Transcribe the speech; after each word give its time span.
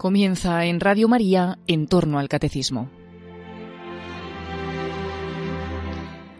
Comienza 0.00 0.64
en 0.64 0.80
Radio 0.80 1.08
María 1.08 1.58
en 1.66 1.86
torno 1.86 2.18
al 2.18 2.30
catecismo. 2.30 2.88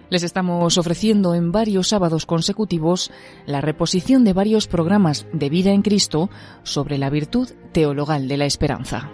Les 0.08 0.22
estamos 0.22 0.78
ofreciendo 0.78 1.34
en 1.34 1.52
varios 1.52 1.88
sábados 1.88 2.24
consecutivos 2.24 3.10
la 3.44 3.60
reposición 3.60 4.24
de 4.24 4.32
varios 4.32 4.66
programas 4.66 5.26
de 5.34 5.50
vida 5.50 5.72
en 5.72 5.82
Cristo 5.82 6.30
sobre 6.62 6.96
la 6.96 7.10
virtud 7.10 7.50
teologal 7.72 8.28
de 8.28 8.38
la 8.38 8.46
esperanza. 8.46 9.10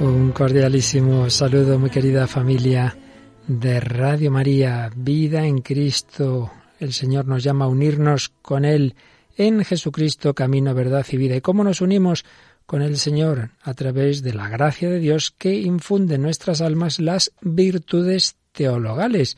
Un 0.00 0.32
cordialísimo 0.32 1.30
saludo, 1.30 1.78
muy 1.78 1.88
querida 1.88 2.26
familia 2.26 2.94
de 3.46 3.80
Radio 3.80 4.30
María, 4.30 4.90
Vida 4.94 5.46
en 5.46 5.62
Cristo, 5.62 6.50
el 6.84 6.92
Señor 6.92 7.26
nos 7.26 7.42
llama 7.42 7.66
a 7.66 7.68
unirnos 7.68 8.30
con 8.42 8.64
Él 8.64 8.94
en 9.36 9.64
Jesucristo, 9.64 10.34
camino, 10.34 10.74
verdad 10.74 11.06
y 11.10 11.16
vida. 11.16 11.36
¿Y 11.36 11.40
cómo 11.40 11.64
nos 11.64 11.80
unimos 11.80 12.24
con 12.66 12.82
el 12.82 12.96
Señor? 12.98 13.50
A 13.62 13.74
través 13.74 14.22
de 14.22 14.34
la 14.34 14.48
gracia 14.48 14.90
de 14.90 14.98
Dios 14.98 15.30
que 15.36 15.54
infunde 15.54 16.16
en 16.16 16.22
nuestras 16.22 16.60
almas 16.60 17.00
las 17.00 17.32
virtudes 17.40 18.36
teologales. 18.52 19.36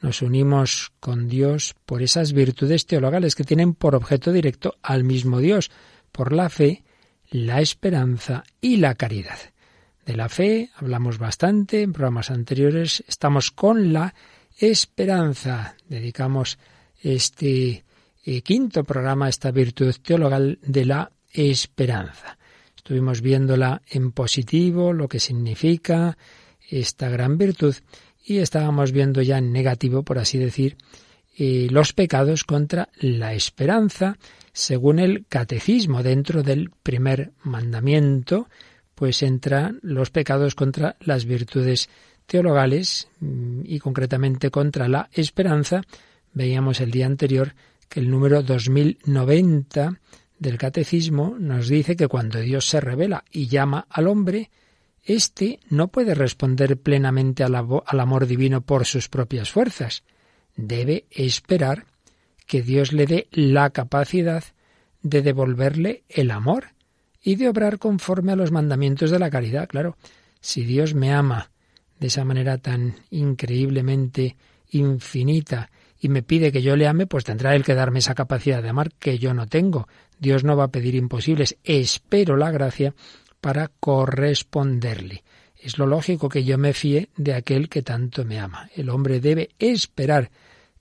Nos 0.00 0.22
unimos 0.22 0.92
con 1.00 1.28
Dios 1.28 1.74
por 1.86 2.02
esas 2.02 2.32
virtudes 2.32 2.86
teologales 2.86 3.34
que 3.34 3.44
tienen 3.44 3.74
por 3.74 3.94
objeto 3.94 4.32
directo 4.32 4.74
al 4.82 5.04
mismo 5.04 5.38
Dios, 5.38 5.70
por 6.10 6.32
la 6.32 6.50
fe, 6.50 6.82
la 7.30 7.60
esperanza 7.60 8.44
y 8.60 8.76
la 8.76 8.94
caridad. 8.94 9.38
De 10.04 10.16
la 10.16 10.28
fe 10.28 10.70
hablamos 10.74 11.18
bastante 11.18 11.82
en 11.82 11.92
programas 11.92 12.30
anteriores, 12.30 13.04
estamos 13.06 13.52
con 13.52 13.92
la 13.92 14.14
esperanza. 14.58 15.76
Dedicamos 15.88 16.58
este 17.02 17.84
eh, 18.24 18.40
quinto 18.42 18.84
programa, 18.84 19.28
esta 19.28 19.50
virtud 19.50 19.94
teologal 20.02 20.58
de 20.62 20.84
la 20.84 21.12
esperanza. 21.32 22.38
Estuvimos 22.76 23.20
viéndola 23.20 23.82
en 23.90 24.12
positivo, 24.12 24.92
lo 24.92 25.08
que 25.08 25.20
significa 25.20 26.16
esta 26.68 27.08
gran 27.08 27.38
virtud, 27.38 27.74
y 28.24 28.38
estábamos 28.38 28.92
viendo 28.92 29.22
ya 29.22 29.38
en 29.38 29.52
negativo, 29.52 30.02
por 30.02 30.18
así 30.18 30.38
decir, 30.38 30.76
eh, 31.36 31.68
los 31.70 31.92
pecados 31.92 32.44
contra 32.44 32.88
la 33.00 33.34
esperanza, 33.34 34.18
según 34.52 34.98
el 34.98 35.26
catecismo. 35.28 36.02
Dentro 36.02 36.42
del 36.42 36.70
primer 36.82 37.32
mandamiento, 37.42 38.48
pues 38.94 39.22
entran 39.22 39.80
los 39.82 40.10
pecados 40.10 40.54
contra 40.54 40.96
las 41.00 41.24
virtudes 41.24 41.88
teologales 42.26 43.08
mm, 43.20 43.62
y 43.64 43.78
concretamente 43.78 44.50
contra 44.50 44.88
la 44.88 45.08
esperanza, 45.12 45.82
Veíamos 46.32 46.80
el 46.80 46.90
día 46.90 47.06
anterior 47.06 47.54
que 47.88 48.00
el 48.00 48.10
número 48.10 48.42
2090 48.42 50.00
del 50.38 50.58
Catecismo 50.58 51.36
nos 51.38 51.68
dice 51.68 51.94
que 51.94 52.08
cuando 52.08 52.40
Dios 52.40 52.66
se 52.66 52.80
revela 52.80 53.24
y 53.30 53.48
llama 53.48 53.86
al 53.90 54.08
hombre, 54.08 54.50
éste 55.04 55.60
no 55.68 55.88
puede 55.88 56.14
responder 56.14 56.78
plenamente 56.78 57.44
al, 57.44 57.54
al 57.54 58.00
amor 58.00 58.26
divino 58.26 58.62
por 58.62 58.86
sus 58.86 59.08
propias 59.08 59.50
fuerzas. 59.50 60.04
Debe 60.56 61.04
esperar 61.10 61.86
que 62.46 62.62
Dios 62.62 62.92
le 62.92 63.06
dé 63.06 63.28
la 63.30 63.70
capacidad 63.70 64.44
de 65.02 65.22
devolverle 65.22 66.04
el 66.08 66.30
amor 66.30 66.68
y 67.22 67.36
de 67.36 67.48
obrar 67.48 67.78
conforme 67.78 68.32
a 68.32 68.36
los 68.36 68.50
mandamientos 68.50 69.10
de 69.10 69.18
la 69.18 69.30
caridad. 69.30 69.68
Claro, 69.68 69.96
si 70.40 70.64
Dios 70.64 70.94
me 70.94 71.12
ama 71.12 71.50
de 72.00 72.08
esa 72.08 72.24
manera 72.24 72.58
tan 72.58 72.96
increíblemente 73.10 74.36
infinita 74.70 75.70
y 76.02 76.08
me 76.08 76.24
pide 76.24 76.50
que 76.50 76.62
yo 76.62 76.74
le 76.74 76.88
ame, 76.88 77.06
pues 77.06 77.22
tendrá 77.22 77.54
él 77.54 77.62
que 77.62 77.76
darme 77.76 78.00
esa 78.00 78.16
capacidad 78.16 78.60
de 78.60 78.68
amar 78.68 78.90
que 78.98 79.20
yo 79.20 79.34
no 79.34 79.46
tengo. 79.46 79.86
Dios 80.18 80.42
no 80.42 80.56
va 80.56 80.64
a 80.64 80.72
pedir 80.72 80.96
imposibles. 80.96 81.56
Espero 81.62 82.36
la 82.36 82.50
gracia 82.50 82.92
para 83.40 83.68
corresponderle. 83.68 85.22
Es 85.56 85.78
lo 85.78 85.86
lógico 85.86 86.28
que 86.28 86.42
yo 86.42 86.58
me 86.58 86.72
fíe 86.72 87.08
de 87.16 87.34
aquel 87.34 87.68
que 87.68 87.82
tanto 87.82 88.24
me 88.24 88.40
ama. 88.40 88.68
El 88.74 88.90
hombre 88.90 89.20
debe 89.20 89.50
esperar 89.60 90.32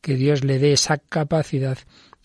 que 0.01 0.15
Dios 0.15 0.43
le 0.43 0.57
dé 0.57 0.73
esa 0.73 0.97
capacidad 0.97 1.77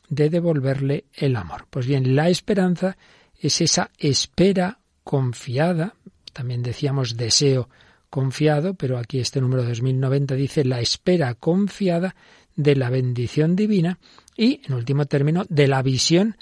de 0.09 0.31
devolverle 0.31 1.05
el 1.13 1.37
amor. 1.37 1.67
Pues 1.69 1.87
bien, 1.87 2.17
la 2.17 2.31
esperanza 2.31 2.97
es 3.39 3.61
esa 3.61 3.91
espera 3.99 4.79
confiada, 5.05 5.97
también 6.33 6.63
decíamos 6.63 7.19
deseo 7.19 7.69
confiado, 8.09 8.73
pero 8.73 8.97
aquí 8.97 9.21
este 9.21 9.43
número 9.43 9.65
2090 9.65 10.35
dice 10.35 10.65
la 10.65 10.81
espera 10.81 11.35
confiada 11.35 12.17
de 12.57 12.75
la 12.75 12.91
bendición 12.91 13.55
divina 13.55 13.99
y, 14.37 14.61
en 14.67 14.75
último 14.75 15.07
término, 15.07 15.45
de 15.49 15.69
la 15.69 15.83
visión 15.83 16.37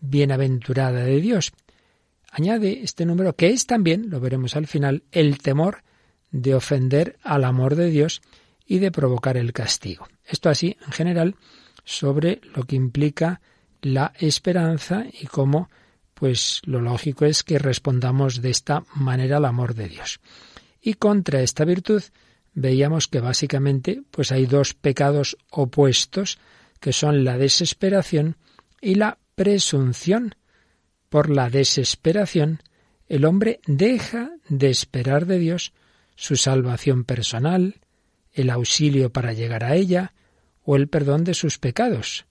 bienaventurada 0.00 1.04
de 1.04 1.20
Dios. 1.20 1.52
Añade 2.30 2.82
este 2.82 3.06
número 3.06 3.34
que 3.34 3.48
es 3.48 3.66
también, 3.66 4.10
lo 4.10 4.20
veremos 4.20 4.56
al 4.56 4.66
final, 4.66 5.04
el 5.12 5.38
temor 5.38 5.82
de 6.30 6.54
ofender 6.54 7.18
al 7.22 7.44
amor 7.44 7.74
de 7.74 7.90
Dios 7.90 8.22
y 8.66 8.78
de 8.78 8.92
provocar 8.92 9.36
el 9.36 9.52
castigo. 9.52 10.06
Esto 10.24 10.48
así, 10.48 10.76
en 10.86 10.92
general, 10.92 11.34
sobre 11.84 12.40
lo 12.54 12.62
que 12.64 12.76
implica 12.76 13.40
la 13.82 14.12
esperanza 14.18 15.06
y 15.20 15.26
cómo, 15.26 15.70
pues 16.14 16.60
lo 16.64 16.80
lógico 16.80 17.24
es 17.24 17.42
que 17.42 17.58
respondamos 17.58 18.42
de 18.42 18.50
esta 18.50 18.84
manera 18.94 19.38
al 19.38 19.44
amor 19.44 19.74
de 19.74 19.88
Dios. 19.88 20.20
Y 20.80 20.94
contra 20.94 21.42
esta 21.42 21.64
virtud, 21.64 22.02
veíamos 22.60 23.08
que 23.08 23.20
básicamente 23.20 24.02
pues 24.10 24.32
hay 24.32 24.46
dos 24.46 24.74
pecados 24.74 25.36
opuestos 25.50 26.38
que 26.78 26.92
son 26.92 27.24
la 27.24 27.36
desesperación 27.36 28.36
y 28.80 28.94
la 28.94 29.18
presunción. 29.34 30.34
Por 31.08 31.28
la 31.28 31.50
desesperación, 31.50 32.60
el 33.08 33.24
hombre 33.24 33.60
deja 33.66 34.30
de 34.48 34.70
esperar 34.70 35.26
de 35.26 35.38
Dios 35.38 35.72
su 36.14 36.36
salvación 36.36 37.04
personal, 37.04 37.80
el 38.32 38.50
auxilio 38.50 39.10
para 39.10 39.32
llegar 39.32 39.64
a 39.64 39.74
ella 39.74 40.12
o 40.62 40.76
el 40.76 40.88
perdón 40.88 41.24
de 41.24 41.34
sus 41.34 41.58
pecados. 41.58 42.26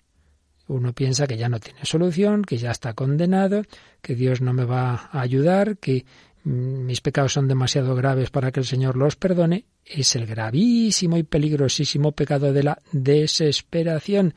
Uno 0.68 0.94
piensa 0.94 1.26
que 1.26 1.38
ya 1.38 1.50
no 1.50 1.60
tiene 1.60 1.84
solución, 1.84 2.44
que 2.44 2.58
ya 2.58 2.70
está 2.70 2.94
condenado, 2.94 3.64
que 4.04 4.14
Dios 4.16 4.40
no 4.40 4.54
me 4.54 4.66
va 4.66 5.10
a 5.12 5.22
ayudar, 5.22 5.78
que 5.78 6.06
mis 6.50 7.02
pecados 7.02 7.34
son 7.34 7.48
demasiado 7.48 7.96
graves 7.96 8.32
para 8.32 8.52
que 8.52 8.60
el 8.60 8.66
Señor 8.66 8.96
los 8.96 9.16
perdone, 9.16 9.66
es 9.86 10.16
el 10.16 10.26
gravísimo 10.26 11.18
y 11.18 11.24
peligrosísimo 11.24 12.12
pecado 12.12 12.54
de 12.54 12.64
la 12.64 12.82
desesperación 12.92 14.34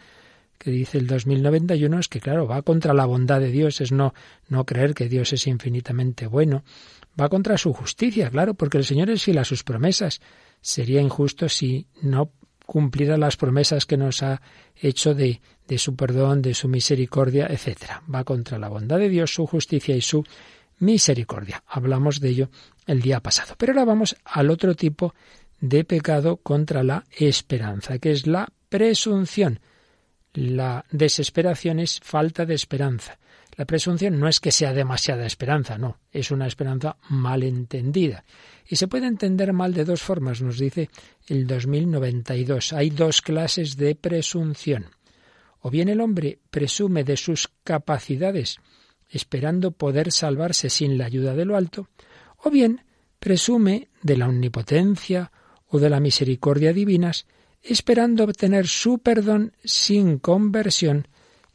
que 0.58 0.70
dice 0.70 0.98
el 0.98 1.08
2091 1.08 1.98
es 1.98 2.06
que 2.06 2.20
claro, 2.20 2.46
va 2.46 2.62
contra 2.62 2.94
la 2.94 3.04
bondad 3.04 3.40
de 3.40 3.50
Dios, 3.50 3.80
es 3.80 3.90
no 3.90 4.14
no 4.48 4.64
creer 4.64 4.94
que 4.94 5.08
Dios 5.08 5.32
es 5.32 5.48
infinitamente 5.48 6.28
bueno, 6.28 6.62
va 7.20 7.28
contra 7.28 7.58
su 7.58 7.72
justicia, 7.72 8.30
claro, 8.30 8.54
porque 8.54 8.78
el 8.78 8.84
Señor 8.84 9.10
es 9.10 9.24
fiel 9.24 9.38
a 9.38 9.44
sus 9.44 9.64
promesas. 9.64 10.20
Sería 10.60 11.00
injusto 11.00 11.48
si 11.48 11.88
no 12.00 12.30
cumpliera 12.64 13.16
las 13.16 13.36
promesas 13.36 13.86
que 13.86 13.96
nos 13.96 14.22
ha 14.22 14.40
hecho 14.76 15.14
de, 15.14 15.40
de 15.66 15.78
su 15.78 15.96
perdón, 15.96 16.42
de 16.42 16.54
su 16.54 16.68
misericordia, 16.68 17.48
etcétera. 17.50 18.02
Va 18.12 18.22
contra 18.22 18.58
la 18.58 18.68
bondad 18.68 18.98
de 18.98 19.08
Dios, 19.08 19.34
su 19.34 19.46
justicia 19.46 19.96
y 19.96 20.00
su 20.00 20.24
misericordia. 20.82 21.62
Hablamos 21.66 22.20
de 22.20 22.28
ello 22.28 22.50
el 22.86 23.00
día 23.00 23.20
pasado. 23.20 23.54
Pero 23.56 23.72
ahora 23.72 23.84
vamos 23.84 24.16
al 24.24 24.50
otro 24.50 24.74
tipo 24.74 25.14
de 25.60 25.84
pecado 25.84 26.38
contra 26.38 26.82
la 26.82 27.04
esperanza, 27.10 27.98
que 27.98 28.10
es 28.10 28.26
la 28.26 28.52
presunción. 28.68 29.60
La 30.34 30.84
desesperación 30.90 31.78
es 31.78 32.00
falta 32.02 32.44
de 32.44 32.54
esperanza. 32.54 33.18
La 33.56 33.66
presunción 33.66 34.18
no 34.18 34.28
es 34.28 34.40
que 34.40 34.50
sea 34.50 34.72
demasiada 34.72 35.26
esperanza, 35.26 35.76
no, 35.76 35.98
es 36.10 36.30
una 36.30 36.46
esperanza 36.46 36.96
mal 37.10 37.42
entendida. 37.42 38.24
Y 38.66 38.76
se 38.76 38.88
puede 38.88 39.06
entender 39.06 39.52
mal 39.52 39.74
de 39.74 39.84
dos 39.84 40.00
formas, 40.00 40.40
nos 40.40 40.58
dice 40.58 40.88
el 41.28 41.46
2092. 41.46 42.72
Hay 42.72 42.90
dos 42.90 43.20
clases 43.20 43.76
de 43.76 43.94
presunción. 43.94 44.86
O 45.60 45.70
bien 45.70 45.90
el 45.90 46.00
hombre 46.00 46.38
presume 46.50 47.04
de 47.04 47.16
sus 47.16 47.50
capacidades, 47.62 48.58
esperando 49.12 49.70
poder 49.70 50.10
salvarse 50.10 50.70
sin 50.70 50.98
la 50.98 51.04
ayuda 51.04 51.34
de 51.34 51.44
lo 51.44 51.56
alto, 51.56 51.88
o 52.38 52.50
bien 52.50 52.80
presume 53.18 53.88
de 54.02 54.16
la 54.16 54.26
omnipotencia 54.26 55.30
o 55.68 55.78
de 55.78 55.90
la 55.90 56.00
misericordia 56.00 56.72
divinas, 56.72 57.26
esperando 57.62 58.24
obtener 58.24 58.66
su 58.66 58.98
perdón 58.98 59.52
sin 59.62 60.18
conversión 60.18 61.06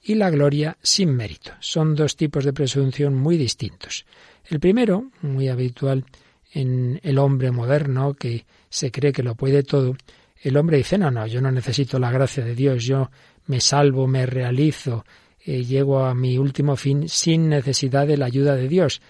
y 0.02 0.16
la 0.16 0.30
gloria 0.30 0.78
sin 0.82 1.14
mérito. 1.14 1.52
Son 1.60 1.96
dos 1.96 2.16
tipos 2.16 2.46
de 2.46 2.54
presunción 2.54 3.16
muy 3.16 3.38
distintos. 3.38 4.06
El 4.46 4.60
primero, 4.60 5.12
muy 5.22 5.50
habitual 5.50 6.06
en 6.54 7.00
el 7.04 7.18
hombre 7.18 7.52
moderno 7.52 8.14
que 8.14 8.46
se 8.70 8.92
cree 8.92 9.12
que 9.12 9.24
lo 9.24 9.36
puede 9.36 9.64
todo, 9.64 9.98
el 10.42 10.56
hombre 10.56 10.78
dice, 10.78 10.98
no, 10.98 11.12
no, 11.12 11.28
yo 11.28 11.42
no 11.42 11.52
necesito 11.52 12.00
la 12.00 12.12
gracia 12.12 12.46
de 12.46 12.56
Dios, 12.56 12.86
yo 12.86 13.10
me 13.48 13.60
salvo, 13.60 14.08
me 14.08 14.26
realizo, 14.26 15.04
eh, 15.48 15.64
llego 15.64 16.04
a 16.04 16.14
mi 16.14 16.38
último 16.38 16.76
fin 16.76 17.08
sin 17.08 17.48
necesidad 17.48 18.06
de 18.06 18.18
la 18.18 18.26
ayuda 18.26 18.56
de 18.56 18.68
Dios. 18.68 19.02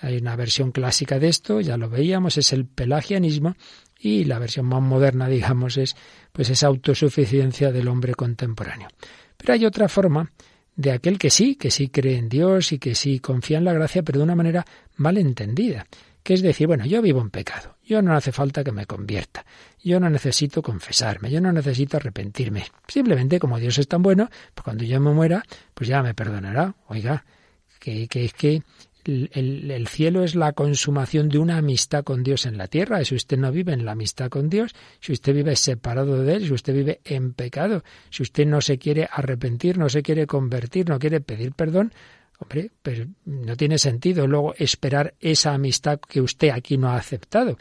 Hay 0.00 0.16
una 0.18 0.34
versión 0.34 0.72
clásica 0.72 1.20
de 1.20 1.28
esto, 1.28 1.60
ya 1.60 1.76
lo 1.76 1.88
veíamos, 1.88 2.36
es 2.36 2.52
el 2.52 2.66
pelagianismo 2.66 3.54
y 3.98 4.24
la 4.24 4.40
versión 4.40 4.66
más 4.66 4.82
moderna, 4.82 5.28
digamos, 5.28 5.76
es 5.76 5.94
pues 6.32 6.50
esa 6.50 6.66
autosuficiencia 6.66 7.70
del 7.70 7.86
hombre 7.86 8.14
contemporáneo. 8.14 8.88
Pero 9.36 9.52
hay 9.52 9.64
otra 9.64 9.88
forma 9.88 10.32
de 10.74 10.90
aquel 10.90 11.16
que 11.16 11.30
sí, 11.30 11.54
que 11.54 11.70
sí 11.70 11.88
cree 11.88 12.18
en 12.18 12.28
Dios 12.28 12.72
y 12.72 12.80
que 12.80 12.96
sí 12.96 13.20
confía 13.20 13.58
en 13.58 13.64
la 13.64 13.72
gracia, 13.72 14.02
pero 14.02 14.18
de 14.18 14.24
una 14.24 14.34
manera 14.34 14.66
mal 14.96 15.16
entendida 15.16 15.86
que 16.24 16.34
es 16.34 16.42
decir, 16.42 16.66
bueno, 16.66 16.86
yo 16.86 17.02
vivo 17.02 17.20
en 17.20 17.30
pecado, 17.30 17.73
yo 17.84 18.02
no 18.02 18.14
hace 18.14 18.32
falta 18.32 18.64
que 18.64 18.72
me 18.72 18.86
convierta, 18.86 19.44
yo 19.82 20.00
no 20.00 20.08
necesito 20.08 20.62
confesarme, 20.62 21.30
yo 21.30 21.40
no 21.40 21.52
necesito 21.52 21.96
arrepentirme. 21.96 22.66
Simplemente 22.88 23.38
como 23.38 23.58
Dios 23.58 23.78
es 23.78 23.88
tan 23.88 24.02
bueno, 24.02 24.30
pues 24.54 24.64
cuando 24.64 24.84
yo 24.84 25.00
me 25.00 25.12
muera, 25.12 25.44
pues 25.74 25.88
ya 25.88 26.02
me 26.02 26.14
perdonará. 26.14 26.74
Oiga, 26.88 27.24
que, 27.78 28.08
es 28.12 28.32
que 28.32 28.62
el, 29.04 29.86
cielo 29.88 30.24
es 30.24 30.34
la 30.34 30.52
consumación 30.52 31.28
de 31.28 31.38
una 31.38 31.58
amistad 31.58 32.04
con 32.04 32.22
Dios 32.22 32.46
en 32.46 32.56
la 32.56 32.68
tierra. 32.68 33.04
Si 33.04 33.14
usted 33.14 33.36
no 33.36 33.52
vive 33.52 33.72
en 33.72 33.84
la 33.84 33.92
amistad 33.92 34.30
con 34.30 34.48
Dios, 34.48 34.74
si 35.00 35.12
usted 35.12 35.34
vive 35.34 35.56
separado 35.56 36.22
de 36.22 36.34
Él, 36.34 36.46
si 36.46 36.54
usted 36.54 36.74
vive 36.74 37.00
en 37.04 37.34
pecado, 37.34 37.84
si 38.10 38.22
usted 38.22 38.46
no 38.46 38.60
se 38.60 38.78
quiere 38.78 39.08
arrepentir, 39.10 39.76
no 39.76 39.88
se 39.88 40.02
quiere 40.02 40.26
convertir, 40.26 40.88
no 40.88 40.98
quiere 40.98 41.20
pedir 41.20 41.52
perdón, 41.52 41.92
Hombre, 42.38 42.70
pero 42.82 43.06
no 43.24 43.56
tiene 43.56 43.78
sentido 43.78 44.26
luego 44.26 44.54
esperar 44.58 45.14
esa 45.20 45.54
amistad 45.54 46.00
que 46.00 46.20
usted 46.20 46.50
aquí 46.50 46.76
no 46.76 46.88
ha 46.88 46.96
aceptado. 46.96 47.56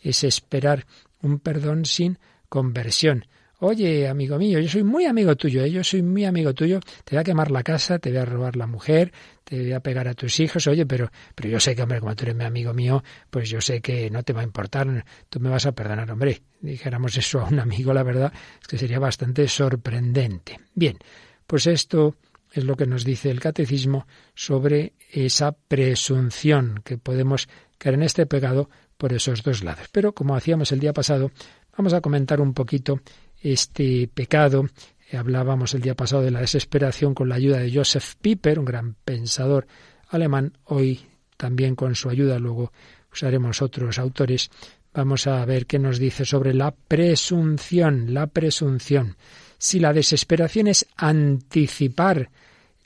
Es 0.00 0.22
esperar 0.24 0.86
un 1.22 1.40
perdón 1.40 1.84
sin 1.84 2.18
conversión. 2.48 3.24
Oye, 3.60 4.06
amigo 4.06 4.38
mío, 4.38 4.60
yo 4.60 4.68
soy 4.68 4.84
muy 4.84 5.06
amigo 5.06 5.34
tuyo, 5.34 5.64
¿eh? 5.64 5.70
yo 5.72 5.82
soy 5.82 6.00
muy 6.00 6.24
amigo 6.24 6.54
tuyo, 6.54 6.78
te 7.02 7.16
voy 7.16 7.20
a 7.20 7.24
quemar 7.24 7.50
la 7.50 7.64
casa, 7.64 7.98
te 7.98 8.10
voy 8.10 8.18
a 8.18 8.24
robar 8.24 8.54
la 8.54 8.68
mujer, 8.68 9.12
te 9.42 9.58
voy 9.58 9.72
a 9.72 9.80
pegar 9.80 10.06
a 10.06 10.14
tus 10.14 10.38
hijos, 10.38 10.68
oye, 10.68 10.86
pero, 10.86 11.10
pero 11.34 11.48
yo 11.48 11.58
sé 11.58 11.74
que, 11.74 11.82
hombre, 11.82 11.98
como 11.98 12.14
tú 12.14 12.22
eres 12.22 12.36
mi 12.36 12.44
amigo 12.44 12.72
mío, 12.72 13.02
pues 13.30 13.50
yo 13.50 13.60
sé 13.60 13.80
que 13.80 14.10
no 14.10 14.22
te 14.22 14.32
va 14.32 14.42
a 14.42 14.44
importar, 14.44 15.04
tú 15.28 15.40
me 15.40 15.50
vas 15.50 15.66
a 15.66 15.72
perdonar, 15.72 16.08
hombre. 16.08 16.40
Dijéramos 16.60 17.16
eso 17.16 17.40
a 17.40 17.48
un 17.48 17.58
amigo, 17.58 17.92
la 17.92 18.04
verdad, 18.04 18.32
es 18.60 18.68
que 18.68 18.78
sería 18.78 19.00
bastante 19.00 19.48
sorprendente. 19.48 20.60
Bien, 20.76 20.96
pues 21.44 21.66
esto 21.66 22.14
es 22.52 22.64
lo 22.64 22.76
que 22.76 22.86
nos 22.86 23.04
dice 23.04 23.30
el 23.30 23.40
catecismo 23.40 24.06
sobre 24.34 24.94
esa 25.10 25.52
presunción 25.52 26.80
que 26.84 26.98
podemos 26.98 27.48
caer 27.78 27.94
en 27.94 28.02
este 28.02 28.26
pecado 28.26 28.68
por 28.96 29.12
esos 29.12 29.42
dos 29.42 29.62
lados. 29.62 29.88
Pero 29.92 30.12
como 30.12 30.34
hacíamos 30.34 30.72
el 30.72 30.80
día 30.80 30.92
pasado, 30.92 31.30
vamos 31.76 31.92
a 31.92 32.00
comentar 32.00 32.40
un 32.40 32.54
poquito 32.54 33.00
este 33.40 34.08
pecado. 34.12 34.66
Hablábamos 35.12 35.74
el 35.74 35.80
día 35.80 35.94
pasado 35.94 36.22
de 36.22 36.30
la 36.30 36.40
desesperación 36.40 37.14
con 37.14 37.28
la 37.28 37.36
ayuda 37.36 37.58
de 37.58 37.72
Joseph 37.72 38.14
Piper, 38.20 38.58
un 38.58 38.64
gran 38.64 38.94
pensador 39.04 39.66
alemán. 40.08 40.58
Hoy 40.64 41.00
también 41.36 41.74
con 41.76 41.94
su 41.94 42.10
ayuda, 42.10 42.38
luego 42.38 42.72
usaremos 43.12 43.62
otros 43.62 43.98
autores. 43.98 44.50
Vamos 44.92 45.26
a 45.26 45.44
ver 45.44 45.66
qué 45.66 45.78
nos 45.78 45.98
dice 45.98 46.24
sobre 46.24 46.52
la 46.52 46.72
presunción, 46.72 48.12
la 48.12 48.26
presunción. 48.26 49.16
Si 49.58 49.80
la 49.80 49.92
desesperación 49.92 50.68
es 50.68 50.86
anticipar 50.96 52.30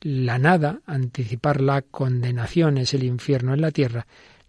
la 0.00 0.38
nada, 0.38 0.80
anticipar 0.86 1.60
la 1.60 1.82
condenación, 1.82 2.78
es 2.78 2.94
el 2.94 3.04
infierno 3.04 3.54
en 3.54 3.60
la 3.60 3.70
tierra, 3.70 4.06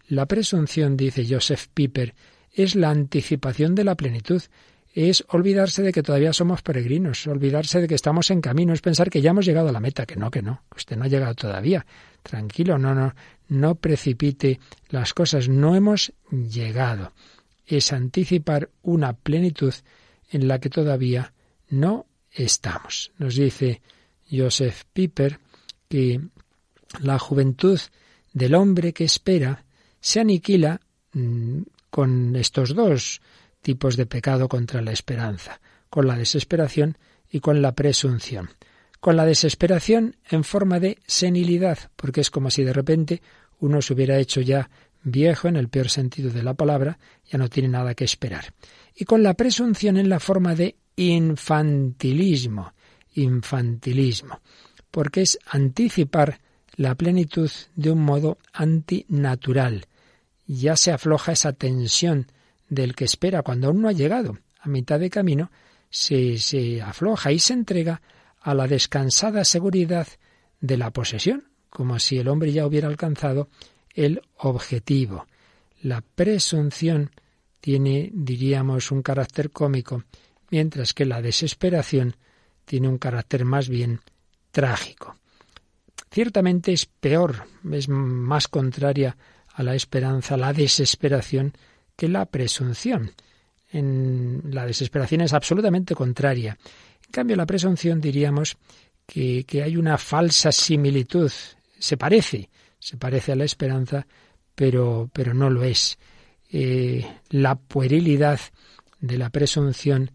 la 0.08 0.26
presunción, 0.26 0.96
dice 0.96 1.26
Joseph 1.28 1.66
Piper, 1.72 2.14
es 2.52 2.74
la 2.74 2.90
anticipación 2.90 3.74
de 3.74 3.84
la 3.84 3.94
plenitud, 3.94 4.42
es 4.94 5.24
olvidarse 5.28 5.82
de 5.82 5.92
que 5.92 6.02
todavía 6.02 6.32
somos 6.32 6.62
peregrinos, 6.62 7.26
olvidarse 7.26 7.80
de 7.80 7.88
que 7.88 7.96
estamos 7.96 8.30
en 8.30 8.40
camino, 8.40 8.72
es 8.72 8.80
pensar 8.80 9.10
que 9.10 9.20
ya 9.20 9.30
hemos 9.30 9.44
llegado 9.44 9.68
a 9.68 9.72
la 9.72 9.80
meta, 9.80 10.06
que 10.06 10.16
no, 10.16 10.30
que 10.30 10.40
no, 10.40 10.62
que 10.70 10.76
usted 10.76 10.96
no 10.96 11.04
ha 11.04 11.08
llegado 11.08 11.34
todavía. 11.34 11.84
Tranquilo, 12.22 12.78
no, 12.78 12.94
no, 12.94 13.14
no 13.48 13.74
precipite 13.74 14.60
las 14.88 15.12
cosas, 15.12 15.48
no 15.48 15.74
hemos 15.74 16.12
llegado. 16.30 17.12
Es 17.66 17.92
anticipar 17.92 18.70
una 18.82 19.14
plenitud 19.14 19.74
en 20.30 20.46
la 20.46 20.60
que 20.60 20.70
todavía 20.70 21.32
no 21.70 22.06
estamos. 22.34 23.12
Nos 23.18 23.36
dice 23.36 23.80
Joseph 24.30 24.82
Piper 24.92 25.38
que 25.88 26.20
la 27.00 27.18
juventud 27.18 27.80
del 28.32 28.54
hombre 28.54 28.92
que 28.92 29.04
espera 29.04 29.64
se 30.00 30.20
aniquila 30.20 30.80
mm, 31.12 31.62
con 31.90 32.36
estos 32.36 32.74
dos 32.74 33.20
tipos 33.60 33.96
de 33.96 34.06
pecado 34.06 34.48
contra 34.48 34.82
la 34.82 34.92
esperanza, 34.92 35.60
con 35.88 36.06
la 36.06 36.16
desesperación 36.16 36.98
y 37.30 37.40
con 37.40 37.62
la 37.62 37.74
presunción. 37.74 38.50
Con 39.00 39.16
la 39.16 39.24
desesperación 39.24 40.16
en 40.30 40.44
forma 40.44 40.80
de 40.80 40.98
senilidad, 41.06 41.78
porque 41.96 42.20
es 42.20 42.30
como 42.30 42.50
si 42.50 42.64
de 42.64 42.72
repente 42.72 43.22
uno 43.60 43.80
se 43.80 43.92
hubiera 43.92 44.18
hecho 44.18 44.40
ya 44.40 44.70
viejo 45.02 45.48
en 45.48 45.56
el 45.56 45.68
peor 45.68 45.90
sentido 45.90 46.30
de 46.30 46.42
la 46.42 46.54
palabra, 46.54 46.98
ya 47.30 47.38
no 47.38 47.48
tiene 47.48 47.68
nada 47.68 47.94
que 47.94 48.04
esperar. 48.04 48.52
Y 48.94 49.04
con 49.04 49.22
la 49.22 49.34
presunción 49.34 49.96
en 49.96 50.08
la 50.08 50.20
forma 50.20 50.54
de 50.54 50.76
infantilismo, 50.96 52.72
infantilismo, 53.14 54.40
porque 54.90 55.22
es 55.22 55.38
anticipar 55.46 56.40
la 56.76 56.94
plenitud 56.94 57.50
de 57.74 57.90
un 57.90 58.00
modo 58.00 58.38
antinatural. 58.52 59.86
Ya 60.46 60.76
se 60.76 60.92
afloja 60.92 61.32
esa 61.32 61.52
tensión 61.52 62.26
del 62.68 62.94
que 62.94 63.04
espera 63.04 63.42
cuando 63.42 63.68
aún 63.68 63.82
no 63.82 63.88
ha 63.88 63.92
llegado. 63.92 64.38
A 64.60 64.68
mitad 64.68 64.98
de 64.98 65.10
camino 65.10 65.50
se, 65.90 66.38
se 66.38 66.82
afloja 66.82 67.32
y 67.32 67.38
se 67.38 67.52
entrega 67.52 68.02
a 68.40 68.54
la 68.54 68.66
descansada 68.66 69.44
seguridad 69.44 70.06
de 70.60 70.76
la 70.76 70.90
posesión, 70.90 71.48
como 71.70 71.98
si 71.98 72.18
el 72.18 72.28
hombre 72.28 72.52
ya 72.52 72.66
hubiera 72.66 72.88
alcanzado 72.88 73.48
el 73.94 74.20
objetivo. 74.36 75.26
La 75.82 76.00
presunción 76.02 77.10
tiene, 77.60 78.10
diríamos, 78.12 78.90
un 78.90 79.02
carácter 79.02 79.50
cómico 79.50 80.04
mientras 80.54 80.94
que 80.94 81.04
la 81.04 81.20
desesperación 81.20 82.14
tiene 82.64 82.86
un 82.86 82.96
carácter 82.96 83.44
más 83.44 83.68
bien 83.68 83.98
trágico. 84.52 85.16
Ciertamente 86.12 86.72
es 86.72 86.86
peor, 86.86 87.48
es 87.72 87.88
más 87.88 88.46
contraria 88.46 89.16
a 89.52 89.64
la 89.64 89.74
esperanza, 89.74 90.36
la 90.36 90.52
desesperación, 90.52 91.54
que 91.96 92.06
la 92.06 92.26
presunción. 92.26 93.10
En 93.72 94.42
la 94.52 94.64
desesperación 94.64 95.22
es 95.22 95.32
absolutamente 95.32 95.96
contraria. 95.96 96.56
En 97.04 97.10
cambio, 97.10 97.34
la 97.34 97.46
presunción 97.46 98.00
diríamos 98.00 98.56
que, 99.06 99.44
hay 99.60 99.76
una 99.76 99.98
falsa 99.98 100.52
similitud. 100.52 101.32
Se 101.80 101.96
parece, 101.96 102.48
se 102.78 102.96
parece 102.96 103.32
a 103.32 103.36
la 103.36 103.44
esperanza, 103.44 104.06
pero, 104.54 105.10
pero 105.12 105.34
no 105.34 105.50
lo 105.50 105.64
es. 105.64 105.98
Eh, 106.48 107.04
la 107.30 107.56
puerilidad 107.56 108.38
de 109.00 109.18
la 109.18 109.30
presunción 109.30 110.12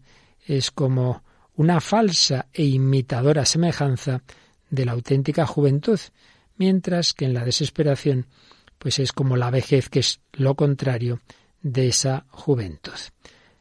es 0.58 0.72
como 0.72 1.22
una 1.54 1.80
falsa 1.80 2.48
e 2.52 2.64
imitadora 2.64 3.44
semejanza 3.44 4.22
de 4.68 4.84
la 4.84 4.92
auténtica 4.92 5.46
juventud, 5.46 6.00
mientras 6.56 7.14
que 7.14 7.24
en 7.26 7.34
la 7.34 7.44
desesperación 7.44 8.26
pues 8.78 8.98
es 8.98 9.12
como 9.12 9.36
la 9.36 9.50
vejez 9.50 9.88
que 9.88 10.00
es 10.00 10.20
lo 10.32 10.56
contrario 10.56 11.20
de 11.62 11.88
esa 11.88 12.26
juventud. 12.30 12.98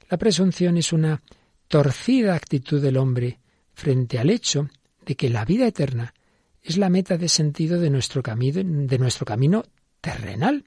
La 0.09 0.17
presunción 0.17 0.77
es 0.77 0.91
una 0.91 1.21
torcida 1.67 2.33
actitud 2.33 2.81
del 2.81 2.97
hombre 2.97 3.39
frente 3.73 4.17
al 4.17 4.31
hecho 4.31 4.69
de 5.05 5.15
que 5.15 5.29
la 5.29 5.45
vida 5.45 5.67
eterna 5.67 6.15
es 6.63 6.77
la 6.77 6.89
meta 6.89 7.17
de 7.17 7.29
sentido 7.29 7.79
de 7.79 7.91
nuestro 7.91 8.23
camino, 8.23 8.61
de 8.63 8.97
nuestro 8.97 9.25
camino 9.25 9.63
terrenal. 10.01 10.65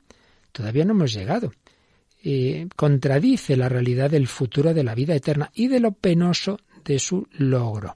Todavía 0.53 0.85
no 0.85 0.93
hemos 0.93 1.13
llegado. 1.13 1.53
Contradice 2.77 3.57
la 3.57 3.69
realidad 3.69 4.11
del 4.11 4.29
futuro 4.29 4.75
de 4.75 4.85
la 4.85 4.95
vida 4.95 5.15
eterna 5.15 5.51
y 5.55 5.69
de 5.69 5.81
lo 5.81 5.93
penoso 5.93 6.59
de 6.85 6.99
su 6.99 7.27
logro. 7.33 7.95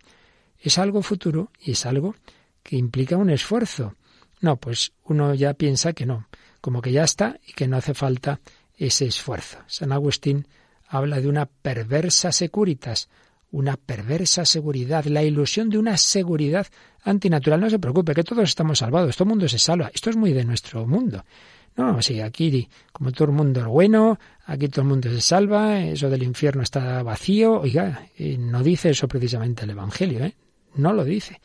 Es 0.60 0.78
algo 0.78 1.02
futuro 1.02 1.50
y 1.60 1.72
es 1.72 1.86
algo 1.86 2.16
que 2.62 2.76
implica 2.76 3.16
un 3.16 3.30
esfuerzo. 3.30 3.94
No, 4.40 4.56
pues 4.56 4.92
uno 5.04 5.34
ya 5.34 5.54
piensa 5.54 5.92
que 5.92 6.06
no, 6.06 6.28
como 6.60 6.82
que 6.82 6.92
ya 6.92 7.04
está 7.04 7.38
y 7.46 7.52
que 7.52 7.68
no 7.68 7.76
hace 7.76 7.94
falta 7.94 8.40
ese 8.76 9.06
esfuerzo. 9.06 9.58
San 9.66 9.92
Agustín 9.92 10.46
habla 10.88 11.20
de 11.20 11.28
una 11.28 11.46
perversa 11.46 12.32
securitas, 12.32 13.08
una 13.50 13.76
perversa 13.76 14.44
seguridad, 14.44 15.04
la 15.04 15.22
ilusión 15.22 15.70
de 15.70 15.78
una 15.78 15.96
seguridad 15.96 16.66
antinatural. 17.04 17.60
No 17.60 17.70
se 17.70 17.78
preocupe, 17.78 18.14
que 18.14 18.24
todos 18.24 18.48
estamos 18.48 18.80
salvados, 18.80 19.16
todo 19.16 19.24
el 19.24 19.30
mundo 19.30 19.48
se 19.48 19.58
salva. 19.58 19.90
Esto 19.94 20.10
es 20.10 20.16
muy 20.16 20.32
de 20.32 20.44
nuestro 20.44 20.86
mundo. 20.86 21.24
No, 21.76 22.00
sí, 22.00 22.20
aquí 22.20 22.68
como 22.92 23.12
todo 23.12 23.26
el 23.26 23.34
mundo 23.34 23.60
es 23.60 23.66
bueno, 23.66 24.18
aquí 24.46 24.68
todo 24.68 24.82
el 24.82 24.88
mundo 24.88 25.10
se 25.10 25.20
salva, 25.20 25.80
eso 25.82 26.08
del 26.08 26.22
infierno 26.22 26.62
está 26.62 27.02
vacío. 27.02 27.60
Oiga, 27.60 28.08
eh, 28.18 28.38
no 28.38 28.62
dice 28.62 28.90
eso 28.90 29.06
precisamente 29.06 29.64
el 29.64 29.70
Evangelio, 29.70 30.24
¿eh? 30.24 30.34
No 30.74 30.92
lo 30.92 31.04
dice. 31.04 31.40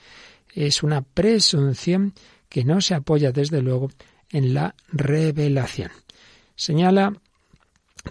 Es 0.53 0.83
una 0.83 1.01
presunción 1.01 2.13
que 2.47 2.63
no 2.63 2.81
se 2.81 2.95
apoya, 2.95 3.31
desde 3.31 3.61
luego, 3.61 3.89
en 4.29 4.53
la 4.53 4.75
revelación. 4.91 5.91
Señala 6.55 7.13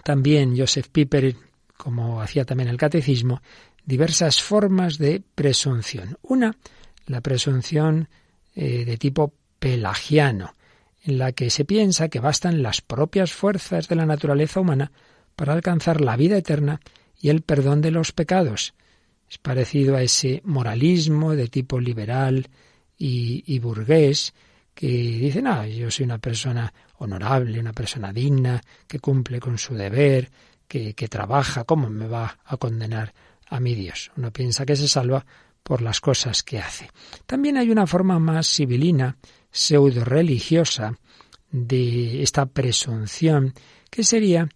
también 0.03 0.57
Joseph 0.57 0.89
Piper, 0.91 1.35
como 1.77 2.21
hacía 2.21 2.45
también 2.45 2.69
el 2.69 2.77
catecismo, 2.77 3.41
diversas 3.85 4.41
formas 4.41 4.97
de 4.97 5.23
presunción. 5.35 6.17
Una, 6.21 6.55
la 7.07 7.21
presunción 7.21 8.09
eh, 8.55 8.85
de 8.85 8.97
tipo 8.97 9.33
pelagiano, 9.59 10.55
en 11.03 11.17
la 11.17 11.31
que 11.31 11.49
se 11.49 11.65
piensa 11.65 12.09
que 12.09 12.19
bastan 12.19 12.61
las 12.61 12.81
propias 12.81 13.33
fuerzas 13.33 13.87
de 13.87 13.95
la 13.95 14.05
naturaleza 14.05 14.59
humana 14.59 14.91
para 15.35 15.53
alcanzar 15.53 16.01
la 16.01 16.15
vida 16.15 16.37
eterna 16.37 16.79
y 17.19 17.29
el 17.29 17.41
perdón 17.41 17.81
de 17.81 17.91
los 17.91 18.11
pecados. 18.11 18.73
Es 19.29 19.37
parecido 19.37 19.95
a 19.95 20.03
ese 20.03 20.41
moralismo 20.43 21.35
de 21.35 21.47
tipo 21.47 21.79
liberal 21.79 22.49
y, 22.97 23.57
burgués 23.59 24.33
que 24.75 24.87
dicen, 24.87 25.47
ah, 25.47 25.65
yo 25.67 25.89
soy 25.89 26.05
una 26.05 26.19
persona 26.19 26.71
honorable, 26.97 27.59
una 27.59 27.73
persona 27.73 28.13
digna, 28.13 28.61
que 28.87 28.99
cumple 28.99 29.39
con 29.39 29.57
su 29.57 29.73
deber, 29.73 30.29
que, 30.67 30.93
que 30.93 31.07
trabaja, 31.07 31.63
¿cómo 31.63 31.89
me 31.89 32.07
va 32.07 32.39
a 32.45 32.57
condenar 32.57 33.13
a 33.47 33.59
mi 33.59 33.73
Dios? 33.73 34.11
Uno 34.17 34.31
piensa 34.31 34.65
que 34.65 34.75
se 34.75 34.87
salva 34.87 35.25
por 35.63 35.81
las 35.81 35.99
cosas 36.01 36.43
que 36.43 36.59
hace. 36.59 36.89
También 37.25 37.57
hay 37.57 37.69
una 37.71 37.87
forma 37.87 38.19
más 38.19 38.47
sibilina, 38.47 39.17
pseudo 39.51 40.03
religiosa, 40.03 40.97
de 41.51 42.23
esta 42.23 42.45
presunción, 42.45 43.53
que 43.89 44.03
sería 44.03 44.49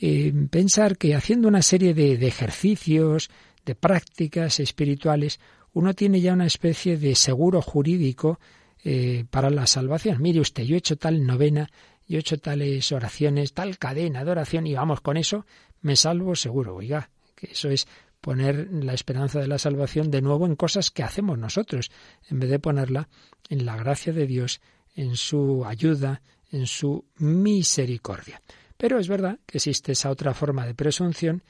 eh, 0.00 0.32
pensar 0.50 0.96
que 0.96 1.14
haciendo 1.14 1.48
una 1.48 1.62
serie 1.62 1.92
de, 1.92 2.14
ejercicios, 2.26 3.30
de 3.64 3.74
prácticas 3.74 4.60
espirituales, 4.60 5.40
uno 5.72 5.94
tiene 5.94 6.20
ya 6.20 6.32
una 6.32 6.46
especie 6.46 6.96
de 6.96 7.14
seguro 7.14 7.60
jurídico 7.60 8.38
eh, 8.84 9.24
para 9.30 9.50
la 9.50 9.66
salvación. 9.66 10.22
Mire 10.22 10.40
usted, 10.40 10.62
yo 10.62 10.76
he 10.76 10.78
hecho 10.78 10.96
tal 10.96 11.26
novena, 11.26 11.68
yo 12.06 12.18
he 12.18 12.20
hecho 12.20 12.38
tales 12.38 12.92
oraciones, 12.92 13.52
tal 13.52 13.78
cadena 13.78 14.24
de 14.24 14.30
oración 14.30 14.66
y 14.66 14.74
vamos, 14.74 15.00
con 15.00 15.16
eso 15.16 15.44
me 15.82 15.96
salvo 15.96 16.36
seguro. 16.36 16.76
Oiga, 16.76 17.10
que 17.34 17.48
eso 17.52 17.68
es 17.68 17.88
poner 18.20 18.68
la 18.72 18.94
esperanza 18.94 19.40
de 19.40 19.46
la 19.46 19.58
salvación 19.58 20.10
de 20.10 20.22
nuevo 20.22 20.46
en 20.46 20.56
cosas 20.56 20.90
que 20.90 21.02
hacemos 21.02 21.38
nosotros, 21.38 21.90
en 22.28 22.40
vez 22.40 22.50
de 22.50 22.58
ponerla 22.58 23.08
en 23.48 23.64
la 23.64 23.76
gracia 23.76 24.12
de 24.12 24.26
Dios, 24.26 24.60
en 24.94 25.16
su 25.16 25.64
ayuda, 25.64 26.22
en 26.50 26.66
su 26.66 27.04
misericordia. 27.18 28.40
Pero 28.76 28.98
es 28.98 29.08
verdad 29.08 29.38
que 29.46 29.58
existe 29.58 29.92
esa 29.92 30.10
otra 30.10 30.34
forma 30.34 30.66
de 30.66 30.74
presunción 30.74 31.42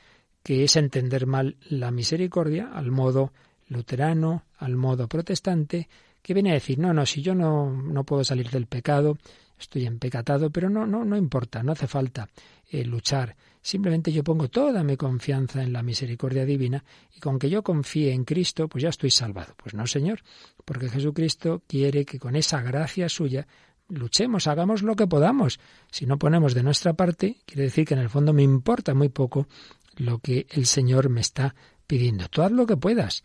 que 0.43 0.65
es 0.65 0.77
entender 0.77 1.27
mal 1.27 1.57
la 1.69 1.91
misericordia 1.91 2.71
al 2.73 2.93
modo 2.93 3.33
luterano, 3.69 4.45
al 4.59 4.77
modo 4.77 5.09
protestante, 5.09 5.89
que 6.23 6.35
viene 6.35 6.51
a 6.51 6.55
decir, 6.55 6.79
no, 6.79 6.93
no, 6.93 7.05
si 7.05 7.23
yo 7.23 7.35
no, 7.35 7.71
no 7.71 8.05
puedo 8.05 8.23
salir 8.23 8.51
del 8.51 8.67
pecado, 8.67 9.19
estoy 9.59 9.87
empecatado, 9.87 10.51
pero 10.51 10.69
no, 10.71 10.87
no, 10.87 11.05
no 11.05 11.17
importa, 11.17 11.63
no 11.63 11.73
hace 11.73 11.87
falta 11.87 12.29
eh, 12.71 12.85
luchar. 12.85 13.37
Simplemente 13.67 14.13
yo 14.13 14.23
pongo 14.23 14.47
toda 14.49 14.85
mi 14.85 14.97
confianza 14.97 15.61
en 15.61 15.73
la 15.73 15.83
misericordia 15.83 16.45
divina 16.45 16.85
y 17.17 17.19
con 17.19 17.37
que 17.37 17.51
yo 17.51 17.65
confíe 17.65 18.13
en 18.13 18.25
Cristo, 18.25 18.69
pues 18.69 18.83
ya 18.83 18.91
estoy 18.91 19.11
salvado. 19.11 19.55
Pues 19.57 19.75
no, 19.75 19.89
Señor, 19.89 20.21
porque 20.65 20.89
Jesucristo 20.89 21.65
quiere 21.67 22.05
que 22.05 22.21
con 22.21 22.37
esa 22.37 22.63
gracia 22.63 23.09
suya 23.09 23.49
luchemos, 23.89 24.47
hagamos 24.47 24.83
lo 24.83 24.95
que 24.95 25.09
podamos. 25.09 25.59
Si 25.91 26.07
no 26.07 26.17
ponemos 26.17 26.55
de 26.55 26.63
nuestra 26.63 26.93
parte, 26.93 27.39
quiere 27.45 27.65
decir 27.65 27.87
que 27.87 27.95
en 27.95 28.01
el 28.01 28.09
fondo 28.09 28.33
me 28.33 28.45
importa 28.45 28.95
muy 28.95 29.09
poco 29.09 29.49
lo 29.97 30.21
que 30.21 30.47
el 30.51 30.67
Señor 30.67 31.09
me 31.09 31.21
está 31.21 31.57
pidiendo. 31.89 32.29
Tú 32.29 32.43
haz 32.43 32.53
lo 32.53 32.67
que 32.67 32.77
puedas, 32.77 33.25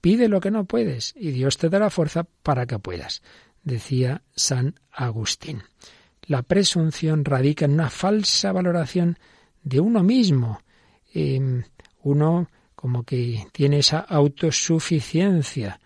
pide 0.00 0.28
lo 0.28 0.38
que 0.38 0.52
no 0.52 0.66
puedes 0.66 1.14
y 1.16 1.32
Dios 1.32 1.58
te 1.58 1.68
dará 1.68 1.90
fuerza 1.90 2.28
para 2.44 2.64
que 2.66 2.78
puedas 2.78 3.22
decía 3.64 4.22
San 4.34 4.78
Agustín. 4.92 5.62
La 6.22 6.42
presunción 6.42 7.24
radica 7.24 7.64
en 7.64 7.72
una 7.72 7.90
falsa 7.90 8.52
valoración 8.52 9.18
de 9.62 9.80
uno 9.80 10.02
mismo. 10.02 10.60
Em, 11.12 11.62
uno 12.02 12.48
como 12.74 13.02
que 13.02 13.46
tiene 13.52 13.78
esa 13.78 13.98
autosuficiencia, 13.98 15.80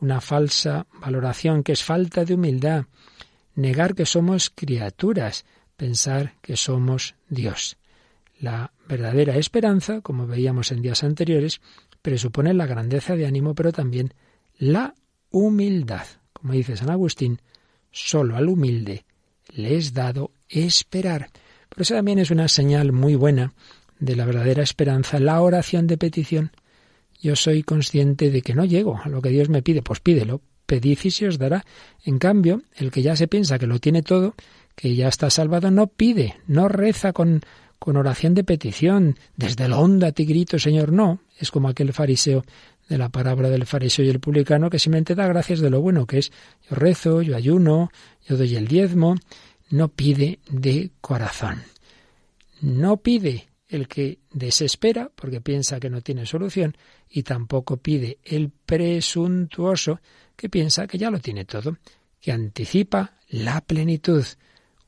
una 0.00 0.20
falsa 0.20 0.86
valoración 1.00 1.62
que 1.62 1.72
es 1.72 1.84
falta 1.84 2.24
de 2.24 2.34
humildad, 2.34 2.86
negar 3.54 3.94
que 3.94 4.06
somos 4.06 4.50
criaturas, 4.50 5.44
pensar 5.76 6.34
que 6.40 6.56
somos 6.56 7.14
Dios. 7.28 7.76
La 8.40 8.72
verdadera 8.88 9.36
esperanza, 9.36 10.00
como 10.00 10.26
veíamos 10.26 10.72
en 10.72 10.82
días 10.82 11.04
anteriores, 11.04 11.60
presupone 12.02 12.54
la 12.54 12.66
grandeza 12.66 13.14
de 13.14 13.26
ánimo, 13.26 13.54
pero 13.54 13.72
también 13.72 14.14
la 14.58 14.94
humildad. 15.30 16.06
Como 16.32 16.54
dice 16.54 16.76
San 16.76 16.90
Agustín, 16.90 17.40
solo 17.90 18.36
al 18.36 18.48
humilde 18.48 19.04
le 19.54 19.76
es 19.76 19.92
dado 19.92 20.32
esperar. 20.48 21.30
Por 21.70 21.82
eso 21.82 21.94
también 21.94 22.18
es 22.18 22.30
una 22.30 22.48
señal 22.48 22.92
muy 22.92 23.14
buena 23.14 23.54
de 23.98 24.16
la 24.16 24.26
verdadera 24.26 24.62
esperanza, 24.62 25.18
la 25.18 25.40
oración 25.40 25.86
de 25.86 25.96
petición. 25.96 26.52
Yo 27.22 27.36
soy 27.36 27.62
consciente 27.62 28.30
de 28.30 28.42
que 28.42 28.54
no 28.54 28.64
llego 28.64 29.00
a 29.02 29.08
lo 29.08 29.22
que 29.22 29.28
Dios 29.28 29.48
me 29.48 29.62
pide, 29.62 29.82
pues 29.82 30.00
pídelo, 30.00 30.40
pedid 30.66 30.98
y 31.02 31.10
se 31.10 31.28
os 31.28 31.38
dará. 31.38 31.64
En 32.04 32.18
cambio, 32.18 32.62
el 32.74 32.90
que 32.90 33.02
ya 33.02 33.14
se 33.16 33.28
piensa 33.28 33.58
que 33.58 33.66
lo 33.66 33.78
tiene 33.78 34.02
todo, 34.02 34.34
que 34.74 34.94
ya 34.94 35.08
está 35.08 35.30
salvado, 35.30 35.70
no 35.70 35.86
pide, 35.88 36.36
no 36.46 36.68
reza 36.68 37.12
con, 37.12 37.42
con 37.78 37.96
oración 37.96 38.34
de 38.34 38.44
petición, 38.44 39.16
desde 39.36 39.64
el 39.64 39.72
onda 39.72 40.12
te 40.12 40.24
grito, 40.24 40.58
Señor, 40.58 40.92
no. 40.92 41.20
Es 41.38 41.50
como 41.50 41.68
aquel 41.68 41.92
fariseo 41.92 42.44
de 42.88 42.98
la 42.98 43.08
parábola 43.08 43.48
del 43.48 43.66
fariseo 43.66 44.04
y 44.04 44.08
el 44.08 44.20
publicano, 44.20 44.68
que 44.70 44.78
simplemente 44.78 45.14
da 45.14 45.26
gracias 45.26 45.60
de 45.60 45.70
lo 45.70 45.80
bueno 45.80 46.06
que 46.06 46.18
es. 46.18 46.32
Yo 46.68 46.76
rezo, 46.76 47.22
yo 47.22 47.36
ayuno, 47.36 47.90
yo 48.26 48.36
doy 48.36 48.56
el 48.56 48.66
diezmo, 48.66 49.16
no 49.70 49.88
pide 49.88 50.40
de 50.48 50.90
corazón. 51.00 51.62
No 52.60 52.98
pide 52.98 53.48
el 53.68 53.88
que 53.88 54.18
desespera 54.32 55.10
porque 55.14 55.40
piensa 55.40 55.80
que 55.80 55.90
no 55.90 56.02
tiene 56.02 56.26
solución 56.26 56.76
y 57.08 57.22
tampoco 57.22 57.76
pide 57.76 58.18
el 58.24 58.50
presuntuoso 58.50 60.00
que 60.36 60.48
piensa 60.48 60.86
que 60.86 60.98
ya 60.98 61.10
lo 61.10 61.20
tiene 61.20 61.44
todo, 61.44 61.78
que 62.20 62.32
anticipa 62.32 63.14
la 63.28 63.60
plenitud. 63.60 64.24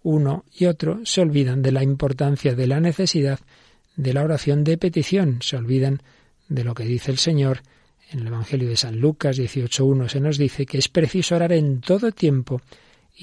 Uno 0.03 0.45
y 0.53 0.67
otro 0.67 1.01
se 1.05 1.21
olvidan 1.21 1.63
de 1.63 1.73
la 1.73 1.83
importancia 1.83 2.55
de 2.55 2.67
la 2.67 2.81
necesidad 2.81 3.39
de 3.95 4.13
la 4.13 4.25
oración 4.25 4.65
de 4.65 4.79
petición, 4.79 5.39
se 5.43 5.57
olvidan 5.57 6.03
de 6.49 6.65
lo 6.65 6.75
que 6.75 6.85
dice 6.85 7.11
el 7.11 7.19
Señor 7.19 7.63
en 8.11 8.21
el 8.21 8.27
Evangelio 8.27 8.69
de 8.69 8.77
San 8.77 9.01
Lucas 9.01 9.39
18.1 9.39 10.09
se 10.09 10.21
nos 10.21 10.39
dice 10.39 10.67
que 10.67 10.79
es 10.79 10.89
preciso 10.89 11.37
orar 11.37 11.53
en 11.53 11.81
todo 11.81 12.13
tiempo 12.13 12.61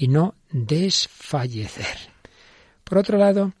y 0.00 0.08
no 0.08 0.34
desfallecer. 0.50 1.98
Por 2.84 2.96
otro 2.96 3.18
lado, 3.18 3.52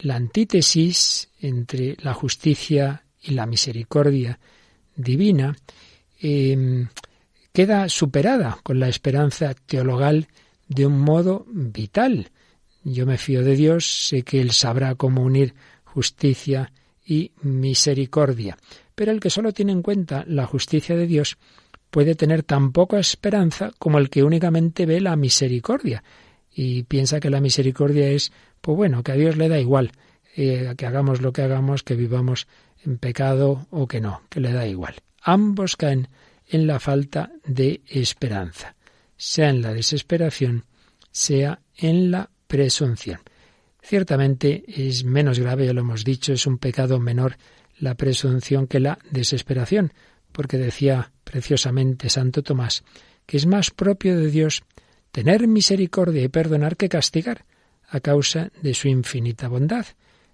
la 0.00 0.16
antítesis 0.16 1.28
entre 1.38 1.96
la 2.02 2.12
justicia 2.12 3.04
y 3.22 3.30
la 3.30 3.46
misericordia 3.46 4.40
divina 4.96 5.56
em, 6.20 6.88
queda 7.52 7.88
superada 7.88 8.58
con 8.64 8.80
la 8.80 8.88
esperanza 8.88 9.54
teologal 9.54 10.26
de 10.66 10.84
un 10.84 10.98
modo 10.98 11.46
vital. 11.48 12.32
Yo 12.82 13.06
me 13.06 13.16
fío 13.16 13.44
de 13.44 13.54
Dios, 13.54 14.08
sé 14.08 14.24
que 14.24 14.40
Él 14.40 14.50
sabrá 14.50 14.96
cómo 14.96 15.22
unir 15.22 15.54
justicia 15.84 16.72
y 17.06 17.30
misericordia. 17.42 18.58
Pero 18.96 19.12
el 19.12 19.20
que 19.20 19.30
solo 19.30 19.52
tiene 19.52 19.70
en 19.70 19.82
cuenta 19.82 20.24
la 20.26 20.46
justicia 20.46 20.96
de 20.96 21.06
Dios 21.06 21.38
puede 21.94 22.16
tener 22.16 22.42
tan 22.42 22.72
poca 22.72 22.98
esperanza 22.98 23.70
como 23.78 23.98
el 23.98 24.10
que 24.10 24.24
únicamente 24.24 24.84
ve 24.84 25.00
la 25.00 25.14
misericordia 25.14 26.02
y 26.52 26.82
piensa 26.82 27.20
que 27.20 27.30
la 27.30 27.40
misericordia 27.40 28.08
es, 28.08 28.32
pues 28.60 28.76
bueno, 28.76 29.04
que 29.04 29.12
a 29.12 29.14
Dios 29.14 29.36
le 29.36 29.48
da 29.48 29.60
igual, 29.60 29.92
eh, 30.34 30.74
que 30.76 30.86
hagamos 30.86 31.22
lo 31.22 31.32
que 31.32 31.42
hagamos, 31.42 31.84
que 31.84 31.94
vivamos 31.94 32.48
en 32.84 32.98
pecado 32.98 33.68
o 33.70 33.86
que 33.86 34.00
no, 34.00 34.22
que 34.28 34.40
le 34.40 34.52
da 34.52 34.66
igual. 34.66 34.96
Ambos 35.22 35.76
caen 35.76 36.08
en 36.48 36.66
la 36.66 36.80
falta 36.80 37.30
de 37.46 37.82
esperanza, 37.86 38.74
sea 39.16 39.50
en 39.50 39.62
la 39.62 39.72
desesperación, 39.72 40.64
sea 41.12 41.60
en 41.76 42.10
la 42.10 42.28
presunción. 42.48 43.20
Ciertamente 43.80 44.64
es 44.66 45.04
menos 45.04 45.38
grave, 45.38 45.66
ya 45.66 45.72
lo 45.72 45.82
hemos 45.82 46.02
dicho, 46.02 46.32
es 46.32 46.44
un 46.44 46.58
pecado 46.58 46.98
menor 46.98 47.36
la 47.78 47.94
presunción 47.94 48.66
que 48.66 48.80
la 48.80 48.98
desesperación, 49.12 49.92
porque 50.34 50.58
decía 50.58 51.12
preciosamente 51.22 52.10
Santo 52.10 52.42
Tomás 52.42 52.84
que 53.26 53.36
es 53.36 53.46
más 53.46 53.70
propio 53.70 54.18
de 54.18 54.30
Dios 54.30 54.62
tener 55.12 55.46
misericordia 55.46 56.22
y 56.22 56.28
perdonar 56.28 56.76
que 56.76 56.88
castigar, 56.88 57.46
a 57.88 58.00
causa 58.00 58.50
de 58.60 58.74
su 58.74 58.88
infinita 58.88 59.46
bondad, 59.48 59.86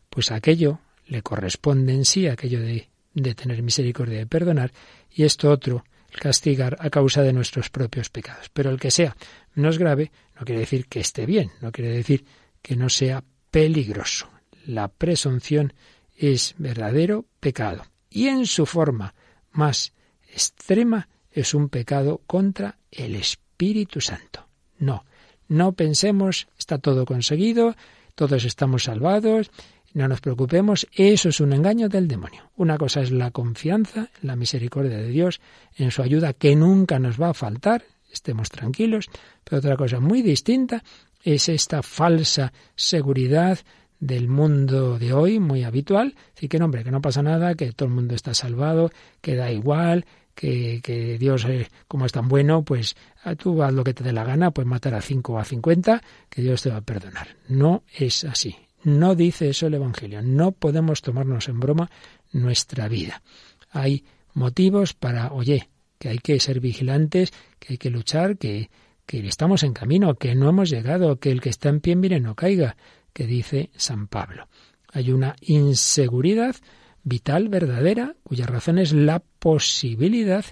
pues 0.08 0.30
aquello 0.30 0.80
le 1.06 1.22
corresponde 1.22 1.92
en 1.92 2.04
sí, 2.04 2.26
aquello 2.26 2.60
de, 2.60 2.88
de 3.12 3.34
tener 3.34 3.62
misericordia 3.62 4.22
y 4.22 4.24
perdonar, 4.24 4.72
y 5.10 5.24
esto 5.24 5.50
otro, 5.50 5.84
castigar 6.10 6.76
a 6.80 6.88
causa 6.90 7.22
de 7.22 7.32
nuestros 7.32 7.68
propios 7.68 8.08
pecados. 8.08 8.48
Pero 8.52 8.70
el 8.70 8.80
que 8.80 8.90
sea 8.90 9.16
menos 9.54 9.78
grave 9.78 10.10
no 10.38 10.46
quiere 10.46 10.60
decir 10.60 10.86
que 10.86 11.00
esté 11.00 11.26
bien, 11.26 11.50
no 11.60 11.70
quiere 11.70 11.90
decir 11.90 12.24
que 12.62 12.76
no 12.76 12.88
sea 12.88 13.22
peligroso. 13.50 14.30
La 14.64 14.88
presunción 14.88 15.74
es 16.16 16.54
verdadero 16.58 17.26
pecado 17.40 17.84
y 18.08 18.28
en 18.28 18.46
su 18.46 18.66
forma 18.66 19.14
más 19.52 19.92
extrema 20.32 21.08
es 21.30 21.54
un 21.54 21.68
pecado 21.68 22.20
contra 22.26 22.78
el 22.90 23.14
Espíritu 23.14 24.00
Santo. 24.00 24.46
No, 24.78 25.04
no 25.48 25.72
pensemos, 25.72 26.48
está 26.58 26.78
todo 26.78 27.04
conseguido, 27.04 27.76
todos 28.14 28.44
estamos 28.44 28.84
salvados, 28.84 29.50
no 29.92 30.06
nos 30.06 30.20
preocupemos, 30.20 30.86
eso 30.92 31.28
es 31.28 31.40
un 31.40 31.52
engaño 31.52 31.88
del 31.88 32.06
demonio. 32.06 32.50
Una 32.56 32.78
cosa 32.78 33.00
es 33.00 33.10
la 33.10 33.30
confianza 33.30 34.10
en 34.20 34.28
la 34.28 34.36
misericordia 34.36 34.96
de 34.98 35.08
Dios, 35.08 35.40
en 35.76 35.90
su 35.90 36.02
ayuda 36.02 36.32
que 36.32 36.54
nunca 36.54 36.98
nos 36.98 37.20
va 37.20 37.30
a 37.30 37.34
faltar, 37.34 37.84
estemos 38.12 38.48
tranquilos, 38.50 39.06
pero 39.44 39.58
otra 39.58 39.76
cosa 39.76 40.00
muy 40.00 40.22
distinta 40.22 40.82
es 41.22 41.48
esta 41.48 41.82
falsa 41.82 42.52
seguridad 42.76 43.58
del 44.00 44.28
mundo 44.28 44.98
de 44.98 45.12
hoy, 45.12 45.38
muy 45.38 45.62
habitual. 45.62 46.16
Así 46.36 46.48
que, 46.48 46.58
no, 46.58 46.64
hombre, 46.64 46.82
que 46.82 46.90
no 46.90 47.02
pasa 47.02 47.22
nada, 47.22 47.54
que 47.54 47.72
todo 47.72 47.88
el 47.88 47.94
mundo 47.94 48.14
está 48.14 48.34
salvado, 48.34 48.90
que 49.20 49.36
da 49.36 49.52
igual, 49.52 50.06
que, 50.34 51.16
Dios, 51.20 51.44
eh, 51.44 51.68
como 51.86 52.06
es 52.06 52.12
tan 52.12 52.28
bueno, 52.28 52.64
pues 52.64 52.96
tú 53.38 53.62
haz 53.62 53.72
lo 53.72 53.84
que 53.84 53.94
te 53.94 54.02
dé 54.02 54.12
la 54.12 54.24
gana, 54.24 54.50
pues 54.50 54.66
matar 54.66 54.94
a 54.94 55.02
cinco 55.02 55.34
o 55.34 55.38
a 55.38 55.44
cincuenta, 55.44 56.02
que 56.30 56.42
Dios 56.42 56.62
te 56.62 56.70
va 56.70 56.78
a 56.78 56.80
perdonar. 56.80 57.36
No 57.48 57.84
es 57.94 58.24
así. 58.24 58.56
No 58.82 59.14
dice 59.14 59.50
eso 59.50 59.66
el 59.66 59.74
Evangelio. 59.74 60.22
No 60.22 60.52
podemos 60.52 61.02
tomarnos 61.02 61.48
en 61.48 61.60
broma 61.60 61.90
nuestra 62.32 62.88
vida. 62.88 63.22
Hay 63.70 64.04
motivos 64.32 64.94
para, 64.94 65.32
oye, 65.32 65.68
que 65.98 66.08
hay 66.08 66.18
que 66.18 66.40
ser 66.40 66.60
vigilantes, 66.60 67.32
que 67.58 67.74
hay 67.74 67.78
que 67.78 67.90
luchar, 67.90 68.38
que, 68.38 68.70
que 69.04 69.26
estamos 69.26 69.62
en 69.62 69.74
camino, 69.74 70.14
que 70.14 70.34
no 70.34 70.48
hemos 70.48 70.70
llegado, 70.70 71.18
que 71.18 71.30
el 71.30 71.42
que 71.42 71.50
está 71.50 71.68
en 71.68 71.80
pie 71.80 71.96
mire 71.96 72.20
no 72.20 72.34
caiga, 72.34 72.76
que 73.20 73.26
dice 73.26 73.68
San 73.76 74.08
Pablo. 74.08 74.48
Hay 74.90 75.12
una 75.12 75.36
inseguridad 75.42 76.56
vital 77.02 77.50
verdadera 77.50 78.16
cuya 78.22 78.46
razón 78.46 78.78
es 78.78 78.94
la 78.94 79.18
posibilidad 79.18 80.42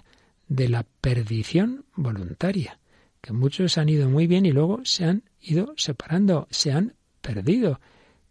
de 0.49 0.69
la 0.69 0.85
perdición 1.01 1.87
voluntaria, 1.95 2.79
que 3.23 3.33
muchos 3.33 3.79
han 3.79 3.89
ido 3.89 4.11
muy 4.11 4.27
bien 4.27 4.45
y 4.45 4.53
luego 4.53 4.83
se 4.85 5.07
han 5.07 5.23
ido 5.41 5.73
separando, 5.79 6.47
se 6.51 6.71
han 6.71 6.93
perdido, 7.23 7.81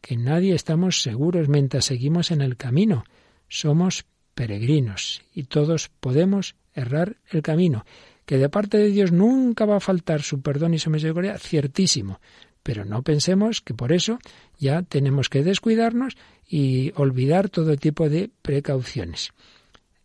que 0.02 0.18
nadie 0.18 0.54
estamos 0.54 1.02
seguros 1.02 1.50
mientras 1.50 1.86
seguimos 1.86 2.30
en 2.30 2.42
el 2.42 2.58
camino, 2.58 3.06
somos 3.48 4.06
peregrinos 4.36 5.24
y 5.34 5.46
todos 5.46 5.90
podemos 6.00 6.54
errar 6.76 7.18
el 7.32 7.42
camino, 7.42 7.86
que 8.28 8.38
de 8.38 8.50
parte 8.50 8.78
de 8.78 8.92
Dios 8.92 9.12
nunca 9.12 9.66
va 9.66 9.78
a 9.78 9.80
faltar 9.80 10.22
su 10.22 10.44
perdón 10.44 10.76
y 10.76 10.80
su 10.80 10.92
misericordia, 10.92 11.40
ciertísimo, 11.40 12.20
pero 12.68 12.84
no 12.84 13.02
pensemos 13.02 13.62
que 13.62 13.74
por 13.74 13.94
eso 13.94 14.20
ya 14.60 14.82
tenemos 14.82 15.30
que 15.30 15.42
descuidarnos 15.42 16.18
y 16.46 16.92
olvidar 16.98 17.48
todo 17.48 17.78
tipo 17.78 18.10
de 18.10 18.30
precauciones. 18.42 19.32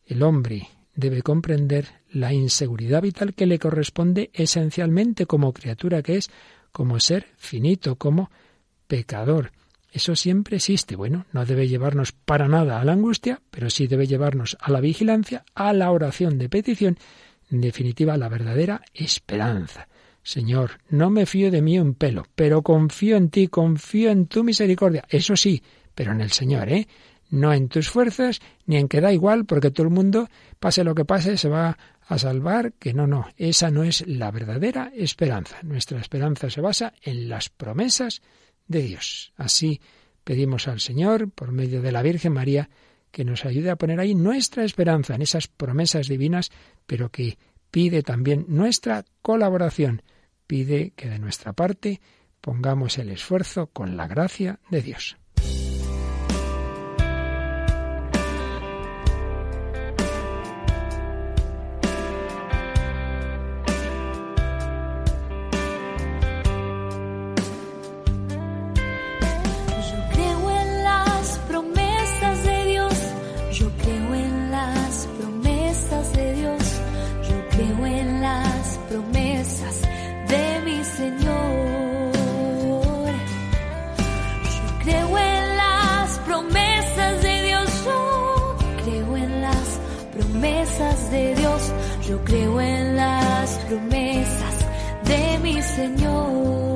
El 0.07 0.23
hombre 0.23 0.69
debe 0.95 1.23
comprender 1.23 1.89
la 2.13 2.33
inseguridad 2.33 3.03
vital 3.03 3.35
que 3.35 3.47
le 3.47 3.59
corresponde 3.59 4.31
esencialmente 4.33 5.27
como 5.27 5.53
criatura 5.53 6.05
que 6.05 6.19
es, 6.19 6.31
como 6.71 7.01
ser 7.01 7.27
finito, 7.37 7.97
como 7.97 8.31
pecador. 8.87 9.51
Eso 9.91 10.15
siempre 10.15 10.59
existe. 10.59 10.95
Bueno, 10.95 11.27
no 11.33 11.45
debe 11.45 11.67
llevarnos 11.67 12.13
para 12.13 12.47
nada 12.47 12.81
a 12.81 12.85
la 12.85 12.93
angustia, 12.93 13.43
pero 13.51 13.71
sí 13.71 13.89
debe 13.89 14.07
llevarnos 14.07 14.57
a 14.61 14.71
la 14.71 14.81
vigilancia, 14.81 15.45
a 15.57 15.73
la 15.73 15.91
oración 15.91 16.39
de 16.39 16.49
petición, 16.49 16.97
en 17.51 17.61
definitiva, 17.61 18.15
a 18.15 18.19
la 18.19 18.29
verdadera 18.29 18.83
esperanza. 18.95 19.89
Señor, 20.23 20.81
no 20.89 21.11
me 21.11 21.27
fío 21.27 21.51
de 21.51 21.63
mí 21.63 21.79
un 21.79 21.95
pelo, 21.95 22.27
pero 22.35 22.63
confío 22.63 23.17
en 23.17 23.31
ti, 23.31 23.49
confío 23.49 24.11
en 24.11 24.27
tu 24.27 24.45
misericordia. 24.45 25.05
Eso 25.09 25.37
sí, 25.37 25.63
pero 25.95 26.13
en 26.13 26.21
el 26.21 26.31
Señor, 26.31 26.69
¿eh? 26.69 26.87
No 27.31 27.53
en 27.53 27.69
tus 27.69 27.89
fuerzas, 27.89 28.41
ni 28.67 28.77
en 28.77 28.89
que 28.89 29.01
da 29.01 29.13
igual, 29.13 29.47
porque 29.47 29.71
todo 29.71 29.87
el 29.87 29.93
mundo, 29.93 30.29
pase 30.61 30.85
lo 30.85 30.95
que 30.95 31.05
pase, 31.05 31.37
se 31.37 31.49
va 31.49 31.79
a 32.07 32.19
salvar, 32.19 32.75
que 32.75 32.93
no, 32.93 33.07
no, 33.07 33.27
esa 33.37 33.71
no 33.71 33.85
es 33.85 34.07
la 34.07 34.31
verdadera 34.31 34.93
esperanza. 34.95 35.59
Nuestra 35.63 35.99
esperanza 35.99 36.51
se 36.51 36.61
basa 36.61 36.93
en 37.03 37.29
las 37.29 37.49
promesas 37.49 38.21
de 38.69 38.83
Dios. 38.83 39.33
Así 39.37 39.81
pedimos 40.25 40.69
al 40.69 40.81
Señor, 40.81 41.31
por 41.31 41.53
medio 41.53 41.81
de 41.83 41.91
la 41.91 42.03
Virgen 42.03 42.35
María, 42.35 42.69
que 43.11 43.25
nos 43.25 43.45
ayude 43.45 43.71
a 43.71 43.77
poner 43.77 43.99
ahí 43.99 44.15
nuestra 44.15 44.65
esperanza 44.65 45.15
en 45.15 45.23
esas 45.23 45.49
promesas 45.49 46.09
divinas, 46.09 46.51
pero 46.87 47.11
que 47.11 47.39
pide 47.71 48.03
también 48.03 48.45
nuestra 48.49 49.05
colaboración, 49.23 50.03
pide 50.53 50.93
que 50.97 51.09
de 51.09 51.19
nuestra 51.19 51.55
parte 51.55 52.03
pongamos 52.43 52.99
el 52.99 53.09
esfuerzo 53.09 53.69
con 53.69 53.97
la 53.97 54.07
gracia 54.07 54.61
de 54.71 54.83
Dios. 54.83 55.17
Creo 92.25 92.61
en 92.61 92.97
la 92.97 93.47
misericordia 93.47 94.27
de 95.05 95.39
Dios, 95.39 96.01
yo 96.01 96.72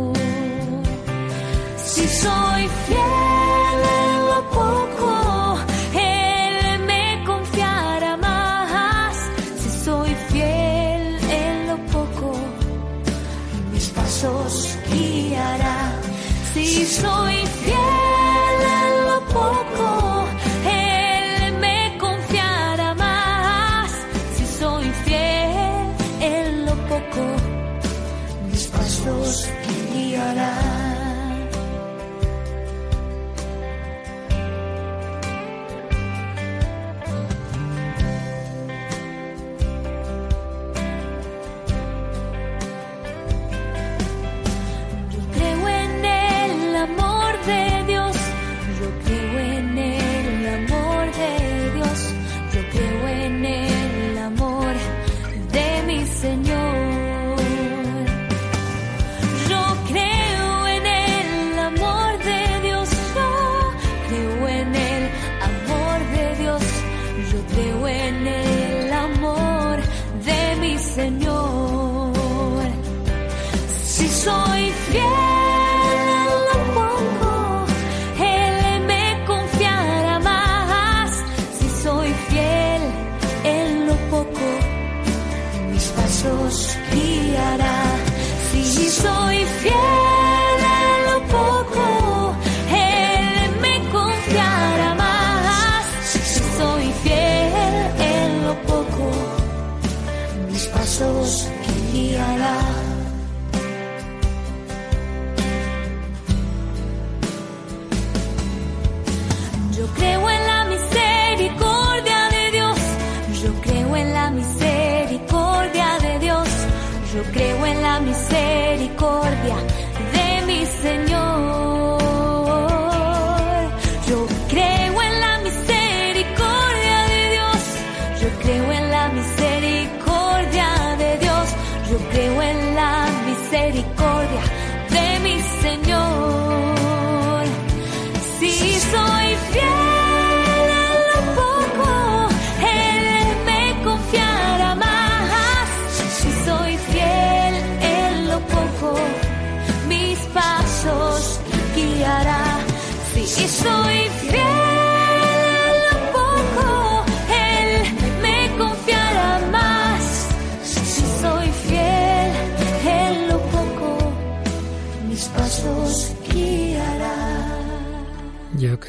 creo 101.27 101.51
en 101.67 102.66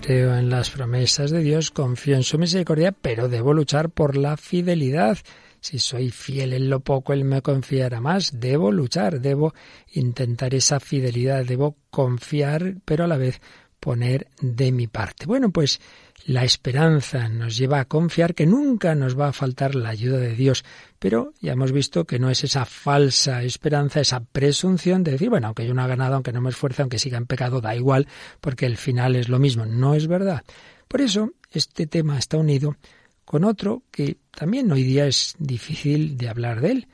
creo 0.08 0.38
en 0.38 0.50
las 0.50 0.70
promesas 0.70 1.32
de 1.32 1.42
Dios, 1.42 1.70
confío 1.70 2.16
en 2.16 2.24
su 2.24 2.40
misericordia, 2.40 2.94
pero 2.94 3.28
debo 3.28 3.54
luchar 3.54 3.90
por 3.90 4.16
la 4.16 4.38
fidelidad. 4.38 5.18
Si 5.60 5.80
soy 5.80 6.12
fiel 6.12 6.54
en 6.54 6.70
lo 6.70 6.80
poco, 6.80 7.12
Él 7.12 7.26
me 7.26 7.42
confiará 7.42 8.00
más. 8.00 8.40
Debo 8.40 8.72
luchar, 8.72 9.20
debo 9.20 9.54
intentar 9.92 10.56
esa 10.56 10.80
fidelidad, 10.80 11.44
debo 11.44 11.76
confiar, 11.90 12.76
pero 12.86 13.04
a 13.04 13.08
la 13.08 13.18
vez 13.18 13.42
poner 13.82 14.30
de 14.40 14.72
mi 14.72 14.88
parte. 14.88 15.26
Bueno, 15.26 15.52
pues 15.52 15.82
la 16.28 16.44
esperanza 16.44 17.30
nos 17.30 17.56
lleva 17.56 17.80
a 17.80 17.86
confiar 17.86 18.36
que 18.36 18.46
nunca 18.46 18.96
nos 18.96 19.18
va 19.18 19.30
a 19.30 19.34
faltar 19.34 19.76
la 19.76 19.90
ayuda 19.90 20.18
de 20.18 20.36
Dios, 20.36 20.66
pero 21.00 21.34
ya 21.40 21.54
hemos 21.54 21.72
visto 21.72 22.04
que 22.04 22.20
no 22.20 22.30
es 22.30 22.44
esa 22.44 22.66
falsa 22.66 23.44
esperanza, 23.44 24.02
esa 24.02 24.20
presunción 24.20 25.06
de 25.06 25.12
decir, 25.12 25.30
bueno, 25.30 25.48
aunque 25.48 25.66
yo 25.66 25.74
no 25.74 25.82
ha 25.82 25.88
ganado, 25.88 26.16
aunque 26.16 26.34
no 26.34 26.42
me 26.42 26.50
esfuerce, 26.50 26.82
aunque 26.82 27.00
siga 27.00 27.18
en 27.18 27.28
pecado, 27.28 27.62
da 27.62 27.78
igual, 27.78 28.10
porque 28.42 28.66
el 28.66 28.76
final 28.76 29.16
es 29.16 29.30
lo 29.30 29.40
mismo. 29.40 29.66
No 29.66 29.96
es 29.96 30.08
verdad. 30.08 30.44
Por 30.90 31.00
eso, 31.00 31.32
este 31.50 31.88
tema 31.88 32.20
está 32.20 32.36
unido 32.36 32.76
con 33.24 33.46
otro 33.46 33.84
que 33.90 34.18
también 34.32 34.70
hoy 34.70 34.84
día 34.84 35.08
es 35.08 35.34
difícil 35.40 36.18
de 36.18 36.28
hablar 36.28 36.60
de 36.60 36.72
él 36.72 36.88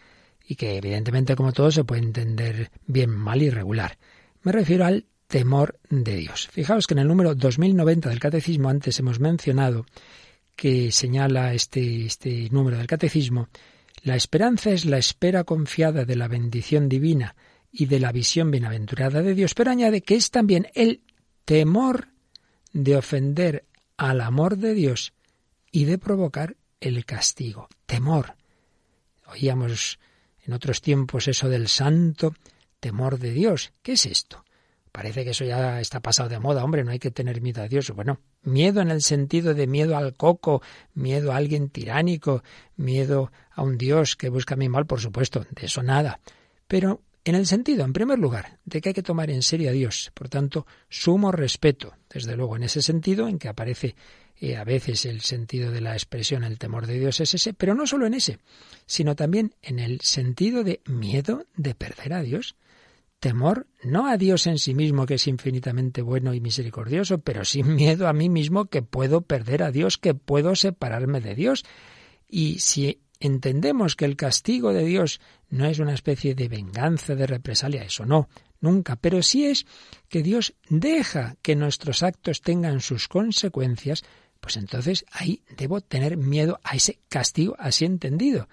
y 0.47 0.55
que 0.55 0.77
evidentemente 0.77 1.35
como 1.35 1.53
todo 1.53 1.71
se 1.71 1.83
puede 1.83 2.03
entender 2.03 2.69
bien 2.85 3.09
mal 3.09 3.41
y 3.41 3.49
regular. 3.49 3.97
Me 4.43 4.51
refiero 4.51 4.85
al 4.85 5.07
temor 5.33 5.79
de 5.89 6.15
Dios. 6.17 6.47
Fijaos 6.51 6.85
que 6.85 6.93
en 6.93 6.99
el 6.99 7.07
número 7.07 7.33
2090 7.33 8.07
del 8.07 8.19
Catecismo 8.19 8.69
antes 8.69 8.99
hemos 8.99 9.19
mencionado 9.19 9.87
que 10.55 10.91
señala 10.91 11.55
este, 11.55 12.05
este 12.05 12.49
número 12.51 12.77
del 12.77 12.85
Catecismo, 12.85 13.49
la 14.03 14.15
esperanza 14.15 14.69
es 14.69 14.85
la 14.85 14.99
espera 14.99 15.43
confiada 15.43 16.05
de 16.05 16.15
la 16.15 16.27
bendición 16.27 16.87
divina 16.87 17.35
y 17.71 17.87
de 17.87 17.99
la 17.99 18.11
visión 18.11 18.51
bienaventurada 18.51 19.23
de 19.23 19.33
Dios, 19.33 19.55
pero 19.55 19.71
añade 19.71 20.01
que 20.01 20.13
es 20.13 20.29
también 20.29 20.67
el 20.75 21.01
temor 21.45 22.09
de 22.71 22.95
ofender 22.95 23.65
al 23.97 24.21
amor 24.21 24.57
de 24.57 24.75
Dios 24.75 25.13
y 25.71 25.85
de 25.85 25.97
provocar 25.97 26.57
el 26.79 27.05
castigo. 27.05 27.69
Temor. 27.87 28.35
Oíamos 29.25 29.97
en 30.45 30.53
otros 30.53 30.79
tiempos 30.83 31.27
eso 31.27 31.49
del 31.49 31.69
santo 31.69 32.35
temor 32.79 33.17
de 33.17 33.31
Dios. 33.31 33.73
¿Qué 33.81 33.93
es 33.93 34.05
esto? 34.05 34.42
Parece 34.93 35.23
que 35.23 35.31
eso 35.31 35.43
ya 35.43 35.81
está 35.81 36.01
pasado 36.01 36.29
de 36.29 36.37
moda, 36.37 36.63
hombre, 36.63 36.83
no 36.83 36.91
hay 36.91 36.99
que 36.99 37.09
tener 37.09 37.41
miedo 37.41 37.63
a 37.63 37.67
Dios. 37.67 37.89
Bueno, 37.89 38.19
miedo 38.43 38.79
en 38.79 38.91
el 38.91 39.01
sentido 39.01 39.55
de 39.55 39.65
miedo 39.65 39.97
al 39.97 40.13
coco, 40.13 40.61
miedo 40.93 41.31
a 41.31 41.37
alguien 41.37 41.69
tiránico, 41.69 42.43
miedo 42.75 43.31
a 43.49 43.63
un 43.63 43.79
Dios 43.79 44.15
que 44.15 44.29
busca 44.29 44.55
mi 44.55 44.69
mal, 44.69 44.85
por 44.85 45.01
supuesto, 45.01 45.47
de 45.49 45.65
eso 45.65 45.81
nada. 45.81 46.19
Pero 46.67 47.01
en 47.25 47.33
el 47.33 47.47
sentido, 47.47 47.83
en 47.83 47.91
primer 47.91 48.19
lugar, 48.19 48.59
de 48.65 48.81
que 48.81 48.89
hay 48.89 48.93
que 48.93 49.01
tomar 49.01 49.31
en 49.31 49.41
serio 49.41 49.71
a 49.71 49.73
Dios. 49.73 50.11
Por 50.13 50.29
tanto, 50.29 50.67
sumo 50.89 51.31
respeto, 51.31 51.95
desde 52.07 52.37
luego, 52.37 52.55
en 52.55 52.61
ese 52.61 52.83
sentido 52.83 53.27
en 53.27 53.39
que 53.39 53.47
aparece 53.47 53.95
eh, 54.39 54.57
a 54.57 54.63
veces 54.63 55.05
el 55.05 55.21
sentido 55.21 55.71
de 55.71 55.81
la 55.81 55.93
expresión 55.93 56.43
el 56.43 56.59
temor 56.59 56.85
de 56.85 56.99
Dios 56.99 57.19
es 57.19 57.33
ese, 57.33 57.55
pero 57.55 57.73
no 57.73 57.87
solo 57.87 58.05
en 58.05 58.13
ese, 58.13 58.37
sino 58.85 59.15
también 59.15 59.55
en 59.63 59.79
el 59.79 60.01
sentido 60.01 60.63
de 60.63 60.81
miedo 60.85 61.47
de 61.55 61.73
perder 61.73 62.13
a 62.13 62.21
Dios 62.21 62.55
temor 63.23 63.67
no 63.81 64.07
a 64.07 64.17
Dios 64.17 64.47
en 64.47 64.59
sí 64.59 64.73
mismo, 64.73 65.05
que 65.05 65.13
es 65.13 65.27
infinitamente 65.27 66.01
bueno 66.01 66.33
y 66.33 66.41
misericordioso, 66.41 67.19
pero 67.19 67.45
sin 67.45 67.73
miedo 67.75 68.09
a 68.09 68.13
mí 68.13 68.27
mismo 68.27 68.65
que 68.65 68.81
puedo 68.81 69.21
perder 69.21 69.63
a 69.63 69.71
Dios, 69.71 69.97
que 69.97 70.13
puedo 70.13 70.55
separarme 70.55 71.21
de 71.21 71.33
Dios. 71.33 71.63
Y 72.27 72.59
si 72.59 72.99
entendemos 73.21 73.95
que 73.95 74.03
el 74.03 74.17
castigo 74.17 74.73
de 74.73 74.83
Dios 74.83 75.21
no 75.49 75.65
es 75.65 75.79
una 75.79 75.93
especie 75.93 76.35
de 76.35 76.49
venganza, 76.49 77.15
de 77.15 77.25
represalia, 77.25 77.83
eso 77.83 78.05
no, 78.05 78.27
nunca, 78.59 78.97
pero 78.97 79.23
sí 79.23 79.45
es 79.45 79.65
que 80.09 80.21
Dios 80.21 80.53
deja 80.67 81.37
que 81.41 81.55
nuestros 81.55 82.03
actos 82.03 82.41
tengan 82.41 82.81
sus 82.81 83.07
consecuencias, 83.07 84.03
pues 84.41 84.57
entonces 84.57 85.05
ahí 85.13 85.43
debo 85.55 85.79
tener 85.79 86.17
miedo 86.17 86.59
a 86.61 86.75
ese 86.75 86.99
castigo 87.07 87.55
así 87.57 87.85
entendido. 87.85 88.49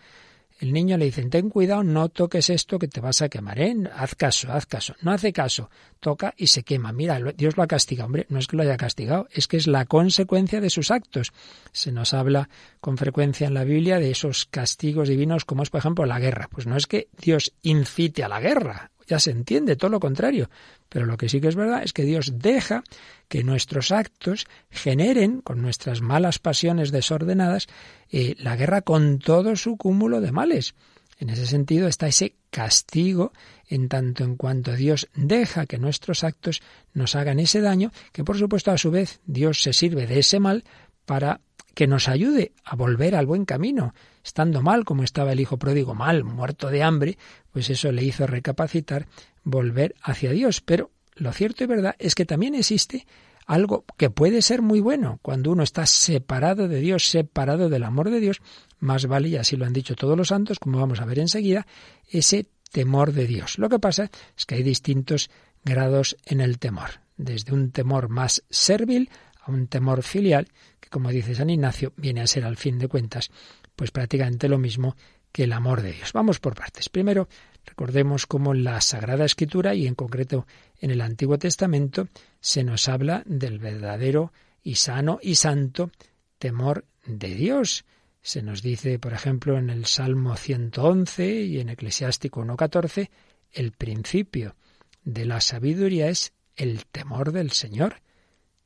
El 0.61 0.75
niño 0.75 0.99
le 0.99 1.07
dice, 1.07 1.25
ten 1.25 1.49
cuidado, 1.49 1.83
no 1.83 2.11
toques 2.11 2.51
esto 2.51 2.79
que 2.79 2.87
te 2.87 3.01
vas 3.01 3.23
a 3.23 3.31
quemar, 3.31 3.59
¿eh? 3.59 3.75
Haz 3.97 4.15
caso, 4.15 4.53
haz 4.53 4.67
caso. 4.67 4.95
No 5.01 5.11
hace 5.11 5.33
caso, 5.33 5.71
toca 6.01 6.35
y 6.37 6.49
se 6.49 6.65
quema. 6.65 6.93
Mira, 6.93 7.19
Dios 7.35 7.57
lo 7.57 7.63
ha 7.63 7.67
castigado. 7.67 8.05
Hombre, 8.05 8.27
no 8.29 8.39
es 8.39 8.47
que 8.47 8.59
lo 8.59 8.63
haya 8.63 8.77
castigado, 8.77 9.27
es 9.33 9.49
que 9.49 9.57
es 9.57 9.67
la 9.67 9.87
consecuencia 9.87 10.61
de 10.61 10.69
sus 10.69 10.91
actos. 10.91 11.33
Se 11.73 11.93
nos 11.93 12.13
habla 12.13 12.51
con 12.83 12.99
frecuencia 12.99 13.47
en 13.47 13.55
la 13.55 13.65
Biblia 13.65 13.99
de 13.99 14.11
esos 14.11 14.45
castigos 14.45 15.09
divinos, 15.09 15.47
como 15.47 15.63
es, 15.63 15.71
por 15.71 15.79
ejemplo, 15.79 16.05
la 16.05 16.21
guerra. 16.21 16.51
Pues 16.51 16.67
no 16.67 16.77
es 16.77 16.87
que 16.87 17.09
Dios 17.19 17.55
incite 17.63 18.23
a 18.23 18.29
la 18.29 18.41
guerra, 18.41 18.91
ya 19.11 19.19
se 19.19 19.33
entiende, 19.33 19.75
todo 19.75 19.91
lo 19.91 19.99
contrario. 19.99 20.49
Pero 20.89 21.05
lo 21.05 21.17
que 21.17 21.29
sí 21.29 21.41
que 21.41 21.49
es 21.49 21.57
verdad 21.57 21.83
es 21.83 21.93
que 21.93 22.05
Dios 22.05 22.39
deja 22.39 22.85
que 23.29 23.43
nuestros 23.43 23.91
actos 23.91 24.47
generen, 24.71 25.41
con 25.41 25.61
nuestras 25.61 26.01
malas 26.01 26.39
pasiones 26.39 26.93
desordenadas, 26.93 27.67
eh, 28.09 28.37
la 28.39 28.55
guerra 28.55 28.83
con 28.83 29.19
todo 29.19 29.57
su 29.57 29.77
cúmulo 29.77 30.21
de 30.21 30.31
males. 30.31 30.75
En 31.19 31.29
ese 31.29 31.47
sentido 31.47 31.89
está 31.89 32.07
ese 32.07 32.35
castigo 32.51 33.33
en 33.69 33.89
tanto 33.89 34.23
en 34.23 34.37
cuanto 34.37 34.77
Dios 34.77 35.09
deja 35.15 35.67
que 35.67 35.79
nuestros 35.79 36.23
actos 36.23 36.63
nos 36.95 37.17
hagan 37.17 37.41
ese 37.41 37.61
daño, 37.61 37.91
que 38.13 38.23
por 38.23 38.39
supuesto 38.39 38.71
a 38.71 38.79
su 38.79 38.93
vez 38.93 39.21
Dios 39.27 39.61
se 39.61 39.73
sirve 39.73 40.07
de 40.07 40.21
ese 40.21 40.39
mal 40.39 40.65
para 41.05 41.41
que 41.81 41.87
nos 41.87 42.09
ayude 42.09 42.53
a 42.63 42.77
volver 42.77 43.15
al 43.15 43.25
buen 43.25 43.47
camino. 43.47 43.95
Estando 44.23 44.61
mal, 44.61 44.85
como 44.85 45.03
estaba 45.03 45.33
el 45.33 45.41
hijo 45.41 45.59
pródigo 45.59 45.95
mal, 45.95 46.25
muerto 46.25 46.69
de 46.69 46.83
hambre, 46.83 47.17
pues 47.53 47.71
eso 47.71 47.91
le 47.91 48.05
hizo 48.05 48.27
recapacitar, 48.27 49.07
volver 49.45 49.95
hacia 50.03 50.31
Dios. 50.31 50.61
Pero 50.61 50.91
lo 51.15 51.33
cierto 51.33 51.65
y 51.65 51.69
verdad 51.69 51.97
es 51.99 52.15
que 52.15 52.27
también 52.27 52.55
existe 52.55 53.07
algo 53.47 53.87
que 53.97 54.11
puede 54.11 54.43
ser 54.43 54.61
muy 54.61 54.81
bueno 54.81 55.21
cuando 55.23 55.53
uno 55.53 55.63
está 55.63 55.87
separado 55.87 56.69
de 56.69 56.81
Dios, 56.81 57.09
separado 57.09 57.71
del 57.71 57.85
amor 57.85 58.11
de 58.11 58.21
Dios, 58.21 58.43
más 58.79 59.07
vale, 59.07 59.29
y 59.29 59.37
así 59.37 59.57
lo 59.57 59.65
han 59.65 59.73
dicho 59.73 59.97
todos 59.97 60.19
los 60.19 60.29
santos, 60.29 60.59
como 60.59 60.81
vamos 60.81 61.01
a 61.01 61.07
ver 61.07 61.19
enseguida, 61.19 61.67
ese 62.11 62.47
temor 62.73 63.15
de 63.15 63.27
Dios. 63.27 63.57
Lo 63.57 63.71
que 63.71 63.79
pasa 63.79 64.11
es 64.37 64.45
que 64.45 64.57
hay 64.57 64.63
distintos 64.63 65.31
grados 65.65 66.19
en 66.27 66.43
el 66.43 66.59
temor, 66.59 67.01
desde 67.17 67.55
un 67.55 67.71
temor 67.71 68.11
más 68.11 68.45
servil 68.51 69.09
a 69.43 69.51
un 69.51 69.67
temor 69.67 70.03
filial, 70.03 70.49
que 70.81 70.89
como 70.89 71.11
dice 71.11 71.35
San 71.35 71.51
Ignacio, 71.51 71.93
viene 71.97 72.21
a 72.21 72.27
ser 72.27 72.45
al 72.45 72.57
fin 72.57 72.79
de 72.79 72.89
cuentas, 72.89 73.31
pues 73.77 73.91
prácticamente 73.91 74.49
lo 74.49 74.59
mismo 74.59 74.97
que 75.33 75.45
el 75.45 75.53
amor 75.53 75.83
de 75.83 75.93
Dios. 75.93 76.13
Vamos 76.13 76.41
por 76.41 76.55
partes. 76.55 76.89
Primero, 76.89 77.29
recordemos 77.65 78.27
cómo 78.27 78.55
la 78.55 78.81
Sagrada 78.81 79.25
Escritura 79.25 79.75
y 79.75 79.87
en 79.87 79.95
concreto 79.95 80.47
en 80.81 80.91
el 80.91 81.01
Antiguo 81.01 81.39
Testamento 81.39 82.09
se 82.41 82.65
nos 82.65 82.89
habla 82.89 83.23
del 83.27 83.59
verdadero 83.59 84.33
y 84.63 84.77
sano 84.77 85.19
y 85.23 85.37
santo 85.37 85.91
temor 86.39 86.85
de 87.07 87.35
Dios. 87.35 87.85
Se 88.23 88.43
nos 88.43 88.63
dice, 88.63 88.99
por 88.99 89.13
ejemplo, 89.13 89.57
en 89.57 89.71
el 89.71 89.87
Salmo 89.87 90.37
111 90.37 91.43
y 91.43 91.61
en 91.61 91.71
Eclesiástico 91.71 92.45
1.14, 92.45 93.09
el 93.53 93.73
principio 93.73 94.57
de 95.05 95.25
la 95.25 95.41
sabiduría 95.41 96.09
es 96.09 96.33
el 96.57 96.85
temor 96.87 97.33
del 97.33 97.53
Señor. 97.53 98.03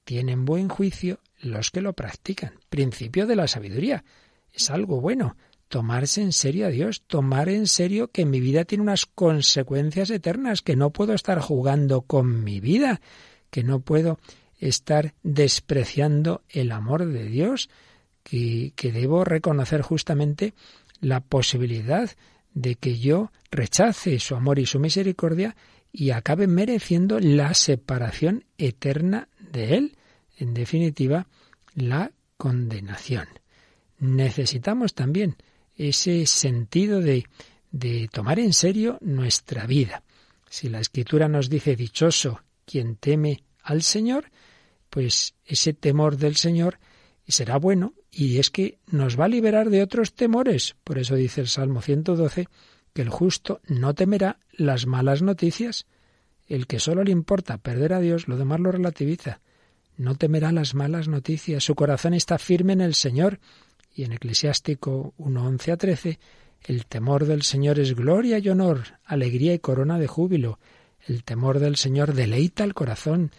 Tienen 0.04 0.44
buen 0.44 0.68
juicio 0.68 1.20
los 1.40 1.70
que 1.70 1.80
lo 1.80 1.94
practican. 1.94 2.54
Principio 2.68 3.26
de 3.26 3.36
la 3.36 3.48
sabiduría. 3.48 4.04
Es 4.52 4.70
algo 4.70 5.00
bueno 5.00 5.36
tomarse 5.68 6.22
en 6.22 6.32
serio 6.32 6.66
a 6.66 6.70
Dios, 6.70 7.02
tomar 7.06 7.48
en 7.48 7.66
serio 7.66 8.12
que 8.12 8.24
mi 8.24 8.38
vida 8.38 8.64
tiene 8.64 8.82
unas 8.82 9.06
consecuencias 9.06 10.10
eternas, 10.10 10.62
que 10.62 10.76
no 10.76 10.90
puedo 10.90 11.14
estar 11.14 11.40
jugando 11.40 12.02
con 12.02 12.44
mi 12.44 12.60
vida, 12.60 13.00
que 13.50 13.64
no 13.64 13.80
puedo 13.80 14.18
estar 14.58 15.14
despreciando 15.22 16.42
el 16.48 16.70
amor 16.70 17.06
de 17.06 17.24
Dios, 17.24 17.70
que, 18.22 18.72
que 18.76 18.92
debo 18.92 19.24
reconocer 19.24 19.82
justamente 19.82 20.54
la 21.00 21.20
posibilidad 21.20 22.10
de 22.52 22.76
que 22.76 22.98
yo 22.98 23.32
rechace 23.50 24.20
su 24.20 24.36
amor 24.36 24.58
y 24.58 24.66
su 24.66 24.78
misericordia 24.78 25.56
y 25.92 26.10
acabe 26.10 26.46
mereciendo 26.46 27.20
la 27.20 27.54
separación 27.54 28.44
eterna 28.58 29.28
de 29.54 29.76
Él, 29.76 29.96
en 30.36 30.52
definitiva, 30.52 31.26
la 31.74 32.12
condenación. 32.36 33.26
Necesitamos 33.98 34.94
también 34.94 35.36
ese 35.76 36.26
sentido 36.26 37.00
de, 37.00 37.24
de 37.70 38.08
tomar 38.12 38.38
en 38.38 38.52
serio 38.52 38.98
nuestra 39.00 39.66
vida. 39.66 40.02
Si 40.50 40.68
la 40.68 40.80
escritura 40.80 41.28
nos 41.28 41.48
dice 41.48 41.74
dichoso 41.74 42.42
quien 42.66 42.96
teme 42.96 43.42
al 43.62 43.82
Señor, 43.82 44.30
pues 44.90 45.34
ese 45.44 45.72
temor 45.72 46.16
del 46.16 46.36
Señor 46.36 46.78
será 47.26 47.56
bueno 47.56 47.94
y 48.10 48.38
es 48.38 48.50
que 48.50 48.78
nos 48.86 49.18
va 49.18 49.24
a 49.24 49.28
liberar 49.28 49.70
de 49.70 49.82
otros 49.82 50.14
temores. 50.14 50.76
Por 50.84 50.98
eso 50.98 51.14
dice 51.14 51.40
el 51.40 51.48
Salmo 51.48 51.80
112 51.80 52.48
que 52.92 53.02
el 53.02 53.08
justo 53.08 53.60
no 53.66 53.94
temerá 53.94 54.38
las 54.52 54.86
malas 54.86 55.22
noticias. 55.22 55.86
El 56.46 56.66
que 56.66 56.78
solo 56.78 57.02
le 57.02 57.10
importa 57.10 57.58
perder 57.58 57.94
a 57.94 58.00
Dios, 58.00 58.28
lo 58.28 58.36
demás 58.36 58.60
lo 58.60 58.70
relativiza. 58.70 59.40
No 59.96 60.16
temerá 60.16 60.52
las 60.52 60.74
malas 60.74 61.08
noticias, 61.08 61.64
su 61.64 61.74
corazón 61.74 62.14
está 62.14 62.38
firme 62.38 62.72
en 62.72 62.80
el 62.80 62.94
Señor. 62.94 63.38
Y 63.94 64.02
en 64.02 64.12
Eclesiástico 64.12 65.14
1.11 65.18 65.72
a 65.72 65.76
13, 65.76 66.18
el 66.64 66.86
temor 66.86 67.26
del 67.26 67.42
Señor 67.42 67.78
es 67.78 67.94
gloria 67.94 68.38
y 68.38 68.48
honor, 68.48 68.82
alegría 69.04 69.54
y 69.54 69.60
corona 69.60 69.98
de 69.98 70.08
júbilo. 70.08 70.58
El 71.06 71.22
temor 71.22 71.60
del 71.60 71.76
Señor 71.76 72.14
deleita 72.14 72.64
el 72.64 72.74
corazón, 72.74 73.30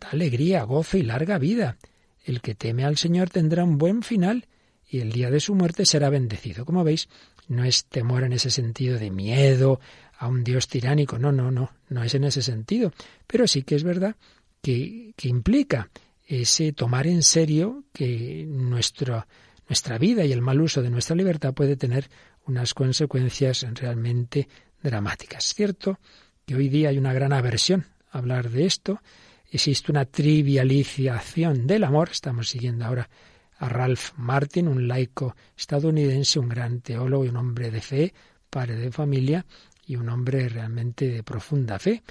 da 0.00 0.08
alegría, 0.10 0.62
gozo 0.62 0.96
y 0.96 1.02
larga 1.02 1.38
vida. 1.38 1.76
El 2.24 2.40
que 2.40 2.54
teme 2.54 2.84
al 2.84 2.96
Señor 2.96 3.28
tendrá 3.28 3.64
un 3.64 3.76
buen 3.76 4.02
final 4.02 4.46
y 4.88 5.00
el 5.00 5.12
día 5.12 5.30
de 5.30 5.40
su 5.40 5.54
muerte 5.54 5.84
será 5.84 6.08
bendecido. 6.08 6.64
Como 6.64 6.84
veis, 6.84 7.08
no 7.48 7.64
es 7.64 7.84
temor 7.84 8.22
en 8.24 8.32
ese 8.32 8.50
sentido 8.50 8.98
de 8.98 9.10
miedo 9.10 9.80
a 10.18 10.28
un 10.28 10.42
Dios 10.42 10.68
tiránico, 10.68 11.18
no, 11.18 11.32
no, 11.32 11.50
no, 11.50 11.72
no 11.88 12.02
es 12.02 12.14
en 12.14 12.24
ese 12.24 12.42
sentido, 12.42 12.92
pero 13.26 13.46
sí 13.46 13.62
que 13.62 13.76
es 13.76 13.84
verdad 13.84 14.16
que, 14.60 15.14
implica 15.22 15.90
ese 16.26 16.72
tomar 16.72 17.06
en 17.06 17.22
serio 17.22 17.84
que 17.92 18.44
nuestra, 18.48 19.26
nuestra 19.68 19.98
vida 19.98 20.24
y 20.24 20.32
el 20.32 20.42
mal 20.42 20.60
uso 20.60 20.82
de 20.82 20.90
nuestra 20.90 21.16
libertad 21.16 21.54
puede 21.54 21.76
tener 21.76 22.08
unas 22.46 22.74
consecuencias 22.74 23.66
realmente 23.74 24.48
dramáticas. 24.82 25.54
cierto 25.54 25.98
que 26.46 26.54
hoy 26.54 26.68
día 26.68 26.90
hay 26.90 26.98
una 26.98 27.12
gran 27.12 27.32
aversión 27.32 27.86
a 28.10 28.18
hablar 28.18 28.50
de 28.50 28.66
esto, 28.66 29.00
existe 29.50 29.92
una 29.92 30.04
trivialización 30.04 31.66
del 31.66 31.84
amor, 31.84 32.10
estamos 32.10 32.48
siguiendo 32.48 32.84
ahora 32.84 33.08
a 33.58 33.68
Ralph 33.68 34.12
Martin, 34.16 34.68
un 34.68 34.86
laico 34.86 35.36
estadounidense, 35.56 36.38
un 36.38 36.48
gran 36.48 36.80
teólogo 36.80 37.24
y 37.24 37.28
un 37.28 37.36
hombre 37.36 37.70
de 37.70 37.80
fe, 37.80 38.14
padre 38.48 38.76
de 38.76 38.90
familia 38.90 39.44
y 39.86 39.96
un 39.96 40.08
hombre 40.08 40.48
realmente 40.48 41.08
de 41.08 41.22
profunda 41.22 41.78
fe. 41.78 42.02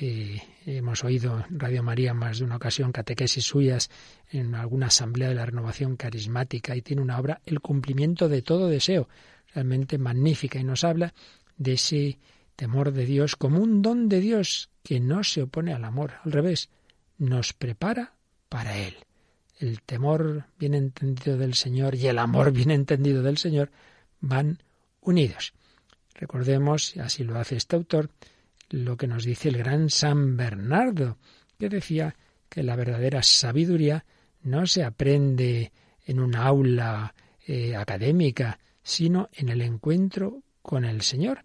Hemos 0.00 1.04
oído 1.04 1.44
en 1.48 1.60
Radio 1.60 1.82
María 1.82 2.14
más 2.14 2.38
de 2.38 2.44
una 2.44 2.56
ocasión 2.56 2.90
catequesis 2.90 3.44
suyas 3.44 3.90
en 4.30 4.54
alguna 4.54 4.86
asamblea 4.86 5.28
de 5.28 5.34
la 5.34 5.44
renovación 5.44 5.96
carismática 5.96 6.74
y 6.74 6.80
tiene 6.80 7.02
una 7.02 7.18
obra 7.18 7.42
El 7.44 7.60
cumplimiento 7.60 8.28
de 8.28 8.40
todo 8.40 8.68
deseo, 8.68 9.08
realmente 9.54 9.98
magnífica 9.98 10.58
y 10.58 10.64
nos 10.64 10.84
habla 10.84 11.12
de 11.58 11.74
ese 11.74 12.18
temor 12.56 12.92
de 12.92 13.04
Dios 13.04 13.36
como 13.36 13.58
un 13.60 13.82
don 13.82 14.08
de 14.08 14.20
Dios 14.20 14.70
que 14.82 15.00
no 15.00 15.22
se 15.22 15.42
opone 15.42 15.74
al 15.74 15.84
amor, 15.84 16.14
al 16.24 16.32
revés, 16.32 16.70
nos 17.18 17.52
prepara 17.52 18.14
para 18.48 18.78
Él 18.78 18.96
el 19.60 19.82
temor 19.82 20.46
bien 20.58 20.74
entendido 20.74 21.36
del 21.36 21.54
Señor 21.54 21.94
y 21.94 22.06
el 22.06 22.18
amor 22.18 22.52
bien 22.52 22.70
entendido 22.70 23.22
del 23.22 23.36
Señor 23.36 23.70
van 24.20 24.62
unidos. 25.00 25.52
Recordemos, 26.14 26.96
y 26.96 27.00
así 27.00 27.22
lo 27.22 27.38
hace 27.38 27.56
este 27.56 27.76
autor, 27.76 28.10
lo 28.70 28.96
que 28.96 29.06
nos 29.06 29.24
dice 29.24 29.48
el 29.48 29.58
gran 29.58 29.90
San 29.90 30.36
Bernardo, 30.36 31.18
que 31.58 31.68
decía 31.68 32.16
que 32.48 32.62
la 32.62 32.76
verdadera 32.76 33.22
sabiduría 33.22 34.04
no 34.42 34.66
se 34.66 34.82
aprende 34.82 35.72
en 36.06 36.20
una 36.20 36.44
aula 36.44 37.14
eh, 37.46 37.76
académica, 37.76 38.58
sino 38.82 39.28
en 39.32 39.48
el 39.48 39.60
encuentro 39.60 40.42
con 40.62 40.84
el 40.84 41.02
Señor. 41.02 41.44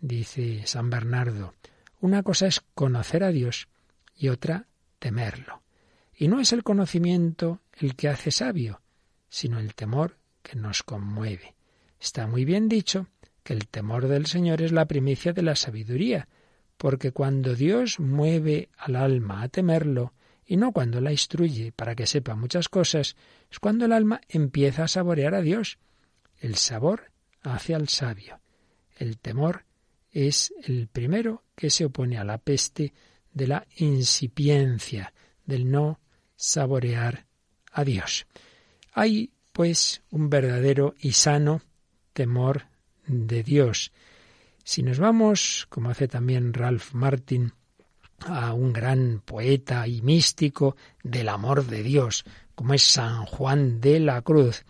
Dice 0.00 0.62
San 0.66 0.90
Bernardo, 0.90 1.54
una 2.00 2.22
cosa 2.22 2.46
es 2.46 2.62
conocer 2.74 3.22
a 3.22 3.30
Dios 3.30 3.68
y 4.16 4.28
otra 4.28 4.66
temerlo. 4.98 5.62
Y 6.16 6.28
no 6.28 6.40
es 6.40 6.52
el 6.52 6.62
conocimiento 6.62 7.60
el 7.78 7.96
que 7.96 8.08
hace 8.08 8.30
sabio, 8.30 8.80
sino 9.28 9.58
el 9.58 9.74
temor 9.74 10.18
que 10.42 10.56
nos 10.56 10.82
conmueve. 10.82 11.54
Está 11.98 12.26
muy 12.26 12.44
bien 12.44 12.68
dicho 12.68 13.08
que 13.42 13.52
el 13.52 13.68
temor 13.68 14.08
del 14.08 14.26
Señor 14.26 14.62
es 14.62 14.72
la 14.72 14.86
primicia 14.86 15.32
de 15.32 15.42
la 15.42 15.56
sabiduría, 15.56 16.28
porque 16.80 17.12
cuando 17.12 17.54
Dios 17.54 18.00
mueve 18.00 18.70
al 18.78 18.96
alma 18.96 19.42
a 19.42 19.48
temerlo, 19.50 20.14
y 20.46 20.56
no 20.56 20.72
cuando 20.72 21.02
la 21.02 21.12
instruye 21.12 21.72
para 21.72 21.94
que 21.94 22.06
sepa 22.06 22.34
muchas 22.36 22.70
cosas, 22.70 23.16
es 23.50 23.58
cuando 23.58 23.84
el 23.84 23.92
alma 23.92 24.22
empieza 24.30 24.84
a 24.84 24.88
saborear 24.88 25.34
a 25.34 25.42
Dios. 25.42 25.76
El 26.38 26.54
sabor 26.54 27.12
hace 27.42 27.74
al 27.74 27.88
sabio. 27.88 28.40
El 28.96 29.18
temor 29.18 29.66
es 30.10 30.54
el 30.62 30.88
primero 30.88 31.44
que 31.54 31.68
se 31.68 31.84
opone 31.84 32.16
a 32.16 32.24
la 32.24 32.38
peste 32.38 32.94
de 33.30 33.46
la 33.46 33.66
incipiencia, 33.76 35.12
del 35.44 35.70
no 35.70 36.00
saborear 36.34 37.26
a 37.72 37.84
Dios. 37.84 38.26
Hay, 38.94 39.34
pues, 39.52 40.00
un 40.08 40.30
verdadero 40.30 40.94
y 40.98 41.12
sano 41.12 41.60
temor 42.14 42.68
de 43.06 43.42
Dios. 43.42 43.92
Si 44.70 44.84
nos 44.84 45.00
vamos, 45.00 45.66
como 45.68 45.90
hace 45.90 46.06
también 46.06 46.54
Ralph 46.54 46.92
Martin, 46.92 47.54
a 48.20 48.52
un 48.52 48.72
gran 48.72 49.20
poeta 49.24 49.88
y 49.88 50.00
místico 50.00 50.76
del 51.02 51.28
amor 51.28 51.66
de 51.66 51.82
Dios, 51.82 52.22
como 52.54 52.74
es 52.74 52.84
San 52.84 53.26
Juan 53.26 53.80
de 53.80 53.98
la 53.98 54.22
Cruz. 54.22 54.64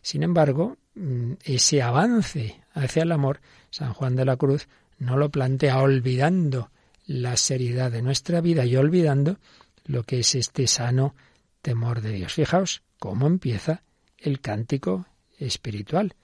Sin 0.00 0.22
embargo, 0.22 0.78
mm, 0.94 1.32
ese 1.44 1.82
avance 1.82 2.62
hacia 2.72 3.02
el 3.02 3.12
amor, 3.12 3.42
San 3.68 3.92
Juan 3.92 4.16
de 4.16 4.24
la 4.24 4.38
Cruz 4.38 4.66
no 4.98 5.18
lo 5.18 5.28
plantea 5.28 5.76
olvidando 5.76 6.70
la 7.04 7.36
seriedad 7.36 7.92
de 7.92 8.00
nuestra 8.00 8.40
vida 8.40 8.64
y 8.64 8.76
olvidando 8.76 9.36
lo 9.84 10.04
que 10.04 10.20
es 10.20 10.34
este 10.36 10.66
sano 10.66 11.14
temor 11.60 12.00
de 12.00 12.12
Dios. 12.12 12.32
Fijaos 12.32 12.82
cómo 12.98 13.26
empieza 13.26 13.82
el 14.16 14.40
cántico 14.40 15.04
espiritual. 15.38 16.14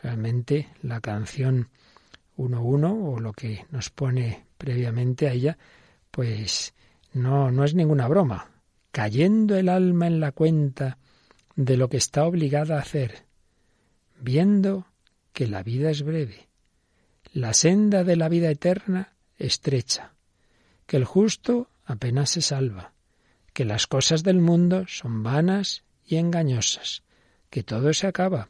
Realmente 0.00 0.68
la 0.80 1.00
canción 1.00 1.70
1.1 2.38 3.14
o 3.14 3.20
lo 3.20 3.32
que 3.32 3.66
nos 3.70 3.90
pone 3.90 4.46
previamente 4.56 5.28
a 5.28 5.32
ella, 5.32 5.58
pues 6.10 6.72
no, 7.12 7.50
no 7.50 7.64
es 7.64 7.74
ninguna 7.74 8.08
broma. 8.08 8.50
Cayendo 8.92 9.56
el 9.56 9.68
alma 9.68 10.06
en 10.06 10.20
la 10.20 10.32
cuenta 10.32 10.98
de 11.56 11.76
lo 11.76 11.88
que 11.88 11.96
está 11.96 12.24
obligada 12.24 12.76
a 12.76 12.80
hacer, 12.80 13.26
viendo 14.20 14.86
que 15.32 15.46
la 15.46 15.62
vida 15.62 15.90
es 15.90 16.02
breve, 16.02 16.48
la 17.32 17.52
senda 17.52 18.04
de 18.04 18.16
la 18.16 18.28
vida 18.28 18.50
eterna 18.50 19.16
estrecha, 19.36 20.14
que 20.86 20.96
el 20.96 21.04
justo 21.04 21.68
apenas 21.84 22.30
se 22.30 22.40
salva, 22.40 22.92
que 23.52 23.64
las 23.64 23.86
cosas 23.86 24.22
del 24.22 24.40
mundo 24.40 24.84
son 24.86 25.22
vanas 25.22 25.84
y 26.04 26.16
engañosas, 26.16 27.02
que 27.50 27.62
todo 27.62 27.92
se 27.92 28.06
acaba, 28.06 28.48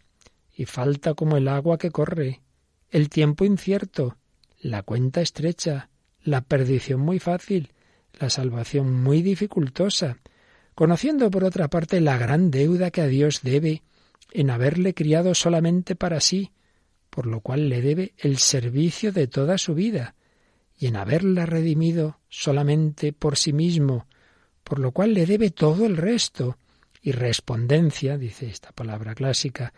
y 0.54 0.66
falta 0.66 1.14
como 1.14 1.36
el 1.36 1.48
agua 1.48 1.78
que 1.78 1.90
corre, 1.90 2.42
el 2.90 3.08
tiempo 3.08 3.44
incierto, 3.44 4.16
la 4.60 4.82
cuenta 4.82 5.20
estrecha, 5.20 5.90
la 6.22 6.40
perdición 6.40 7.00
muy 7.00 7.18
fácil, 7.18 7.72
la 8.18 8.30
salvación 8.30 9.02
muy 9.02 9.22
dificultosa, 9.22 10.18
conociendo 10.74 11.30
por 11.30 11.44
otra 11.44 11.68
parte 11.68 12.00
la 12.00 12.18
gran 12.18 12.50
deuda 12.50 12.90
que 12.90 13.02
a 13.02 13.06
Dios 13.06 13.40
debe 13.42 13.82
en 14.32 14.50
haberle 14.50 14.94
criado 14.94 15.34
solamente 15.34 15.96
para 15.96 16.20
sí, 16.20 16.52
por 17.10 17.26
lo 17.26 17.40
cual 17.40 17.68
le 17.68 17.80
debe 17.82 18.14
el 18.18 18.38
servicio 18.38 19.12
de 19.12 19.26
toda 19.26 19.58
su 19.58 19.74
vida, 19.74 20.14
y 20.78 20.86
en 20.86 20.96
haberla 20.96 21.46
redimido 21.46 22.20
solamente 22.28 23.12
por 23.12 23.36
sí 23.36 23.52
mismo, 23.52 24.06
por 24.62 24.78
lo 24.78 24.92
cual 24.92 25.14
le 25.14 25.26
debe 25.26 25.50
todo 25.50 25.86
el 25.86 25.96
resto. 25.96 26.58
Y 27.00 27.12
respondencia, 27.12 28.18
dice 28.18 28.48
esta 28.48 28.70
palabra 28.72 29.14
clásica, 29.14 29.72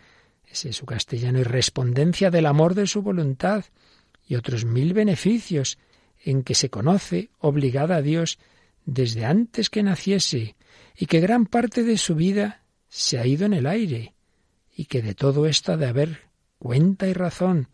ese 0.51 0.69
es 0.69 0.75
su 0.75 0.85
castellano, 0.85 1.39
y 1.39 1.43
respondencia 1.43 2.29
del 2.29 2.45
amor 2.45 2.75
de 2.75 2.87
su 2.87 3.01
voluntad, 3.01 3.65
y 4.27 4.35
otros 4.35 4.65
mil 4.65 4.93
beneficios 4.93 5.77
en 6.23 6.43
que 6.43 6.55
se 6.55 6.69
conoce 6.69 7.31
obligada 7.39 7.97
a 7.97 8.01
Dios 8.01 8.37
desde 8.85 9.25
antes 9.25 9.69
que 9.69 9.83
naciese, 9.83 10.55
y 10.97 11.05
que 11.05 11.19
gran 11.19 11.45
parte 11.45 11.83
de 11.83 11.97
su 11.97 12.15
vida 12.15 12.63
se 12.89 13.17
ha 13.17 13.25
ido 13.25 13.45
en 13.45 13.53
el 13.53 13.65
aire, 13.65 14.13
y 14.75 14.85
que 14.85 15.01
de 15.01 15.15
todo 15.15 15.47
esto 15.47 15.73
ha 15.73 15.77
de 15.77 15.87
haber 15.87 16.19
cuenta 16.59 17.07
y 17.07 17.13
razón, 17.13 17.69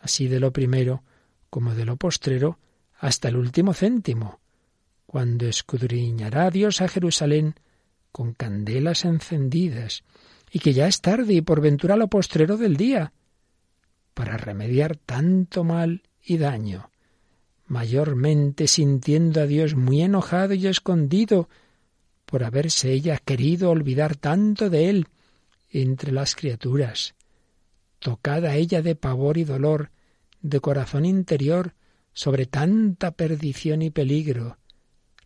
así 0.00 0.28
de 0.28 0.40
lo 0.40 0.52
primero 0.52 1.02
como 1.50 1.74
de 1.74 1.84
lo 1.84 1.96
postrero, 1.96 2.58
hasta 2.96 3.28
el 3.28 3.36
último 3.36 3.74
céntimo, 3.74 4.40
cuando 5.06 5.46
escudriñará 5.46 6.50
Dios 6.50 6.80
a 6.80 6.88
Jerusalén 6.88 7.56
con 8.12 8.34
candelas 8.34 9.04
encendidas, 9.04 10.04
y 10.50 10.58
que 10.58 10.72
ya 10.72 10.86
es 10.86 11.00
tarde 11.00 11.34
y 11.34 11.40
por 11.40 11.60
ventura 11.60 11.96
lo 11.96 12.08
postrero 12.08 12.56
del 12.56 12.76
día, 12.76 13.12
para 14.14 14.36
remediar 14.36 14.96
tanto 14.96 15.64
mal 15.64 16.02
y 16.22 16.38
daño, 16.38 16.90
mayormente 17.66 18.66
sintiendo 18.66 19.40
a 19.40 19.46
Dios 19.46 19.74
muy 19.74 20.02
enojado 20.02 20.54
y 20.54 20.66
escondido 20.66 21.48
por 22.26 22.44
haberse 22.44 22.92
ella 22.92 23.18
querido 23.18 23.70
olvidar 23.70 24.16
tanto 24.16 24.70
de 24.70 24.90
él 24.90 25.08
entre 25.70 26.12
las 26.12 26.34
criaturas, 26.34 27.14
tocada 27.98 28.56
ella 28.56 28.82
de 28.82 28.96
pavor 28.96 29.38
y 29.38 29.44
dolor, 29.44 29.90
de 30.42 30.60
corazón 30.60 31.04
interior, 31.04 31.74
sobre 32.12 32.46
tanta 32.46 33.12
perdición 33.12 33.82
y 33.82 33.90
peligro, 33.90 34.58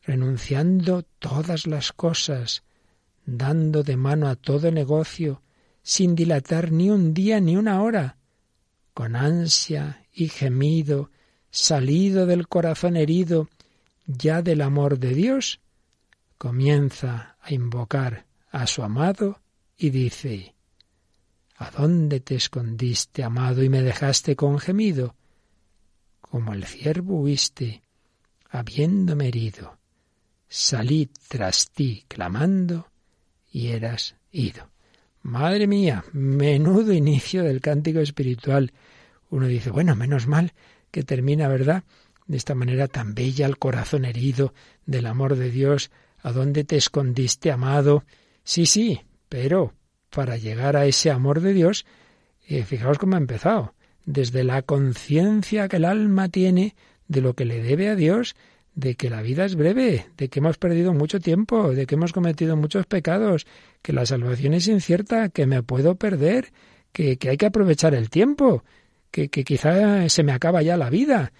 renunciando 0.02 1.02
todas 1.18 1.66
las 1.66 1.92
cosas, 1.92 2.62
dando 3.26 3.82
de 3.82 3.96
mano 3.96 4.28
a 4.28 4.36
todo 4.36 4.70
negocio, 4.70 5.42
sin 5.82 6.14
dilatar 6.14 6.72
ni 6.72 6.90
un 6.90 7.14
día 7.14 7.40
ni 7.40 7.56
una 7.56 7.82
hora, 7.82 8.16
con 8.92 9.16
ansia 9.16 10.06
y 10.12 10.28
gemido, 10.28 11.10
salido 11.50 12.26
del 12.26 12.48
corazón 12.48 12.96
herido 12.96 13.48
ya 14.06 14.42
del 14.42 14.60
amor 14.60 14.98
de 14.98 15.14
Dios, 15.14 15.60
comienza 16.38 17.36
a 17.40 17.52
invocar 17.52 18.26
a 18.50 18.66
su 18.66 18.82
amado 18.82 19.40
y 19.76 19.90
dice, 19.90 20.54
¿A 21.56 21.70
dónde 21.70 22.20
te 22.20 22.34
escondiste, 22.34 23.22
amado, 23.22 23.62
y 23.62 23.68
me 23.68 23.82
dejaste 23.82 24.36
con 24.36 24.58
gemido? 24.58 25.14
Como 26.20 26.52
el 26.52 26.64
ciervo 26.64 27.20
huiste, 27.20 27.82
habiéndome 28.50 29.28
herido. 29.28 29.78
Salí 30.48 31.08
tras 31.28 31.70
ti 31.70 32.04
clamando 32.08 32.88
y 33.54 33.68
eras 33.68 34.16
ido. 34.32 34.68
Madre 35.22 35.68
mía, 35.68 36.04
menudo 36.12 36.92
inicio 36.92 37.44
del 37.44 37.60
cántico 37.60 38.00
espiritual. 38.00 38.72
Uno 39.30 39.46
dice, 39.46 39.70
bueno, 39.70 39.94
menos 39.94 40.26
mal 40.26 40.52
que 40.90 41.04
termina, 41.04 41.46
¿verdad? 41.46 41.84
De 42.26 42.36
esta 42.36 42.56
manera 42.56 42.88
tan 42.88 43.14
bella 43.14 43.46
el 43.46 43.56
corazón 43.56 44.06
herido 44.06 44.54
del 44.86 45.06
amor 45.06 45.36
de 45.36 45.52
Dios. 45.52 45.92
¿A 46.20 46.32
dónde 46.32 46.64
te 46.64 46.76
escondiste, 46.76 47.52
amado? 47.52 48.02
Sí, 48.42 48.66
sí, 48.66 49.00
pero 49.28 49.72
para 50.10 50.36
llegar 50.36 50.76
a 50.76 50.86
ese 50.86 51.12
amor 51.12 51.40
de 51.40 51.52
Dios, 51.52 51.86
eh, 52.48 52.64
fijaos 52.64 52.98
cómo 52.98 53.14
ha 53.14 53.18
empezado. 53.18 53.74
Desde 54.04 54.42
la 54.42 54.62
conciencia 54.62 55.68
que 55.68 55.76
el 55.76 55.84
alma 55.84 56.28
tiene 56.28 56.74
de 57.06 57.20
lo 57.20 57.34
que 57.34 57.44
le 57.44 57.62
debe 57.62 57.88
a 57.88 57.94
Dios, 57.94 58.34
de 58.74 58.96
que 58.96 59.10
la 59.10 59.22
vida 59.22 59.44
es 59.44 59.54
breve, 59.54 60.06
de 60.16 60.28
que 60.28 60.40
hemos 60.40 60.58
perdido 60.58 60.92
mucho 60.92 61.20
tiempo, 61.20 61.72
de 61.72 61.86
que 61.86 61.94
hemos 61.94 62.12
cometido 62.12 62.56
muchos 62.56 62.86
pecados, 62.86 63.46
que 63.82 63.92
la 63.92 64.06
salvación 64.06 64.54
es 64.54 64.66
incierta, 64.68 65.28
que 65.28 65.46
me 65.46 65.62
puedo 65.62 65.94
perder, 65.94 66.52
que, 66.92 67.18
hay 67.28 67.36
que 67.36 67.46
aprovechar 67.46 67.94
el 67.94 68.10
tiempo, 68.10 68.64
que, 69.10 69.28
que 69.28 69.44
quizá 69.44 70.08
se 70.08 70.22
me 70.22 70.32
acaba 70.32 70.62
ya 70.62 70.76
la 70.76 70.90
vida. 70.90 71.32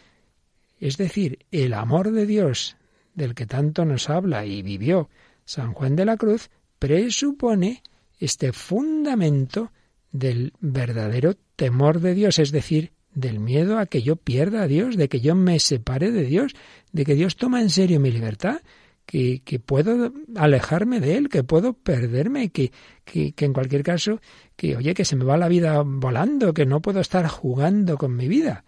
Es 0.79 0.97
decir, 0.97 1.41
el 1.51 1.75
amor 1.75 2.13
de 2.13 2.27
Dios 2.27 2.77
del 3.15 3.35
que 3.35 3.47
tanto 3.47 3.85
nos 3.85 4.11
habla 4.11 4.45
y 4.45 4.63
vivió 4.63 5.09
San 5.45 5.73
Juan 5.73 5.97
de 5.97 6.05
la 6.05 6.17
Cruz 6.17 6.51
presupone 6.79 7.83
este 8.19 8.53
fundamento 8.53 9.73
del 10.13 10.53
verdadero 10.61 11.35
temor 11.57 12.01
de 12.01 12.15
Dios, 12.15 12.39
es 12.39 12.53
decir, 12.53 12.93
del 13.15 13.41
miedo 13.41 13.79
a 13.79 13.87
que 13.87 14.03
yo 14.03 14.17
pierda 14.17 14.63
a 14.63 14.67
Dios, 14.67 14.97
de 14.97 15.09
que 15.09 15.21
yo 15.21 15.35
me 15.35 15.59
separe 15.61 16.11
de 16.11 16.25
Dios, 16.25 16.55
de 16.93 17.05
que 17.05 17.15
Dios 17.15 17.37
toma 17.37 17.61
en 17.61 17.71
serio 17.71 18.01
mi 18.01 18.11
libertad, 18.11 18.61
que, 19.07 19.43
que 19.45 19.59
puedo 19.59 20.13
alejarme 20.37 21.01
de 21.01 21.17
Él, 21.17 21.29
que 21.29 21.45
puedo 21.45 21.75
perderme, 21.75 22.51
que, 22.51 22.73
que, 23.05 23.33
que 23.33 23.45
en 23.45 23.53
cualquier 23.53 23.83
caso, 23.83 24.21
que 24.57 24.77
oye, 24.77 24.95
que 24.95 25.05
se 25.05 25.17
me 25.17 25.25
va 25.25 25.37
la 25.37 25.49
vida 25.49 25.83
volando, 25.85 26.55
que 26.55 26.67
no 26.67 26.81
puedo 26.81 27.01
estar 27.01 27.27
jugando 27.29 27.97
con 27.97 28.17
mi 28.17 28.29
vida. 28.29 28.65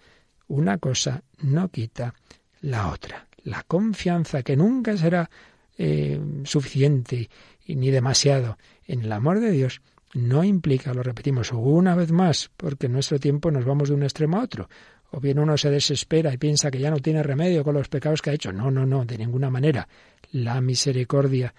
Una 0.48 0.78
cosa 0.78 1.22
no 1.42 1.68
quita 1.70 2.14
la 2.60 2.90
otra. 2.90 3.26
La 3.42 3.62
confianza 3.62 4.42
que 4.42 4.56
nunca 4.56 4.96
será 4.96 5.30
eh, 5.78 6.20
suficiente 6.44 7.30
ni 7.66 7.90
demasiado 7.90 8.58
en 8.86 9.02
el 9.02 9.12
amor 9.12 9.40
de 9.40 9.50
Dios 9.50 9.80
no 10.14 10.44
implica, 10.44 10.94
lo 10.94 11.02
repetimos 11.02 11.52
una 11.52 11.94
vez 11.94 12.10
más, 12.12 12.50
porque 12.56 12.86
en 12.86 12.92
nuestro 12.92 13.18
tiempo 13.18 13.50
nos 13.50 13.64
vamos 13.64 13.88
de 13.88 13.94
un 13.94 14.02
extremo 14.02 14.38
a 14.38 14.44
otro. 14.44 14.68
O 15.10 15.20
bien 15.20 15.38
uno 15.38 15.56
se 15.56 15.70
desespera 15.70 16.32
y 16.32 16.38
piensa 16.38 16.70
que 16.70 16.80
ya 16.80 16.90
no 16.90 16.98
tiene 16.98 17.22
remedio 17.22 17.64
con 17.64 17.74
los 17.74 17.88
pecados 17.88 18.22
que 18.22 18.30
ha 18.30 18.34
hecho. 18.34 18.52
No, 18.52 18.70
no, 18.70 18.86
no, 18.86 19.04
de 19.04 19.18
ninguna 19.18 19.50
manera. 19.50 19.88
La 20.32 20.60
misericordia 20.60 21.54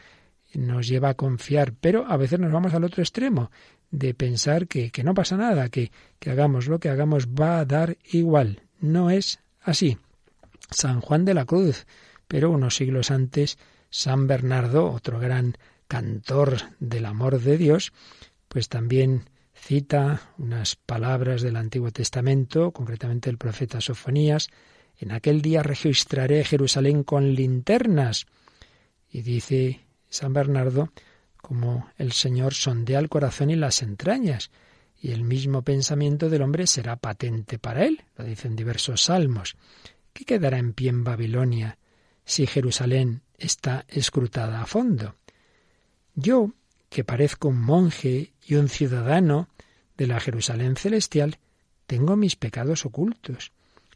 nos 0.53 0.87
lleva 0.87 1.09
a 1.09 1.13
confiar, 1.13 1.73
pero 1.79 2.05
a 2.07 2.17
veces 2.17 2.39
nos 2.39 2.51
vamos 2.51 2.73
al 2.73 2.83
otro 2.83 3.01
extremo, 3.01 3.51
de 3.91 4.13
pensar 4.13 4.67
que, 4.67 4.91
que 4.91 5.03
no 5.03 5.13
pasa 5.13 5.37
nada, 5.37 5.69
que, 5.69 5.91
que 6.19 6.31
hagamos 6.31 6.67
lo 6.67 6.79
que 6.79 6.89
hagamos 6.89 7.27
va 7.27 7.59
a 7.59 7.65
dar 7.65 7.97
igual. 8.11 8.63
No 8.79 9.09
es 9.09 9.39
así. 9.61 9.97
San 10.69 11.01
Juan 11.01 11.25
de 11.25 11.33
la 11.33 11.45
Cruz, 11.45 11.85
pero 12.27 12.51
unos 12.51 12.75
siglos 12.75 13.11
antes 13.11 13.57
San 13.89 14.27
Bernardo, 14.27 14.91
otro 14.91 15.19
gran 15.19 15.57
cantor 15.87 16.57
del 16.79 17.05
amor 17.05 17.39
de 17.39 17.57
Dios, 17.57 17.93
pues 18.57 18.69
también 18.69 19.29
cita 19.53 20.33
unas 20.39 20.77
palabras 20.77 21.43
del 21.43 21.57
Antiguo 21.57 21.91
Testamento, 21.91 22.71
concretamente 22.71 23.29
el 23.29 23.37
profeta 23.37 23.81
Sofonías, 23.81 24.47
en 24.97 25.11
aquel 25.11 25.43
día 25.43 25.61
registraré 25.61 26.43
Jerusalén 26.43 27.03
con 27.03 27.35
linternas. 27.35 28.25
Y 29.11 29.21
dice 29.21 29.81
San 30.09 30.33
Bernardo, 30.33 30.91
como 31.35 31.87
el 31.99 32.13
Señor 32.13 32.55
sondea 32.55 32.97
el 32.97 33.09
corazón 33.09 33.51
y 33.51 33.55
las 33.55 33.83
entrañas, 33.83 34.49
y 34.99 35.11
el 35.11 35.23
mismo 35.23 35.61
pensamiento 35.61 36.27
del 36.27 36.41
hombre 36.41 36.65
será 36.65 36.95
patente 36.95 37.59
para 37.59 37.85
él, 37.85 38.05
lo 38.17 38.25
dicen 38.25 38.55
diversos 38.55 39.03
salmos. 39.03 39.55
¿Qué 40.13 40.25
quedará 40.25 40.57
en 40.57 40.73
pie 40.73 40.89
en 40.89 41.03
Babilonia 41.03 41.77
si 42.25 42.47
Jerusalén 42.47 43.21
está 43.37 43.85
escrutada 43.87 44.63
a 44.63 44.65
fondo? 44.65 45.13
Yo, 46.15 46.55
que 46.89 47.03
parezco 47.03 47.49
un 47.49 47.61
monje 47.61 48.33
y 48.45 48.55
un 48.55 48.69
ciudadano 48.69 49.49
de 49.97 50.07
la 50.07 50.19
Jerusalén 50.19 50.75
celestial, 50.75 51.39
tengo 51.85 52.15
mis 52.15 52.35
pecados 52.35 52.85
ocultos, 52.85 53.51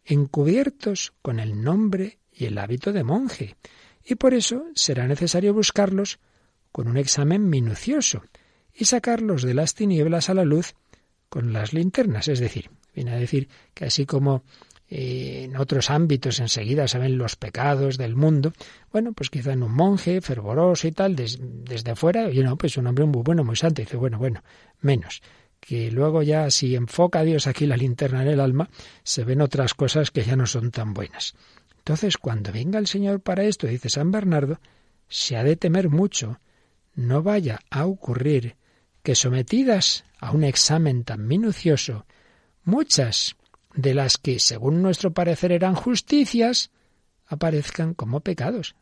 encubiertos 0.05 1.13
con 1.21 1.39
el 1.39 1.63
nombre 1.63 2.19
y 2.31 2.45
el 2.45 2.57
hábito 2.57 2.91
de 2.93 3.03
monje, 3.03 3.55
y 4.03 4.15
por 4.15 4.33
eso 4.33 4.65
será 4.73 5.07
necesario 5.07 5.53
buscarlos 5.53 6.19
con 6.71 6.87
un 6.87 6.97
examen 6.97 7.49
minucioso 7.49 8.23
y 8.73 8.85
sacarlos 8.85 9.43
de 9.43 9.53
las 9.53 9.75
tinieblas 9.75 10.29
a 10.29 10.33
la 10.33 10.45
luz 10.45 10.73
con 11.29 11.53
las 11.53 11.73
linternas. 11.73 12.27
Es 12.27 12.39
decir, 12.39 12.71
viene 12.95 13.11
a 13.11 13.15
decir 13.15 13.49
que 13.73 13.85
así 13.85 14.05
como 14.05 14.43
eh, 14.93 15.43
en 15.45 15.55
otros 15.55 15.89
ámbitos 15.89 16.41
enseguida 16.41 16.85
se 16.85 16.99
ven 16.99 17.17
los 17.17 17.37
pecados 17.37 17.97
del 17.97 18.17
mundo, 18.17 18.51
bueno, 18.91 19.13
pues 19.13 19.29
quizá 19.29 19.53
en 19.53 19.63
un 19.63 19.71
monje 19.71 20.19
fervoroso 20.19 20.85
y 20.85 20.91
tal, 20.91 21.15
desde 21.15 21.95
fuera, 21.95 22.29
y 22.29 22.39
no, 22.39 22.57
pues 22.57 22.75
un 22.75 22.87
hombre 22.87 23.05
muy 23.05 23.23
bueno, 23.23 23.45
muy 23.45 23.55
santo, 23.55 23.81
y 23.81 23.85
dice, 23.85 23.95
bueno, 23.95 24.19
bueno, 24.19 24.43
menos. 24.81 25.21
Que 25.61 25.91
luego 25.91 26.23
ya 26.23 26.51
si 26.51 26.75
enfoca 26.75 27.19
a 27.19 27.23
Dios 27.23 27.47
aquí 27.47 27.67
la 27.67 27.77
linterna 27.77 28.23
en 28.23 28.27
el 28.27 28.41
alma, 28.41 28.69
se 29.03 29.23
ven 29.23 29.39
otras 29.39 29.75
cosas 29.75 30.11
que 30.11 30.23
ya 30.23 30.35
no 30.35 30.45
son 30.45 30.71
tan 30.71 30.93
buenas. 30.93 31.35
Entonces, 31.77 32.17
cuando 32.17 32.51
venga 32.51 32.77
el 32.77 32.87
Señor 32.87 33.21
para 33.21 33.45
esto, 33.45 33.67
dice 33.67 33.87
San 33.87 34.11
Bernardo, 34.11 34.59
se 35.07 35.37
ha 35.37 35.43
de 35.45 35.55
temer 35.55 35.87
mucho, 35.87 36.41
no 36.95 37.23
vaya 37.23 37.61
a 37.69 37.85
ocurrir 37.85 38.57
que 39.03 39.15
sometidas 39.15 40.03
a 40.19 40.31
un 40.31 40.43
examen 40.43 41.05
tan 41.05 41.27
minucioso, 41.27 42.05
muchas 42.65 43.37
de 43.75 43.93
las 43.93 44.17
que, 44.17 44.39
según 44.39 44.81
nuestro 44.81 45.11
parecer, 45.11 45.51
eran 45.51 45.75
justicias, 45.75 46.71
aparezcan 47.27 47.93
como 47.93 48.19
pecados. 48.19 48.75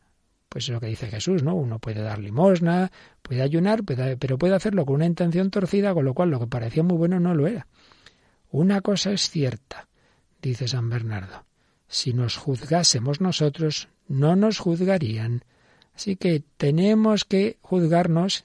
Pues 0.48 0.64
es 0.64 0.70
lo 0.70 0.80
que 0.80 0.88
dice 0.88 1.06
Jesús, 1.06 1.44
¿no? 1.44 1.54
Uno 1.54 1.78
puede 1.78 2.02
dar 2.02 2.18
limosna, 2.18 2.90
puede 3.22 3.42
ayunar, 3.42 3.84
pero 3.84 4.38
puede 4.38 4.54
hacerlo 4.54 4.84
con 4.84 4.96
una 4.96 5.06
intención 5.06 5.50
torcida, 5.50 5.94
con 5.94 6.04
lo 6.04 6.14
cual 6.14 6.30
lo 6.30 6.40
que 6.40 6.48
parecía 6.48 6.82
muy 6.82 6.96
bueno 6.96 7.20
no 7.20 7.34
lo 7.34 7.46
era. 7.46 7.68
Una 8.50 8.80
cosa 8.80 9.12
es 9.12 9.30
cierta, 9.30 9.86
dice 10.42 10.66
San 10.66 10.90
Bernardo. 10.90 11.44
Si 11.86 12.12
nos 12.12 12.36
juzgásemos 12.36 13.20
nosotros, 13.20 13.88
no 14.08 14.34
nos 14.34 14.58
juzgarían. 14.58 15.44
Así 15.94 16.16
que 16.16 16.42
tenemos 16.56 17.24
que 17.24 17.58
juzgarnos 17.62 18.44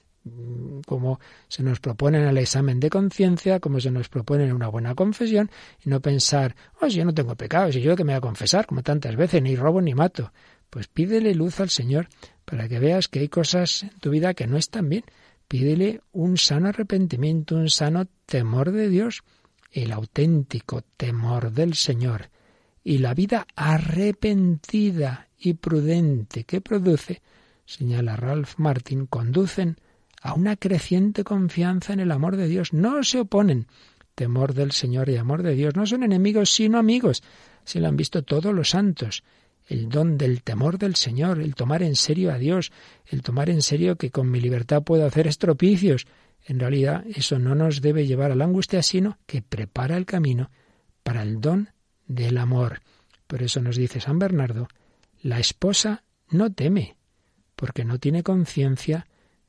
como 0.86 1.20
se 1.48 1.62
nos 1.62 1.80
propone 1.80 2.18
en 2.18 2.28
el 2.28 2.38
examen 2.38 2.80
de 2.80 2.90
conciencia, 2.90 3.60
como 3.60 3.80
se 3.80 3.90
nos 3.90 4.08
propone 4.08 4.44
en 4.44 4.52
una 4.52 4.68
buena 4.68 4.94
confesión, 4.94 5.50
y 5.84 5.90
no 5.90 6.00
pensar, 6.00 6.54
oh, 6.80 6.88
si 6.88 6.96
yo 6.96 7.04
no 7.04 7.14
tengo 7.14 7.34
pecado, 7.36 7.72
si 7.72 7.80
yo 7.80 7.96
que 7.96 8.04
me 8.04 8.12
voy 8.12 8.18
a 8.18 8.20
confesar, 8.20 8.66
como 8.66 8.82
tantas 8.82 9.16
veces, 9.16 9.42
ni 9.42 9.56
robo 9.56 9.80
ni 9.80 9.94
mato. 9.94 10.32
Pues 10.70 10.88
pídele 10.88 11.34
luz 11.34 11.60
al 11.60 11.70
Señor 11.70 12.08
para 12.44 12.68
que 12.68 12.78
veas 12.78 13.08
que 13.08 13.20
hay 13.20 13.28
cosas 13.28 13.84
en 13.84 13.98
tu 14.00 14.10
vida 14.10 14.34
que 14.34 14.46
no 14.46 14.56
están 14.56 14.88
bien. 14.88 15.04
Pídele 15.48 16.00
un 16.12 16.38
sano 16.38 16.68
arrepentimiento, 16.68 17.54
un 17.54 17.70
sano 17.70 18.06
temor 18.26 18.72
de 18.72 18.88
Dios, 18.88 19.22
el 19.72 19.92
auténtico 19.92 20.82
temor 20.96 21.52
del 21.52 21.74
Señor 21.74 22.30
y 22.86 22.98
la 22.98 23.14
vida 23.14 23.48
arrepentida 23.56 25.26
y 25.36 25.54
prudente 25.54 26.44
que 26.44 26.60
produce, 26.60 27.20
señala 27.64 28.14
Ralph 28.14 28.54
Martin, 28.58 29.06
conducen 29.06 29.76
a 30.26 30.34
una 30.34 30.56
creciente 30.56 31.22
confianza 31.22 31.92
en 31.92 32.00
el 32.00 32.10
amor 32.10 32.36
de 32.36 32.48
Dios. 32.48 32.72
No 32.72 33.04
se 33.04 33.20
oponen. 33.20 33.68
Temor 34.16 34.54
del 34.54 34.72
Señor 34.72 35.08
y 35.08 35.16
amor 35.16 35.44
de 35.44 35.54
Dios 35.54 35.76
no 35.76 35.86
son 35.86 36.02
enemigos, 36.02 36.50
sino 36.50 36.78
amigos. 36.78 37.22
Se 37.64 37.78
lo 37.78 37.86
han 37.86 37.96
visto 37.96 38.24
todos 38.24 38.52
los 38.52 38.70
santos. 38.70 39.22
El 39.68 39.88
don 39.88 40.18
del 40.18 40.42
temor 40.42 40.78
del 40.78 40.96
Señor, 40.96 41.40
el 41.40 41.54
tomar 41.54 41.84
en 41.84 41.94
serio 41.94 42.32
a 42.32 42.38
Dios, 42.38 42.72
el 43.06 43.22
tomar 43.22 43.50
en 43.50 43.62
serio 43.62 43.96
que 43.96 44.10
con 44.10 44.28
mi 44.28 44.40
libertad 44.40 44.82
puedo 44.82 45.06
hacer 45.06 45.28
estropicios. 45.28 46.06
En 46.44 46.58
realidad, 46.58 47.04
eso 47.06 47.38
no 47.38 47.54
nos 47.54 47.80
debe 47.80 48.04
llevar 48.04 48.32
a 48.32 48.36
la 48.36 48.46
angustia, 48.46 48.82
sino 48.82 49.18
que 49.26 49.42
prepara 49.42 49.96
el 49.96 50.06
camino 50.06 50.50
para 51.04 51.22
el 51.22 51.40
don 51.40 51.70
del 52.08 52.38
amor. 52.38 52.80
Por 53.28 53.44
eso 53.44 53.60
nos 53.60 53.76
dice 53.76 54.00
San 54.00 54.18
Bernardo, 54.18 54.66
la 55.22 55.38
esposa 55.38 56.02
no 56.30 56.52
teme, 56.52 56.96
porque 57.54 57.84
no 57.84 58.00
tiene 58.00 58.24
conciencia 58.24 59.06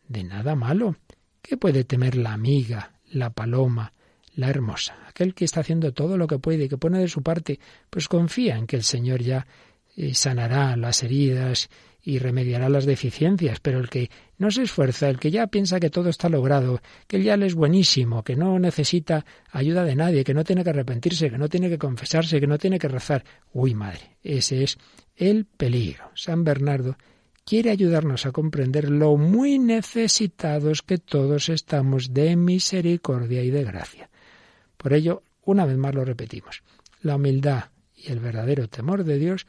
de 0.07 0.23
nada 0.23 0.55
malo. 0.55 0.95
¿Qué 1.41 1.57
puede 1.57 1.83
temer 1.83 2.15
la 2.15 2.33
amiga, 2.33 2.93
la 3.11 3.29
paloma, 3.29 3.93
la 4.35 4.49
hermosa? 4.49 4.97
Aquel 5.07 5.33
que 5.33 5.45
está 5.45 5.61
haciendo 5.61 5.93
todo 5.93 6.17
lo 6.17 6.27
que 6.27 6.39
puede 6.39 6.65
y 6.65 6.69
que 6.69 6.77
pone 6.77 6.99
de 6.99 7.07
su 7.07 7.23
parte, 7.23 7.59
pues 7.89 8.07
confía 8.07 8.57
en 8.57 8.67
que 8.67 8.75
el 8.75 8.83
Señor 8.83 9.21
ya 9.21 9.47
eh, 9.95 10.13
sanará 10.13 10.75
las 10.75 11.03
heridas 11.03 11.69
y 12.03 12.19
remediará 12.19 12.69
las 12.69 12.85
deficiencias, 12.85 13.59
pero 13.59 13.79
el 13.79 13.89
que 13.89 14.09
no 14.37 14.49
se 14.49 14.63
esfuerza, 14.63 15.09
el 15.09 15.19
que 15.19 15.29
ya 15.29 15.47
piensa 15.47 15.79
que 15.79 15.89
todo 15.89 16.09
está 16.09 16.29
logrado, 16.29 16.81
que 17.05 17.17
él 17.17 17.23
ya 17.23 17.35
es 17.35 17.53
buenísimo, 17.53 18.23
que 18.23 18.37
no 18.37 18.59
necesita 18.59 19.25
ayuda 19.51 19.83
de 19.83 19.95
nadie, 19.95 20.23
que 20.23 20.33
no 20.33 20.45
tiene 20.45 20.63
que 20.63 20.69
arrepentirse, 20.69 21.29
que 21.29 21.37
no 21.37 21.49
tiene 21.49 21.67
que 21.69 21.77
confesarse, 21.77 22.39
que 22.39 22.47
no 22.47 22.57
tiene 22.57 22.79
que 22.79 22.87
rezar. 22.87 23.25
Uy, 23.51 23.73
madre, 23.73 24.17
ese 24.23 24.63
es 24.63 24.77
el 25.17 25.45
peligro. 25.45 26.11
San 26.15 26.45
Bernardo 26.45 26.95
quiere 27.47 27.71
ayudarnos 27.71 28.25
a 28.25 28.33
comprender 28.33 28.89
lo 28.89 29.15
muy 29.15 29.57
necesitados 29.57 30.81
que 30.81 30.97
todos 30.97 31.47
estamos 31.47 32.13
de 32.13 32.35
misericordia 32.35 33.41
y 33.41 33.51
de 33.51 33.63
gracia. 33.63 34.09
Por 34.75 34.91
ello, 34.91 35.23
una 35.45 35.65
vez 35.65 35.77
más 35.77 35.95
lo 35.95 36.03
repetimos, 36.03 36.61
la 37.01 37.15
humildad 37.15 37.69
y 37.95 38.11
el 38.11 38.19
verdadero 38.19 38.67
temor 38.67 39.05
de 39.05 39.17
Dios 39.17 39.47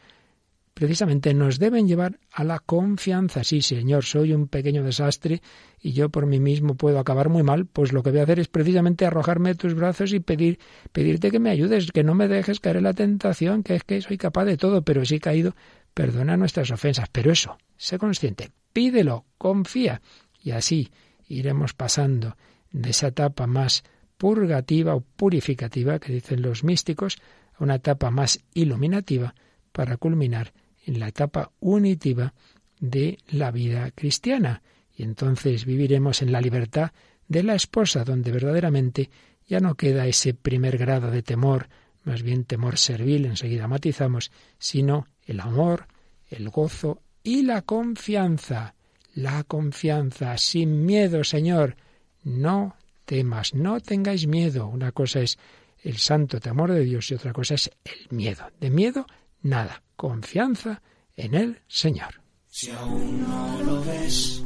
precisamente 0.74 1.34
nos 1.34 1.58
deben 1.58 1.88
llevar 1.88 2.20
a 2.30 2.44
la 2.44 2.60
confianza. 2.60 3.42
Sí, 3.42 3.62
Señor, 3.62 4.04
soy 4.04 4.32
un 4.32 4.46
pequeño 4.46 4.84
desastre 4.84 5.42
y 5.82 5.90
yo 5.90 6.08
por 6.08 6.26
mí 6.26 6.38
mismo 6.38 6.76
puedo 6.76 7.00
acabar 7.00 7.28
muy 7.28 7.42
mal, 7.42 7.66
pues 7.66 7.92
lo 7.92 8.04
que 8.04 8.12
voy 8.12 8.20
a 8.20 8.22
hacer 8.22 8.38
es 8.38 8.46
precisamente 8.46 9.06
arrojarme 9.06 9.50
a 9.50 9.54
tus 9.54 9.74
brazos 9.74 10.12
y 10.12 10.20
pedir, 10.20 10.60
pedirte 10.92 11.32
que 11.32 11.40
me 11.40 11.50
ayudes, 11.50 11.90
que 11.90 12.04
no 12.04 12.14
me 12.14 12.28
dejes 12.28 12.60
caer 12.60 12.76
en 12.76 12.84
la 12.84 12.94
tentación, 12.94 13.64
que 13.64 13.74
es 13.74 13.82
que 13.82 14.00
soy 14.00 14.18
capaz 14.18 14.44
de 14.44 14.56
todo, 14.56 14.82
pero 14.82 15.04
si 15.04 15.16
he 15.16 15.20
caído, 15.20 15.56
perdona 15.94 16.36
nuestras 16.36 16.70
ofensas. 16.70 17.08
Pero 17.10 17.32
eso, 17.32 17.58
sé 17.78 17.98
consciente, 17.98 18.50
pídelo, 18.74 19.24
confía, 19.38 20.02
y 20.42 20.50
así 20.50 20.90
iremos 21.28 21.72
pasando 21.72 22.36
de 22.70 22.90
esa 22.90 23.08
etapa 23.08 23.46
más 23.46 23.84
purgativa 24.18 24.94
o 24.94 25.00
purificativa 25.00 25.98
que 25.98 26.12
dicen 26.12 26.42
los 26.42 26.64
místicos 26.64 27.16
a 27.54 27.64
una 27.64 27.76
etapa 27.76 28.10
más 28.10 28.40
iluminativa 28.52 29.34
para 29.72 29.96
culminar 29.96 30.52
en 30.84 30.98
la 30.98 31.08
etapa 31.08 31.52
unitiva 31.60 32.34
de 32.80 33.18
la 33.28 33.50
vida 33.50 33.90
cristiana. 33.92 34.62
Y 34.94 35.04
entonces 35.04 35.64
viviremos 35.64 36.22
en 36.22 36.32
la 36.32 36.40
libertad 36.40 36.92
de 37.28 37.42
la 37.42 37.54
esposa, 37.54 38.04
donde 38.04 38.32
verdaderamente 38.32 39.10
ya 39.46 39.60
no 39.60 39.76
queda 39.76 40.06
ese 40.06 40.34
primer 40.34 40.78
grado 40.78 41.10
de 41.10 41.22
temor, 41.22 41.68
más 42.04 42.22
bien 42.22 42.44
temor 42.44 42.78
servil, 42.78 43.26
enseguida 43.26 43.68
matizamos, 43.68 44.32
sino 44.58 45.06
el 45.26 45.40
amor, 45.40 45.86
el 46.30 46.48
gozo 46.48 47.02
y 47.28 47.42
la 47.42 47.60
confianza. 47.60 48.74
La 49.12 49.44
confianza, 49.44 50.38
sin 50.38 50.86
miedo, 50.86 51.24
Señor. 51.24 51.76
No 52.24 52.74
temas, 53.04 53.52
no 53.52 53.80
tengáis 53.80 54.26
miedo. 54.26 54.66
Una 54.66 54.92
cosa 54.92 55.20
es 55.20 55.38
el 55.82 55.98
santo 55.98 56.40
temor 56.40 56.72
de 56.72 56.84
Dios 56.84 57.10
y 57.10 57.14
otra 57.16 57.34
cosa 57.34 57.54
es 57.56 57.70
el 57.84 58.16
miedo. 58.16 58.50
De 58.58 58.70
miedo, 58.70 59.06
nada. 59.42 59.82
Confianza 59.94 60.80
en 61.16 61.34
el 61.34 61.60
Señor. 61.68 62.22
Si 62.46 62.70
aún 62.70 63.20
no 63.20 63.62
lo 63.62 63.84
ves, 63.84 64.42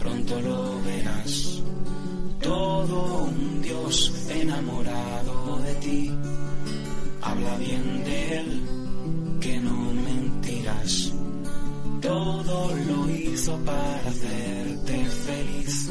pronto 0.00 0.40
lo 0.40 0.82
verás. 0.84 1.62
Todo 2.40 3.24
un 3.24 3.60
Dios 3.60 4.30
enamorado 4.30 5.58
de 5.58 5.74
ti. 5.74 6.10
Habla 7.20 7.58
bien 7.58 8.04
de 8.04 8.38
Él, 8.38 8.62
que 9.42 9.60
no 9.60 9.92
mentirás. 9.92 11.12
Todo 12.08 12.74
lo 12.74 13.10
hizo 13.10 13.54
para 13.66 14.08
hacerte 14.08 15.04
feliz. 15.26 15.90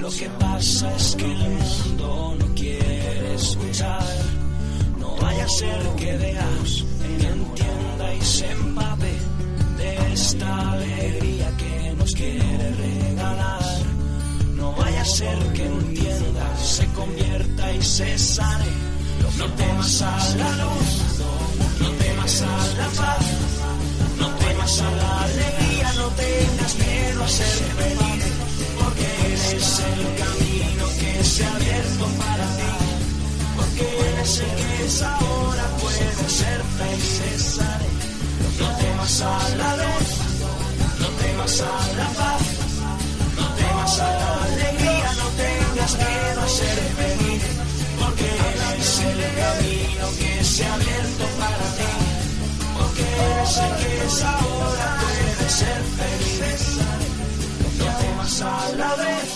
Lo 0.00 0.10
que 0.10 0.28
pasa 0.40 0.92
es 0.96 1.14
que 1.14 1.24
el 1.24 1.38
mundo 1.38 2.36
no 2.40 2.54
quiere 2.56 3.34
escuchar. 3.34 4.02
No 4.98 5.14
vaya 5.18 5.44
a 5.44 5.48
ser 5.48 5.80
que 5.96 6.16
veas, 6.16 6.84
que 7.20 7.28
entienda 7.28 8.14
y 8.14 8.20
se 8.22 8.50
empape 8.50 9.14
de 9.78 10.12
esta 10.12 10.72
alegría 10.72 11.56
que 11.56 11.94
nos 11.96 12.12
quiere 12.12 12.70
regalar. 12.72 13.62
No 14.56 14.72
vaya 14.72 15.02
a 15.02 15.04
ser 15.04 15.38
que 15.52 15.64
entienda, 15.64 16.56
se 16.58 16.86
convierta 16.88 17.72
y 17.72 17.82
se 17.82 18.18
sane. 18.18 18.72
No 19.38 19.46
temas 19.52 20.02
a 20.02 20.34
la 20.36 20.50
luz, 20.64 20.90
no 21.80 21.88
temas 21.90 22.42
a 22.42 22.56
la 22.78 22.88
paz, 22.88 23.24
temas 24.62 24.80
a 24.80 24.90
la 24.90 25.22
alegría, 25.22 25.92
no 25.94 26.08
tengas 26.10 26.74
miedo 26.76 27.24
a 27.24 27.28
ser 27.28 27.58
feliz, 27.78 28.24
porque 28.78 29.06
eres 29.26 29.80
el 29.80 30.02
camino 30.22 30.84
que 31.00 31.24
se 31.24 31.44
ha 31.44 31.54
abierto 31.54 32.04
para 32.18 32.46
ti, 32.56 32.72
porque 33.56 33.84
eres 34.08 34.38
el 34.38 34.54
que 34.54 34.86
es 34.86 35.02
ahora, 35.02 35.64
puede 35.80 36.28
ser 36.28 36.62
feliz, 36.78 37.58
no 38.60 38.68
temas 38.76 39.20
a 39.22 39.48
la 39.56 39.76
luz, 39.82 40.08
no 41.00 41.08
temas 41.08 41.60
a 41.60 41.96
la 41.98 42.08
paz, 42.20 42.42
no 43.36 43.46
temas 43.54 44.00
a 44.00 44.10
la 44.20 44.44
alegría, 44.44 45.12
no 45.22 45.28
tengas 45.42 45.92
miedo 45.96 46.40
a 46.40 46.48
ser 46.48 46.78
feliz, 47.00 47.42
porque 47.98 48.28
eres 48.70 49.00
el 49.10 49.20
camino 49.42 50.06
que 50.18 50.44
se 50.44 50.64
ha 50.64 50.74
abierto 50.74 51.24
para 51.40 51.66
ti, 51.78 52.11
eres 53.00 53.56
el 53.56 53.76
que 53.76 54.04
es 54.06 54.22
ahora, 54.22 54.98
puede 55.00 55.50
ser 55.50 55.82
feliz. 55.98 56.78
No 57.78 57.86
temas 57.98 58.42
a 58.42 58.68
la 58.76 58.94
vez, 58.96 59.30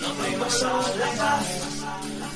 no 0.00 0.08
temas 0.24 0.62
a 0.62 0.74
la 0.98 1.10
paz, 1.20 1.46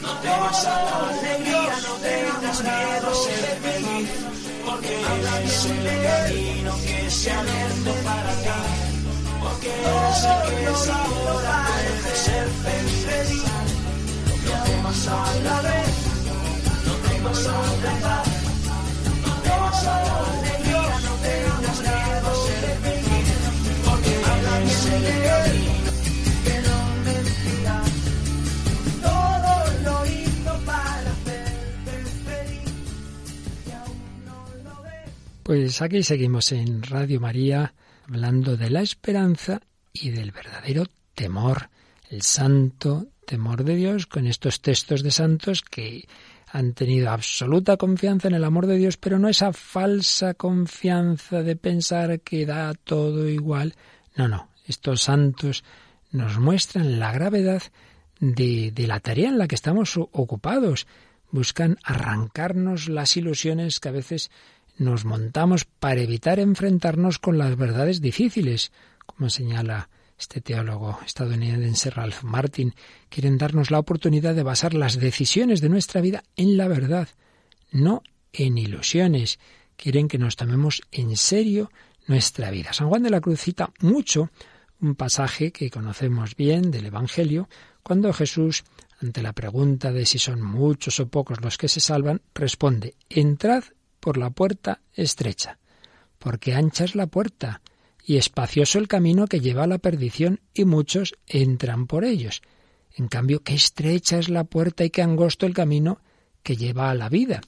no 0.02 0.12
temas 0.18 0.64
a 0.64 0.82
la 0.82 1.08
alegría, 1.08 1.74
no 1.86 1.94
tengas 1.96 2.62
miedo 2.62 3.08
a 3.10 3.14
ser 3.14 3.58
feliz 3.62 4.28
porque 4.68 4.94
eres 4.94 5.64
el 5.64 6.02
camino 6.02 6.72
que 6.86 7.10
se 7.10 7.32
abierto 7.32 7.92
para 8.04 8.32
ti, 8.44 8.58
porque 9.42 9.68
eres 9.68 10.20
que 10.48 10.64
es 10.72 10.88
ahora 10.88 11.66
puede 11.66 12.16
ser 12.16 12.46
feliz. 12.64 13.42
No 14.44 14.62
temas 14.64 15.08
a 15.08 15.34
la 15.44 15.60
vez, 15.62 15.94
no 16.86 16.94
temas 17.08 17.46
a 17.46 17.58
la 17.84 17.94
paz, 18.04 18.27
Pues 35.48 35.80
aquí 35.80 36.02
seguimos 36.02 36.52
en 36.52 36.82
Radio 36.82 37.20
María 37.20 37.72
hablando 38.06 38.58
de 38.58 38.68
la 38.68 38.82
esperanza 38.82 39.62
y 39.94 40.10
del 40.10 40.30
verdadero 40.30 40.84
temor, 41.14 41.70
el 42.10 42.20
santo 42.20 43.06
temor 43.24 43.64
de 43.64 43.74
Dios 43.74 44.06
con 44.06 44.26
estos 44.26 44.60
textos 44.60 45.02
de 45.02 45.10
santos 45.10 45.62
que 45.62 46.06
han 46.52 46.74
tenido 46.74 47.10
absoluta 47.10 47.78
confianza 47.78 48.28
en 48.28 48.34
el 48.34 48.44
amor 48.44 48.66
de 48.66 48.76
Dios, 48.76 48.98
pero 48.98 49.18
no 49.18 49.26
esa 49.30 49.54
falsa 49.54 50.34
confianza 50.34 51.42
de 51.42 51.56
pensar 51.56 52.20
que 52.20 52.44
da 52.44 52.74
todo 52.74 53.26
igual. 53.26 53.74
No, 54.16 54.28
no, 54.28 54.50
estos 54.66 55.00
santos 55.00 55.64
nos 56.10 56.38
muestran 56.38 57.00
la 57.00 57.10
gravedad 57.10 57.62
de, 58.20 58.70
de 58.70 58.86
la 58.86 59.00
tarea 59.00 59.30
en 59.30 59.38
la 59.38 59.48
que 59.48 59.54
estamos 59.54 59.96
ocupados. 59.96 60.86
Buscan 61.30 61.78
arrancarnos 61.84 62.90
las 62.90 63.16
ilusiones 63.16 63.80
que 63.80 63.88
a 63.88 63.92
veces 63.92 64.30
nos 64.78 65.04
montamos 65.04 65.64
para 65.64 66.00
evitar 66.00 66.38
enfrentarnos 66.38 67.18
con 67.18 67.36
las 67.36 67.56
verdades 67.56 68.00
difíciles, 68.00 68.72
como 69.06 69.28
señala 69.28 69.90
este 70.18 70.40
teólogo 70.40 70.98
estadounidense 71.04 71.90
Ralph 71.90 72.22
Martin. 72.22 72.74
Quieren 73.08 73.38
darnos 73.38 73.70
la 73.70 73.78
oportunidad 73.78 74.34
de 74.34 74.42
basar 74.42 74.74
las 74.74 74.98
decisiones 74.98 75.60
de 75.60 75.68
nuestra 75.68 76.00
vida 76.00 76.24
en 76.36 76.56
la 76.56 76.68
verdad, 76.68 77.08
no 77.70 78.02
en 78.32 78.58
ilusiones. 78.58 79.38
Quieren 79.76 80.08
que 80.08 80.18
nos 80.18 80.36
tomemos 80.36 80.82
en 80.90 81.16
serio 81.16 81.70
nuestra 82.06 82.50
vida. 82.50 82.72
San 82.72 82.88
Juan 82.88 83.02
de 83.02 83.10
la 83.10 83.20
Cruz 83.20 83.40
cita 83.40 83.72
mucho 83.80 84.30
un 84.80 84.94
pasaje 84.94 85.52
que 85.52 85.70
conocemos 85.70 86.36
bien 86.36 86.70
del 86.70 86.86
Evangelio, 86.86 87.48
cuando 87.82 88.12
Jesús, 88.12 88.64
ante 89.00 89.22
la 89.22 89.32
pregunta 89.32 89.92
de 89.92 90.06
si 90.06 90.18
son 90.18 90.40
muchos 90.40 91.00
o 91.00 91.08
pocos 91.08 91.40
los 91.40 91.58
que 91.58 91.68
se 91.68 91.80
salvan, 91.80 92.22
responde, 92.34 92.94
entrad 93.08 93.64
por 94.00 94.16
la 94.16 94.30
puerta 94.30 94.80
estrecha, 94.92 95.58
porque 96.18 96.54
ancha 96.54 96.84
es 96.84 96.94
la 96.94 97.06
puerta 97.06 97.62
y 98.04 98.16
espacioso 98.16 98.78
el 98.78 98.88
camino 98.88 99.26
que 99.26 99.40
lleva 99.40 99.64
a 99.64 99.66
la 99.66 99.78
perdición, 99.78 100.40
y 100.54 100.64
muchos 100.64 101.14
entran 101.26 101.86
por 101.86 102.04
ellos. 102.04 102.40
En 102.94 103.06
cambio, 103.06 103.40
qué 103.40 103.54
estrecha 103.54 104.18
es 104.18 104.30
la 104.30 104.44
puerta 104.44 104.82
y 104.82 104.90
qué 104.90 105.02
angosto 105.02 105.44
el 105.44 105.52
camino 105.52 106.00
que 106.42 106.56
lleva 106.56 106.90
a 106.90 106.94
la 106.94 107.10
vida, 107.10 107.42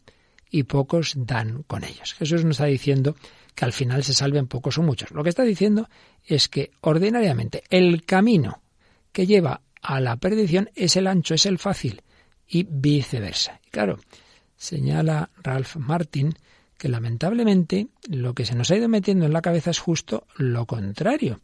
y 0.51 0.65
pocos 0.65 1.15
dan 1.17 1.63
con 1.63 1.85
ellos. 1.85 2.13
Jesús 2.13 2.45
nos 2.45 2.57
está 2.57 2.67
diciendo 2.67 3.17
que 3.55 3.65
al 3.65 3.73
final 3.73 4.05
se 4.05 4.13
salven 4.13 4.49
pocos 4.49 4.77
o 4.77 4.83
muchos. 4.83 5.13
Lo 5.13 5.23
que 5.23 5.31
está 5.31 5.45
diciendo 5.45 5.89
es 6.25 6.49
que 6.49 6.73
ordinariamente 6.83 7.63
el 7.71 8.05
camino 8.05 8.63
que 9.13 9.27
lleva 9.27 9.63
a 9.81 10.01
la 10.01 10.17
perdición 10.17 10.71
es 10.75 10.97
el 10.97 11.07
ancho, 11.07 11.35
es 11.35 11.47
el 11.47 11.59
fácil, 11.59 12.03
y 12.47 12.67
viceversa. 12.69 13.61
Y 13.67 13.71
claro, 13.71 13.99
señala 14.61 15.31
Ralph 15.43 15.77
Martin 15.77 16.35
que 16.77 16.89
lamentablemente 16.89 17.89
lo 18.09 18.35
que 18.35 18.45
se 18.45 18.55
nos 18.55 18.71
ha 18.71 18.77
ido 18.77 18.89
metiendo 18.89 19.27
en 19.27 19.33
la 19.33 19.43
cabeza 19.43 19.71
es 19.71 19.79
justo 19.79 20.27
lo 20.37 20.67
contrario. 20.67 21.41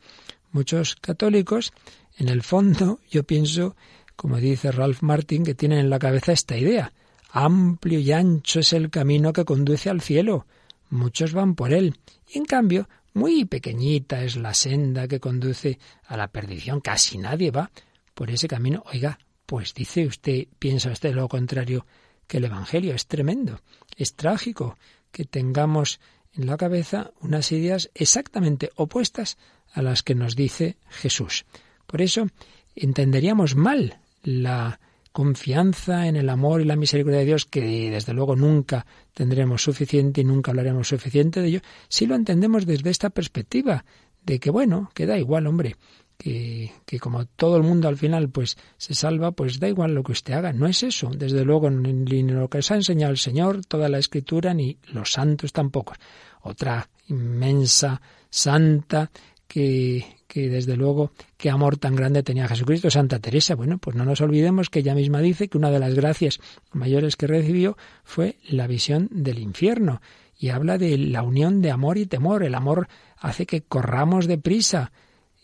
Muchos 0.52 0.96
católicos, 0.96 1.72
en 2.18 2.28
el 2.28 2.42
fondo, 2.42 3.00
yo 3.10 3.24
pienso, 3.24 3.74
como 4.16 4.36
dice 4.36 4.70
Ralph 4.70 5.02
Martin, 5.02 5.44
que 5.44 5.54
tienen 5.54 5.78
en 5.78 5.90
la 5.90 5.98
cabeza 5.98 6.32
esta 6.32 6.56
idea. 6.56 6.92
Amplio 7.30 7.98
y 7.98 8.12
ancho 8.12 8.60
es 8.60 8.72
el 8.72 8.90
camino 8.90 9.32
que 9.32 9.44
conduce 9.44 9.90
al 9.90 10.00
cielo. 10.00 10.46
Muchos 10.90 11.32
van 11.32 11.54
por 11.54 11.72
él. 11.72 11.98
Y 12.32 12.38
en 12.38 12.44
cambio, 12.44 12.88
muy 13.12 13.44
pequeñita 13.46 14.22
es 14.22 14.36
la 14.36 14.54
senda 14.54 15.08
que 15.08 15.20
conduce 15.20 15.78
a 16.06 16.16
la 16.16 16.28
perdición. 16.28 16.80
Casi 16.80 17.18
nadie 17.18 17.50
va 17.50 17.70
por 18.14 18.30
ese 18.30 18.48
camino. 18.48 18.82
Oiga, 18.92 19.18
pues 19.44 19.74
dice 19.74 20.06
usted, 20.06 20.46
piensa 20.58 20.90
usted 20.90 21.14
lo 21.14 21.28
contrario 21.28 21.84
que 22.26 22.38
el 22.38 22.44
Evangelio. 22.44 22.94
Es 22.94 23.06
tremendo, 23.06 23.60
es 23.96 24.14
trágico 24.14 24.76
que 25.10 25.24
tengamos 25.24 26.00
en 26.32 26.46
la 26.46 26.56
cabeza 26.56 27.12
unas 27.20 27.50
ideas 27.52 27.90
exactamente 27.94 28.70
opuestas 28.76 29.38
a 29.72 29.82
las 29.82 30.02
que 30.02 30.14
nos 30.14 30.36
dice 30.36 30.76
Jesús. 30.88 31.46
Por 31.86 32.02
eso 32.02 32.26
entenderíamos 32.74 33.56
mal 33.56 34.00
la 34.22 34.80
confianza 35.12 36.08
en 36.08 36.16
el 36.16 36.28
amor 36.28 36.60
y 36.60 36.66
la 36.66 36.76
misericordia 36.76 37.20
de 37.20 37.24
Dios, 37.24 37.46
que 37.46 37.90
desde 37.90 38.12
luego 38.12 38.36
nunca 38.36 38.84
tendremos 39.14 39.62
suficiente 39.62 40.20
y 40.20 40.24
nunca 40.24 40.50
hablaremos 40.50 40.88
suficiente 40.88 41.40
de 41.40 41.48
ello, 41.48 41.60
si 41.88 42.06
lo 42.06 42.14
entendemos 42.14 42.66
desde 42.66 42.90
esta 42.90 43.08
perspectiva, 43.08 43.86
de 44.22 44.38
que 44.38 44.50
bueno, 44.50 44.90
que 44.92 45.06
da 45.06 45.16
igual, 45.16 45.46
hombre, 45.46 45.76
que, 46.16 46.72
que, 46.84 46.98
como 46.98 47.26
todo 47.26 47.56
el 47.56 47.62
mundo 47.62 47.88
al 47.88 47.96
final 47.96 48.28
pues 48.28 48.56
se 48.76 48.94
salva, 48.94 49.32
pues 49.32 49.60
da 49.60 49.68
igual 49.68 49.94
lo 49.94 50.02
que 50.02 50.12
usted 50.12 50.34
haga. 50.34 50.52
No 50.52 50.66
es 50.66 50.82
eso, 50.82 51.10
desde 51.10 51.44
luego, 51.44 51.70
ni 51.70 52.22
lo 52.22 52.48
que 52.48 52.58
os 52.58 52.70
ha 52.70 52.76
enseñado 52.76 53.12
el 53.12 53.18
Señor, 53.18 53.64
toda 53.66 53.88
la 53.88 53.98
Escritura, 53.98 54.54
ni 54.54 54.78
los 54.92 55.12
santos 55.12 55.52
tampoco. 55.52 55.94
Otra 56.42 56.88
inmensa 57.08 58.00
santa 58.30 59.10
que, 59.46 60.04
que 60.26 60.48
desde 60.48 60.76
luego 60.76 61.12
qué 61.36 61.50
amor 61.50 61.76
tan 61.76 61.96
grande 61.96 62.22
tenía 62.22 62.48
Jesucristo, 62.48 62.90
Santa 62.90 63.18
Teresa. 63.18 63.54
Bueno, 63.54 63.78
pues 63.78 63.96
no 63.96 64.04
nos 64.04 64.20
olvidemos 64.20 64.70
que 64.70 64.80
ella 64.80 64.94
misma 64.94 65.20
dice 65.20 65.48
que 65.48 65.58
una 65.58 65.70
de 65.70 65.78
las 65.78 65.94
gracias 65.94 66.40
mayores 66.72 67.16
que 67.16 67.26
recibió 67.26 67.76
fue 68.04 68.36
la 68.48 68.66
visión 68.66 69.08
del 69.10 69.38
infierno 69.38 70.00
y 70.38 70.50
habla 70.50 70.78
de 70.78 70.98
la 70.98 71.22
unión 71.22 71.62
de 71.62 71.70
amor 71.70 71.98
y 71.98 72.06
temor. 72.06 72.42
El 72.42 72.54
amor 72.54 72.88
hace 73.18 73.46
que 73.46 73.62
corramos 73.62 74.26
deprisa, 74.26 74.92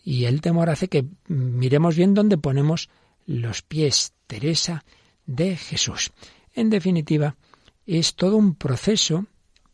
y 0.03 0.25
el 0.25 0.41
temor 0.41 0.69
hace 0.69 0.89
que 0.89 1.05
miremos 1.27 1.95
bien 1.95 2.13
dónde 2.13 2.37
ponemos 2.37 2.89
los 3.25 3.61
pies. 3.61 4.13
Teresa 4.27 4.83
de 5.25 5.55
Jesús. 5.55 6.11
En 6.53 6.69
definitiva, 6.69 7.35
es 7.85 8.15
todo 8.15 8.37
un 8.37 8.55
proceso 8.55 9.27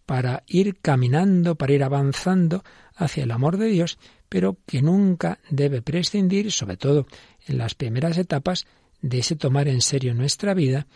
para 0.05 0.43
ir 0.47 0.77
caminando, 0.81 1.55
para 1.55 1.73
ir 1.73 1.83
avanzando 1.83 2.63
hacia 2.95 3.23
el 3.23 3.31
amor 3.31 3.57
de 3.57 3.67
Dios, 3.67 3.99
pero 4.27 4.57
que 4.65 4.81
nunca 4.81 5.39
debe 5.49 5.81
prescindir, 5.81 6.51
sobre 6.51 6.77
todo 6.77 7.07
en 7.47 7.57
las 7.57 7.75
primeras 7.75 8.17
etapas, 8.17 8.65
de 9.01 9.19
ese 9.19 9.35
tomar 9.35 9.67
en 9.67 9.81
serio 9.81 10.13
nuestra 10.13 10.53
vida 10.53 10.87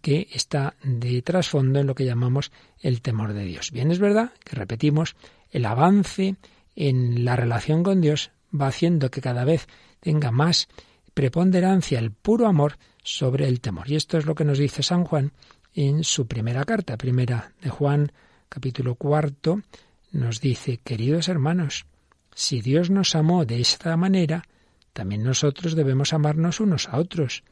que 0.00 0.26
está 0.32 0.74
de 0.82 1.22
trasfondo 1.22 1.78
en 1.78 1.86
lo 1.86 1.94
que 1.94 2.04
llamamos 2.04 2.50
el 2.80 3.02
temor 3.02 3.34
de 3.34 3.44
Dios. 3.44 3.70
Bien, 3.70 3.90
es 3.90 4.00
verdad 4.00 4.32
que 4.44 4.56
repetimos, 4.56 5.14
el 5.50 5.64
avance 5.64 6.34
en 6.74 7.24
la 7.24 7.36
relación 7.36 7.82
con 7.82 8.00
Dios 8.00 8.32
va 8.60 8.68
haciendo 8.68 9.10
que 9.10 9.20
cada 9.20 9.44
vez 9.44 9.66
tenga 10.00 10.30
más 10.30 10.68
preponderancia 11.14 11.98
el 11.98 12.12
puro 12.12 12.46
amor 12.46 12.76
sobre 13.02 13.48
el 13.48 13.60
temor. 13.60 13.90
Y 13.90 13.96
esto 13.96 14.18
es 14.18 14.26
lo 14.26 14.34
que 14.34 14.44
nos 14.44 14.58
dice 14.58 14.82
San 14.82 15.04
Juan 15.04 15.32
en 15.74 16.04
su 16.04 16.26
primera 16.26 16.64
carta, 16.64 16.96
primera 16.96 17.52
de 17.60 17.70
Juan, 17.70 18.12
capítulo 18.48 18.94
cuarto, 18.94 19.62
nos 20.10 20.40
dice, 20.40 20.78
queridos 20.78 21.28
hermanos, 21.28 21.86
si 22.34 22.60
Dios 22.60 22.90
nos 22.90 23.14
amó 23.14 23.44
de 23.44 23.60
esta 23.60 23.96
manera, 23.96 24.44
también 24.92 25.22
nosotros 25.22 25.74
debemos 25.74 26.12
amarnos 26.12 26.60
unos 26.60 26.88
a 26.88 26.98
otros. 26.98 27.44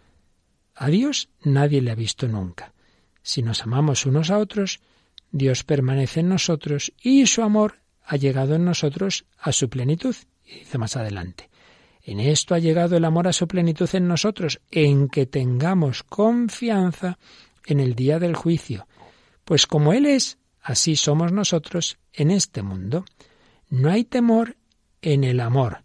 A 0.75 0.89
Dios 0.89 1.29
nadie 1.43 1.83
le 1.83 1.91
ha 1.91 1.95
visto 1.95 2.29
nunca. 2.29 2.73
Si 3.23 3.43
nos 3.43 3.63
amamos 3.63 4.07
unos 4.07 4.31
a 4.31 4.39
otros, 4.39 4.81
Dios 5.31 5.65
permanece 5.65 6.21
en 6.21 6.29
nosotros 6.29 6.93
y 7.03 7.27
su 7.27 7.43
amor 7.43 7.81
ha 8.03 8.17
llegado 8.17 8.55
en 8.55 8.65
nosotros 8.65 9.27
a 9.39 9.53
su 9.53 9.69
plenitud. 9.69 10.15
Y 10.47 10.61
dice 10.61 10.79
más 10.79 10.97
adelante, 10.97 11.51
en 12.03 12.21
esto 12.21 12.55
ha 12.55 12.59
llegado 12.59 12.97
el 12.97 13.05
amor 13.05 13.29
a 13.29 13.33
su 13.33 13.49
plenitud 13.49 13.89
en 13.95 14.09
nosotros, 14.09 14.61
en 14.71 15.09
que 15.09 15.27
tengamos 15.27 16.03
confianza 16.03 17.19
en 17.67 17.81
el 17.81 17.95
día 17.95 18.19
del 18.19 18.37
juicio. 18.37 18.87
Pues 19.45 19.67
como 19.67 19.93
Él 19.93 20.07
es, 20.07 20.39
así 20.61 20.97
somos 20.97 21.33
nosotros 21.33 21.99
en 22.13 22.31
este 22.31 22.63
mundo. 22.63 23.05
No 23.71 23.91
hay 23.91 24.05
temor 24.05 24.57
en 25.01 25.25
el 25.25 25.41
amor, 25.41 25.83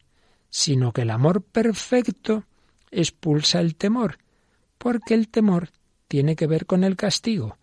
sino 0.49 0.91
que 0.91 1.03
el 1.03 1.09
amor 1.09 1.41
perfecto 1.41 2.45
expulsa 2.91 3.59
el 3.59 3.75
temor, 3.75 4.17
porque 4.77 5.13
el 5.13 5.29
temor 5.29 5.69
tiene 6.07 6.35
que 6.35 6.47
ver 6.47 6.65
con 6.65 6.83
el 6.83 6.95
castigo. 6.95 7.57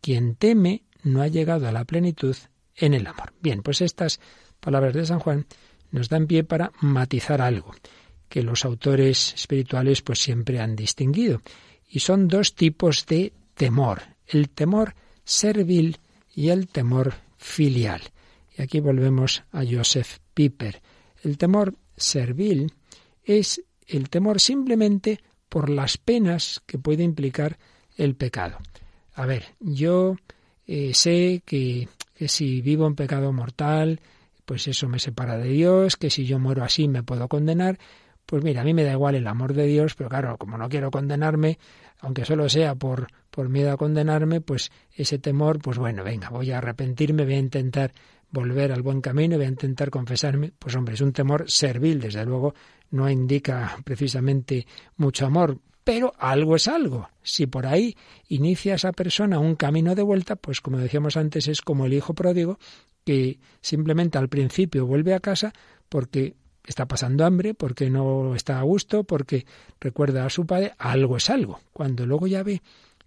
Quien 0.00 0.34
teme 0.34 0.84
no 1.02 1.22
ha 1.22 1.28
llegado 1.28 1.68
a 1.68 1.72
la 1.72 1.84
plenitud 1.84 2.36
en 2.76 2.92
el 2.92 3.06
amor. 3.06 3.32
Bien, 3.40 3.62
pues 3.62 3.80
estas 3.80 4.20
palabras 4.60 4.94
de 4.94 5.06
San 5.06 5.20
Juan 5.20 5.46
nos 5.94 6.08
dan 6.08 6.26
pie 6.26 6.42
para 6.42 6.72
matizar 6.80 7.40
algo 7.40 7.72
que 8.28 8.42
los 8.42 8.64
autores 8.64 9.32
espirituales 9.34 10.02
pues 10.02 10.18
siempre 10.18 10.58
han 10.58 10.74
distinguido. 10.74 11.40
Y 11.88 12.00
son 12.00 12.26
dos 12.26 12.56
tipos 12.56 13.06
de 13.06 13.32
temor, 13.54 14.02
el 14.26 14.50
temor 14.50 14.94
servil 15.22 15.98
y 16.34 16.48
el 16.48 16.66
temor 16.66 17.14
filial. 17.36 18.02
Y 18.58 18.62
aquí 18.62 18.80
volvemos 18.80 19.44
a 19.52 19.62
Joseph 19.64 20.18
Piper. 20.34 20.82
El 21.22 21.38
temor 21.38 21.76
servil 21.96 22.72
es 23.22 23.62
el 23.86 24.10
temor 24.10 24.40
simplemente 24.40 25.20
por 25.48 25.70
las 25.70 25.96
penas 25.96 26.60
que 26.66 26.76
puede 26.76 27.04
implicar 27.04 27.56
el 27.96 28.16
pecado. 28.16 28.58
A 29.14 29.26
ver, 29.26 29.44
yo 29.60 30.16
eh, 30.66 30.92
sé 30.92 31.40
que, 31.46 31.88
que 32.16 32.26
si 32.26 32.62
vivo 32.62 32.88
en 32.88 32.96
pecado 32.96 33.32
mortal, 33.32 34.00
pues 34.44 34.68
eso 34.68 34.88
me 34.88 34.98
separa 34.98 35.36
de 35.38 35.48
Dios, 35.48 35.96
que 35.96 36.10
si 36.10 36.26
yo 36.26 36.38
muero 36.38 36.64
así 36.64 36.88
me 36.88 37.02
puedo 37.02 37.28
condenar. 37.28 37.78
Pues 38.26 38.42
mira, 38.42 38.62
a 38.62 38.64
mí 38.64 38.72
me 38.72 38.84
da 38.84 38.92
igual 38.92 39.14
el 39.14 39.26
amor 39.26 39.52
de 39.52 39.66
Dios, 39.66 39.94
pero 39.94 40.08
claro, 40.08 40.38
como 40.38 40.56
no 40.56 40.68
quiero 40.68 40.90
condenarme, 40.90 41.58
aunque 42.00 42.24
solo 42.24 42.48
sea 42.48 42.74
por, 42.74 43.08
por 43.30 43.48
miedo 43.48 43.72
a 43.72 43.76
condenarme, 43.76 44.40
pues 44.40 44.70
ese 44.92 45.18
temor, 45.18 45.60
pues 45.60 45.78
bueno, 45.78 46.04
venga, 46.04 46.30
voy 46.30 46.50
a 46.50 46.58
arrepentirme, 46.58 47.24
voy 47.24 47.34
a 47.34 47.38
intentar 47.38 47.92
volver 48.30 48.72
al 48.72 48.82
buen 48.82 49.00
camino, 49.00 49.36
voy 49.36 49.46
a 49.46 49.50
intentar 49.50 49.90
confesarme. 49.90 50.52
Pues 50.58 50.74
hombre, 50.74 50.94
es 50.94 51.00
un 51.02 51.12
temor 51.12 51.50
servil, 51.50 52.00
desde 52.00 52.24
luego 52.24 52.54
no 52.90 53.10
indica 53.10 53.76
precisamente 53.84 54.66
mucho 54.96 55.26
amor, 55.26 55.58
pero 55.84 56.14
algo 56.18 56.56
es 56.56 56.66
algo. 56.66 57.08
Si 57.22 57.46
por 57.46 57.66
ahí 57.66 57.96
inicia 58.28 58.74
esa 58.74 58.92
persona 58.92 59.38
un 59.38 59.54
camino 59.54 59.94
de 59.94 60.02
vuelta, 60.02 60.36
pues 60.36 60.60
como 60.60 60.78
decíamos 60.78 61.16
antes, 61.16 61.46
es 61.46 61.60
como 61.60 61.86
el 61.86 61.92
hijo 61.92 62.14
pródigo 62.14 62.58
que 63.04 63.38
simplemente 63.60 64.18
al 64.18 64.28
principio 64.28 64.86
vuelve 64.86 65.14
a 65.14 65.20
casa 65.20 65.52
porque 65.90 66.34
está 66.66 66.86
pasando 66.88 67.26
hambre, 67.26 67.52
porque 67.52 67.90
no 67.90 68.34
está 68.34 68.58
a 68.58 68.62
gusto, 68.62 69.04
porque 69.04 69.44
recuerda 69.78 70.24
a 70.24 70.30
su 70.30 70.46
padre, 70.46 70.72
algo 70.78 71.18
es 71.18 71.28
algo. 71.28 71.60
Cuando 71.72 72.06
luego 72.06 72.26
ya 72.26 72.42
ve 72.42 72.62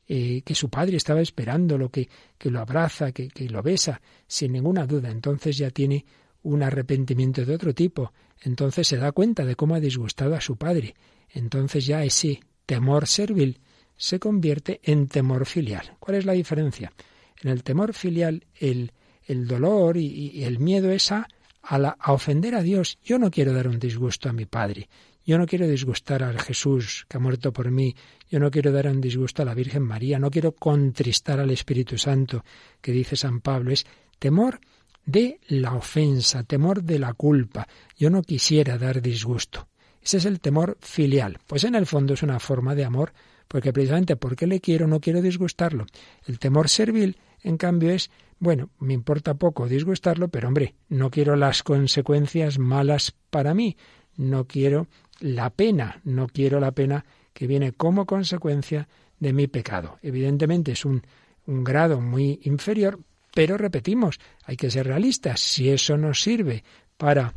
eh, 0.07 0.43
que 0.43 0.53
su 0.53 0.69
padre 0.69 0.97
estaba 0.97 1.21
esperando, 1.21 1.77
lo 1.77 1.89
que, 1.89 2.07
que 2.37 2.51
lo 2.51 2.59
abraza, 2.59 3.11
que, 3.11 3.27
que 3.29 3.49
lo 3.49 3.63
besa, 3.63 3.99
sin 4.27 4.53
ninguna 4.53 4.85
duda, 4.85 5.09
entonces 5.09 5.57
ya 5.57 5.71
tiene 5.71 6.05
un 6.43 6.61
arrepentimiento 6.61 7.43
de 7.43 7.55
otro 7.55 7.73
tipo, 7.73 8.13
entonces 8.41 8.87
se 8.87 8.97
da 8.97 9.11
cuenta 9.11 9.43
de 9.43 9.55
cómo 9.55 9.75
ha 9.75 9.79
disgustado 9.79 10.35
a 10.35 10.41
su 10.41 10.55
padre, 10.55 10.95
entonces 11.29 11.85
ya 11.85 12.03
ese 12.03 12.39
temor 12.67 13.07
servil 13.07 13.59
se 13.95 14.19
convierte 14.19 14.79
en 14.83 15.07
temor 15.07 15.47
filial. 15.47 15.95
¿Cuál 15.99 16.17
es 16.17 16.25
la 16.25 16.33
diferencia? 16.33 16.93
En 17.41 17.49
el 17.49 17.63
temor 17.63 17.93
filial, 17.95 18.45
el 18.59 18.91
el 19.27 19.45
dolor 19.45 19.97
y, 19.97 20.43
el 20.43 20.59
miedo 20.59 20.89
es 20.89 21.11
a, 21.11 21.27
a, 21.61 22.13
ofender 22.13 22.55
a 22.55 22.61
Dios. 22.61 22.97
Yo 23.03 23.19
no 23.19 23.29
quiero 23.29 23.53
dar 23.53 23.67
un 23.67 23.77
disgusto 23.77 24.29
a 24.29 24.33
mi 24.33 24.45
Padre. 24.45 24.89
Yo 25.25 25.37
no 25.37 25.45
quiero 25.45 25.67
disgustar 25.67 26.23
a 26.23 26.39
Jesús 26.39 27.05
que 27.09 27.17
ha 27.17 27.19
muerto 27.19 27.51
por 27.51 27.69
mí. 27.69 27.93
Yo 28.29 28.39
no 28.39 28.49
quiero 28.49 28.71
dar 28.71 28.87
un 28.87 29.01
disgusto 29.01 29.41
a 29.41 29.45
la 29.45 29.53
Virgen 29.53 29.83
María. 29.83 30.17
No 30.17 30.31
quiero 30.31 30.53
contristar 30.53 31.41
al 31.41 31.51
Espíritu 31.51 31.97
Santo, 31.97 32.45
que 32.79 32.93
dice 32.93 33.17
San 33.17 33.41
Pablo. 33.41 33.71
Es 33.71 33.85
temor 34.17 34.61
de 35.05 35.41
la 35.49 35.73
ofensa, 35.73 36.43
temor 36.43 36.83
de 36.83 36.99
la 36.99 37.13
culpa. 37.13 37.67
Yo 37.97 38.09
no 38.09 38.23
quisiera 38.23 38.77
dar 38.77 39.01
disgusto. 39.01 39.67
Ese 40.07 40.19
es 40.19 40.25
el 40.25 40.39
temor 40.39 40.77
filial. 40.79 41.37
Pues 41.47 41.65
en 41.65 41.75
el 41.75 41.85
fondo 41.85 42.13
es 42.13 42.23
una 42.23 42.39
forma 42.39 42.75
de 42.75 42.85
amor, 42.85 43.11
porque 43.49 43.73
precisamente 43.73 44.15
porque 44.15 44.47
le 44.47 44.61
quiero 44.61 44.87
no 44.87 45.01
quiero 45.01 45.21
disgustarlo. 45.21 45.85
El 46.25 46.39
temor 46.39 46.69
servil, 46.69 47.17
en 47.43 47.57
cambio, 47.57 47.91
es 47.91 48.09
bueno, 48.39 48.69
me 48.79 48.93
importa 48.93 49.33
poco 49.33 49.67
disgustarlo, 49.67 50.29
pero 50.29 50.47
hombre, 50.47 50.75
no 50.87 51.11
quiero 51.11 51.35
las 51.35 51.61
consecuencias 51.61 52.57
malas 52.57 53.13
para 53.29 53.53
mí, 53.53 53.75
no 54.15 54.45
quiero 54.47 54.87
la 55.19 55.49
pena, 55.49 55.99
no 56.05 56.29
quiero 56.29 56.61
la 56.61 56.71
pena 56.71 57.03
que 57.33 57.45
viene 57.45 57.73
como 57.73 58.05
consecuencia 58.05 58.87
de 59.19 59.33
mi 59.33 59.47
pecado. 59.47 59.99
Evidentemente 60.01 60.71
es 60.71 60.85
un, 60.85 61.01
grado 61.45 61.99
muy 61.99 62.39
inferior, 62.43 62.97
Pero 63.35 63.57
repetimos, 63.57 64.19
hay 64.45 64.55
que 64.55 64.71
ser 64.71 64.87
realistas. 64.87 65.41
Si 65.41 65.69
eso 65.69 65.97
nos 65.97 66.21
sirve 66.21 66.63
para 66.95 67.33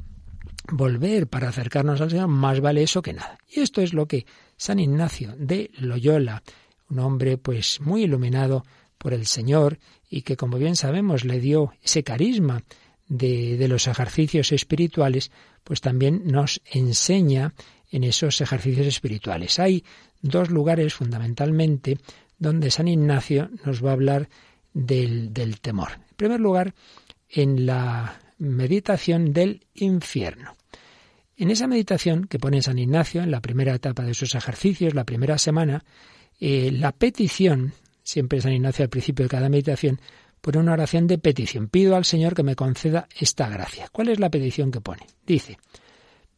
volver, 0.69 1.27
para 1.27 1.49
acercarnos 1.49 2.01
al 2.01 2.11
Señor, 2.11 2.29
más 2.29 2.61
vale 2.61 2.83
eso 2.83 3.03
que 3.03 3.13
nada. 3.13 3.39
Y 3.49 3.61
esto 3.61 3.81
es 3.81 3.93
lo 3.93 4.07
que 4.07 4.27
San 4.57 4.79
Ignacio 4.79 5.35
de 5.39 5.71
Loyola, 5.79 6.43
un 6.89 6.99
hombre 6.99 7.39
pues 7.39 7.81
muy 7.81 8.05
iluminado 8.05 8.65
por 8.99 9.15
el 9.15 9.27
Señor 9.27 9.79
y 10.09 10.23
que 10.23 10.37
como 10.37 10.59
bien 10.59 10.77
sabemos 10.77 11.25
le 11.25 11.41
dio 11.41 11.73
ese 11.83 12.03
carisma 12.03 12.63
de, 13.09 13.57
de 13.57 13.69
los 13.69 13.87
ejercicios 13.87 14.53
espirituales, 14.53 15.31
pues 15.65 15.81
también 15.81 16.23
nos 16.27 16.61
enseña 16.71 17.55
en 17.91 18.05
esos 18.05 18.41
ejercicios 18.41 18.87
espirituales. 18.87 19.59
Hay 19.59 19.85
dos 20.23 20.51
lugares 20.51 20.95
fundamentalmente 20.95 21.99
donde 22.39 22.71
San 22.71 22.89
Ignacio 22.89 23.51
nos 23.65 23.85
va 23.85 23.91
a 23.91 23.95
hablar 23.95 24.29
del, 24.73 25.33
del 25.33 25.61
temor. 25.61 25.91
En 25.93 26.17
primer 26.17 26.41
lugar, 26.41 26.75
en 27.29 27.67
la 27.67 28.19
meditación 28.41 29.33
del 29.33 29.67
infierno. 29.75 30.57
En 31.37 31.51
esa 31.51 31.67
meditación 31.67 32.27
que 32.27 32.39
pone 32.39 32.63
San 32.63 32.79
Ignacio 32.79 33.23
en 33.23 33.31
la 33.31 33.41
primera 33.41 33.75
etapa 33.75 34.03
de 34.03 34.15
sus 34.15 34.35
ejercicios, 34.35 34.95
la 34.95 35.05
primera 35.05 35.39
semana, 35.39 35.85
eh, 36.41 36.71
la 36.73 36.93
petición, 36.93 37.73
siempre 38.03 38.41
San 38.41 38.53
Ignacio 38.53 38.83
al 38.83 38.91
principio 38.91 39.25
de 39.25 39.31
cada 39.31 39.49
meditación, 39.49 40.01
pone 40.41 40.59
una 40.59 40.73
oración 40.73 41.07
de 41.07 41.19
petición. 41.19 41.69
Pido 41.69 41.97
al 41.97 42.05
Señor 42.05 42.35
que 42.35 42.43
me 42.43 42.57
conceda 42.57 43.09
esta 43.19 43.49
gracia. 43.49 43.89
¿Cuál 43.93 44.09
es 44.09 44.19
la 44.19 44.31
petición 44.31 44.71
que 44.71 44.81
pone? 44.81 45.07
Dice, 45.27 45.59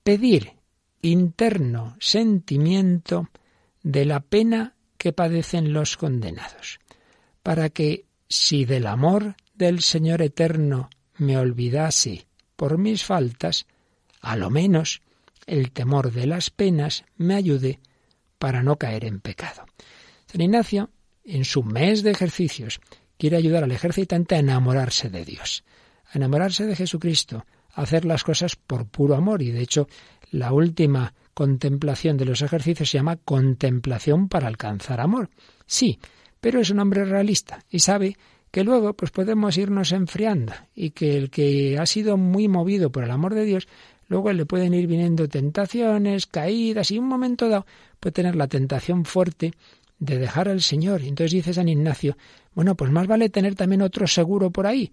pedir 0.02 0.52
interno 1.02 1.96
sentimiento 2.00 3.28
de 3.82 4.04
la 4.04 4.20
pena 4.20 4.74
que 4.98 5.12
padecen 5.12 5.72
los 5.72 5.96
condenados, 5.96 6.78
para 7.42 7.70
que 7.70 8.06
si 8.28 8.64
del 8.64 8.86
amor 8.86 9.34
del 9.54 9.82
Señor 9.82 10.22
eterno 10.22 10.90
me 11.22 11.38
olvidase 11.38 12.26
por 12.56 12.78
mis 12.78 13.04
faltas, 13.04 13.66
a 14.20 14.36
lo 14.36 14.50
menos 14.50 15.02
el 15.46 15.72
temor 15.72 16.12
de 16.12 16.26
las 16.26 16.50
penas 16.50 17.04
me 17.16 17.34
ayude 17.34 17.80
para 18.38 18.62
no 18.62 18.76
caer 18.76 19.04
en 19.04 19.20
pecado. 19.20 19.64
San 20.26 20.40
Ignacio, 20.40 20.90
en 21.24 21.44
su 21.44 21.62
mes 21.62 22.02
de 22.02 22.10
ejercicios, 22.10 22.80
quiere 23.18 23.36
ayudar 23.36 23.64
al 23.64 23.72
ejercitante 23.72 24.34
a 24.34 24.40
enamorarse 24.40 25.10
de 25.10 25.24
Dios, 25.24 25.64
a 26.12 26.18
enamorarse 26.18 26.66
de 26.66 26.76
Jesucristo, 26.76 27.46
a 27.72 27.82
hacer 27.82 28.04
las 28.04 28.24
cosas 28.24 28.56
por 28.56 28.86
puro 28.86 29.14
amor. 29.14 29.42
Y 29.42 29.50
de 29.50 29.62
hecho, 29.62 29.88
la 30.30 30.52
última 30.52 31.14
contemplación 31.34 32.16
de 32.16 32.24
los 32.24 32.42
ejercicios 32.42 32.90
se 32.90 32.98
llama 32.98 33.16
contemplación 33.16 34.28
para 34.28 34.48
alcanzar 34.48 35.00
amor. 35.00 35.30
Sí, 35.66 35.98
pero 36.40 36.60
es 36.60 36.70
un 36.70 36.80
hombre 36.80 37.04
realista 37.04 37.64
y 37.70 37.78
sabe 37.78 38.16
que 38.52 38.62
luego 38.62 38.92
pues 38.92 39.10
podemos 39.10 39.56
irnos 39.56 39.90
enfriando 39.92 40.52
y 40.74 40.90
que 40.90 41.16
el 41.16 41.30
que 41.30 41.78
ha 41.78 41.86
sido 41.86 42.16
muy 42.18 42.46
movido 42.48 42.92
por 42.92 43.02
el 43.02 43.10
amor 43.10 43.34
de 43.34 43.46
Dios, 43.46 43.66
luego 44.08 44.30
le 44.32 44.44
pueden 44.44 44.74
ir 44.74 44.86
viniendo 44.86 45.26
tentaciones, 45.26 46.26
caídas 46.26 46.90
y 46.90 46.98
un 46.98 47.08
momento 47.08 47.48
dado 47.48 47.66
puede 47.98 48.12
tener 48.12 48.36
la 48.36 48.48
tentación 48.48 49.06
fuerte 49.06 49.52
de 49.98 50.18
dejar 50.18 50.48
al 50.48 50.60
Señor. 50.60 51.02
Y 51.02 51.08
entonces 51.08 51.32
dice 51.32 51.54
San 51.54 51.68
Ignacio, 51.68 52.16
bueno, 52.54 52.76
pues 52.76 52.90
más 52.90 53.06
vale 53.06 53.30
tener 53.30 53.54
también 53.54 53.80
otro 53.80 54.06
seguro 54.06 54.50
por 54.50 54.66
ahí, 54.66 54.92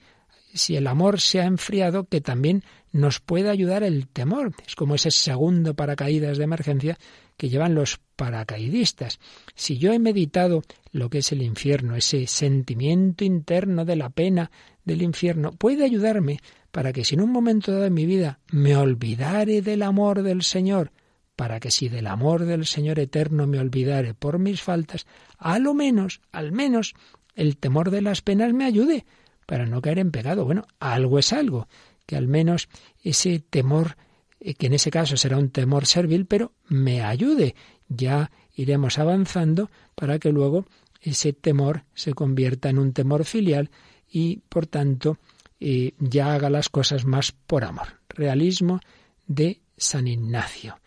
si 0.54 0.78
el 0.78 0.88
amor 0.88 1.20
se 1.20 1.42
ha 1.42 1.46
enfriado, 1.46 2.06
que 2.06 2.22
también 2.22 2.64
nos 2.94 3.20
puede 3.20 3.50
ayudar 3.50 3.84
el 3.84 4.08
temor. 4.08 4.54
Es 4.66 4.76
como 4.76 4.96
ese 4.96 5.12
segundo 5.12 5.74
paracaídas 5.74 6.38
de 6.38 6.46
emergencia 6.46 6.98
que 7.40 7.48
llevan 7.48 7.74
los 7.74 8.02
paracaidistas. 8.18 9.22
Si 9.56 9.78
yo 9.78 9.94
he 9.94 9.98
meditado 9.98 10.62
lo 10.92 11.10
que 11.10 11.20
es 11.20 11.32
el 11.32 11.42
infierno, 11.42 11.96
ese 11.96 12.28
sentimiento 12.28 13.24
interno 13.24 13.86
de 13.86 13.96
la 13.96 14.10
pena 14.10 14.52
del 14.84 15.02
infierno, 15.02 15.54
puede 15.54 15.86
ayudarme 15.86 16.42
para 16.72 16.92
que 16.92 17.06
si 17.06 17.16
en 17.16 17.22
un 17.22 17.32
momento 17.32 17.72
dado 17.72 17.86
de 17.86 17.92
mi 17.92 18.06
vida 18.06 18.40
me 18.52 18.76
olvidare 18.76 19.62
del 19.62 19.84
amor 19.84 20.22
del 20.22 20.44
Señor, 20.44 20.92
para 21.38 21.62
que 21.62 21.72
si 21.72 21.88
del 21.88 22.08
amor 22.08 22.44
del 22.44 22.66
Señor 22.66 23.00
eterno 23.00 23.48
me 23.48 23.58
olvidare 23.58 24.14
por 24.14 24.38
mis 24.38 24.62
faltas, 24.62 25.08
a 25.38 25.60
lo 25.60 25.74
menos, 25.74 26.20
al 26.34 26.52
menos, 26.52 26.96
el 27.36 27.56
temor 27.56 27.90
de 27.90 28.02
las 28.02 28.22
penas 28.22 28.52
me 28.52 28.66
ayude 28.66 29.06
para 29.46 29.66
no 29.66 29.82
caer 29.82 30.00
en 30.00 30.12
pecado. 30.12 30.44
Bueno, 30.44 30.68
algo 30.82 31.20
es 31.20 31.32
algo, 31.32 31.70
que 32.06 32.18
al 32.18 32.28
menos 32.28 32.68
ese 33.02 33.40
temor, 33.40 33.96
que 34.40 34.68
en 34.68 34.74
ese 34.74 34.92
caso 34.92 35.18
será 35.18 35.38
un 35.38 35.50
temor 35.50 35.86
servil, 35.86 36.26
pero 36.26 36.54
me 36.68 37.02
ayude. 37.02 37.56
Ya 37.88 38.32
iremos 38.56 38.98
avanzando 38.98 39.70
para 39.96 40.20
que 40.20 40.32
luego 40.32 40.66
ese 41.02 41.34
temor 41.34 41.84
se 41.94 42.14
convierta 42.14 42.70
en 42.70 42.80
un 42.80 42.94
temor 42.94 43.26
filial 43.26 43.70
y, 44.10 44.38
por 44.50 44.68
tanto, 44.68 45.18
eh, 45.60 45.94
ya 46.00 46.34
haga 46.34 46.50
las 46.50 46.70
cosas 46.70 47.06
más 47.06 47.32
por 47.32 47.64
amor. 47.64 48.00
Realismo 48.10 48.80
de 49.28 49.62
San 49.78 50.08
Ignacio. 50.08 50.80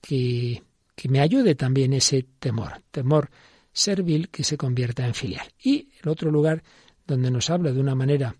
Que, 0.00 0.62
que 0.94 1.08
me 1.08 1.20
ayude 1.20 1.54
también 1.54 1.92
ese 1.94 2.26
temor, 2.38 2.82
temor 2.90 3.30
servil 3.72 4.28
que 4.28 4.44
se 4.44 4.56
convierta 4.56 5.06
en 5.06 5.14
filial. 5.14 5.46
Y 5.62 5.88
el 6.02 6.08
otro 6.08 6.30
lugar 6.30 6.62
donde 7.06 7.30
nos 7.30 7.50
habla 7.50 7.72
de 7.72 7.80
una 7.80 7.94
manera 7.94 8.36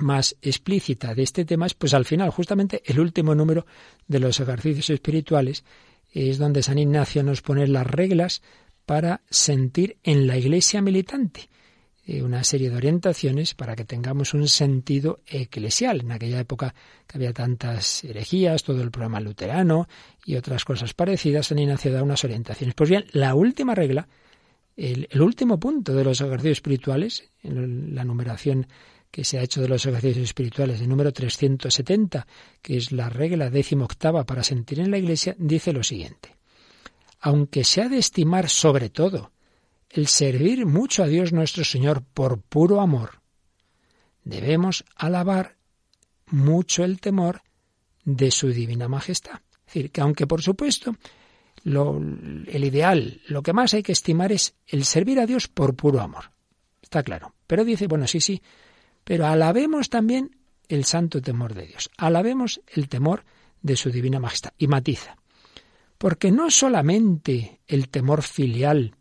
más 0.00 0.36
explícita 0.42 1.14
de 1.14 1.22
este 1.22 1.44
tema 1.44 1.66
es 1.66 1.74
pues 1.74 1.94
al 1.94 2.04
final 2.04 2.30
justamente 2.30 2.82
el 2.84 3.00
último 3.00 3.34
número 3.34 3.66
de 4.06 4.20
los 4.20 4.40
ejercicios 4.40 4.90
espirituales 4.90 5.64
es 6.12 6.38
donde 6.38 6.62
San 6.62 6.78
Ignacio 6.78 7.22
nos 7.22 7.42
pone 7.42 7.66
las 7.66 7.86
reglas 7.86 8.42
para 8.86 9.22
sentir 9.30 9.98
en 10.02 10.26
la 10.26 10.36
iglesia 10.36 10.82
militante 10.82 11.48
eh, 12.04 12.22
una 12.22 12.42
serie 12.42 12.68
de 12.68 12.76
orientaciones 12.76 13.54
para 13.54 13.76
que 13.76 13.84
tengamos 13.84 14.34
un 14.34 14.48
sentido 14.48 15.20
eclesial. 15.26 16.00
En 16.00 16.12
aquella 16.12 16.40
época 16.40 16.74
que 17.06 17.16
había 17.16 17.32
tantas 17.32 18.02
herejías, 18.02 18.64
todo 18.64 18.82
el 18.82 18.90
programa 18.90 19.20
luterano 19.20 19.88
y 20.26 20.34
otras 20.34 20.64
cosas 20.64 20.94
parecidas, 20.94 21.46
San 21.46 21.60
Ignacio 21.60 21.92
da 21.92 22.02
unas 22.02 22.24
orientaciones. 22.24 22.74
Pues 22.74 22.90
bien, 22.90 23.04
la 23.12 23.34
última 23.34 23.74
regla 23.74 24.08
el, 24.76 25.20
último 25.20 25.60
punto 25.60 25.94
de 25.94 26.04
los 26.04 26.20
ejercicios 26.20 26.58
espirituales, 26.58 27.30
en 27.42 27.94
la 27.94 28.04
numeración 28.04 28.66
que 29.12 29.24
se 29.24 29.38
ha 29.38 29.42
hecho 29.42 29.60
de 29.60 29.68
los 29.68 29.84
ejercicios 29.84 30.24
espirituales, 30.24 30.80
el 30.80 30.88
número 30.88 31.12
370, 31.12 32.26
que 32.62 32.78
es 32.78 32.92
la 32.92 33.10
regla 33.10 33.50
décimo 33.50 33.84
octava 33.84 34.24
para 34.24 34.42
sentir 34.42 34.80
en 34.80 34.90
la 34.90 34.96
Iglesia, 34.96 35.36
dice 35.38 35.74
lo 35.74 35.84
siguiente. 35.84 36.34
Aunque 37.20 37.62
se 37.62 37.82
ha 37.82 37.88
de 37.90 37.98
estimar 37.98 38.48
sobre 38.48 38.88
todo 38.88 39.30
el 39.90 40.06
servir 40.06 40.64
mucho 40.64 41.02
a 41.02 41.06
Dios 41.06 41.30
nuestro 41.30 41.62
Señor 41.62 42.02
por 42.02 42.40
puro 42.40 42.80
amor, 42.80 43.20
debemos 44.24 44.82
alabar 44.96 45.56
mucho 46.28 46.82
el 46.82 46.98
temor 46.98 47.42
de 48.04 48.30
su 48.30 48.48
divina 48.48 48.88
majestad. 48.88 49.42
Es 49.66 49.74
decir, 49.74 49.90
que 49.90 50.00
aunque 50.00 50.26
por 50.26 50.40
supuesto 50.40 50.96
lo, 51.64 51.98
el 51.98 52.64
ideal, 52.64 53.20
lo 53.26 53.42
que 53.42 53.52
más 53.52 53.74
hay 53.74 53.82
que 53.82 53.92
estimar 53.92 54.32
es 54.32 54.54
el 54.66 54.86
servir 54.86 55.20
a 55.20 55.26
Dios 55.26 55.48
por 55.48 55.76
puro 55.76 56.00
amor. 56.00 56.32
Está 56.80 57.02
claro. 57.02 57.34
Pero 57.46 57.62
dice, 57.62 57.86
bueno, 57.86 58.06
sí, 58.06 58.20
sí, 58.20 58.40
pero 59.04 59.26
alabemos 59.26 59.88
también 59.88 60.36
el 60.68 60.84
santo 60.84 61.20
temor 61.20 61.54
de 61.54 61.66
Dios. 61.66 61.90
Alabemos 61.96 62.60
el 62.74 62.88
temor 62.88 63.24
de 63.60 63.76
su 63.76 63.90
divina 63.90 64.20
majestad. 64.20 64.52
Y 64.58 64.66
matiza. 64.66 65.16
Porque 65.98 66.32
no 66.32 66.50
solamente 66.50 67.60
el 67.66 67.88
temor 67.88 68.22
filial 68.22 68.96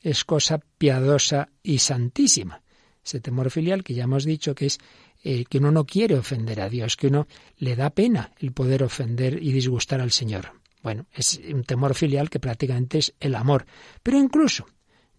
es 0.00 0.24
cosa 0.24 0.60
piadosa 0.78 1.48
y 1.62 1.78
santísima. 1.78 2.62
Ese 3.04 3.20
temor 3.20 3.50
filial 3.50 3.82
que 3.82 3.94
ya 3.94 4.04
hemos 4.04 4.24
dicho 4.24 4.54
que 4.54 4.66
es 4.66 4.78
eh, 5.24 5.44
que 5.48 5.58
uno 5.58 5.70
no 5.70 5.86
quiere 5.86 6.16
ofender 6.16 6.60
a 6.60 6.68
Dios, 6.68 6.96
que 6.96 7.06
uno 7.06 7.26
le 7.56 7.76
da 7.76 7.90
pena 7.90 8.32
el 8.38 8.52
poder 8.52 8.82
ofender 8.82 9.42
y 9.42 9.52
disgustar 9.52 10.00
al 10.00 10.10
Señor. 10.10 10.52
Bueno, 10.82 11.06
es 11.12 11.40
un 11.52 11.62
temor 11.62 11.94
filial 11.94 12.28
que 12.28 12.40
prácticamente 12.40 12.98
es 12.98 13.14
el 13.20 13.36
amor. 13.36 13.66
Pero 14.02 14.18
incluso, 14.18 14.66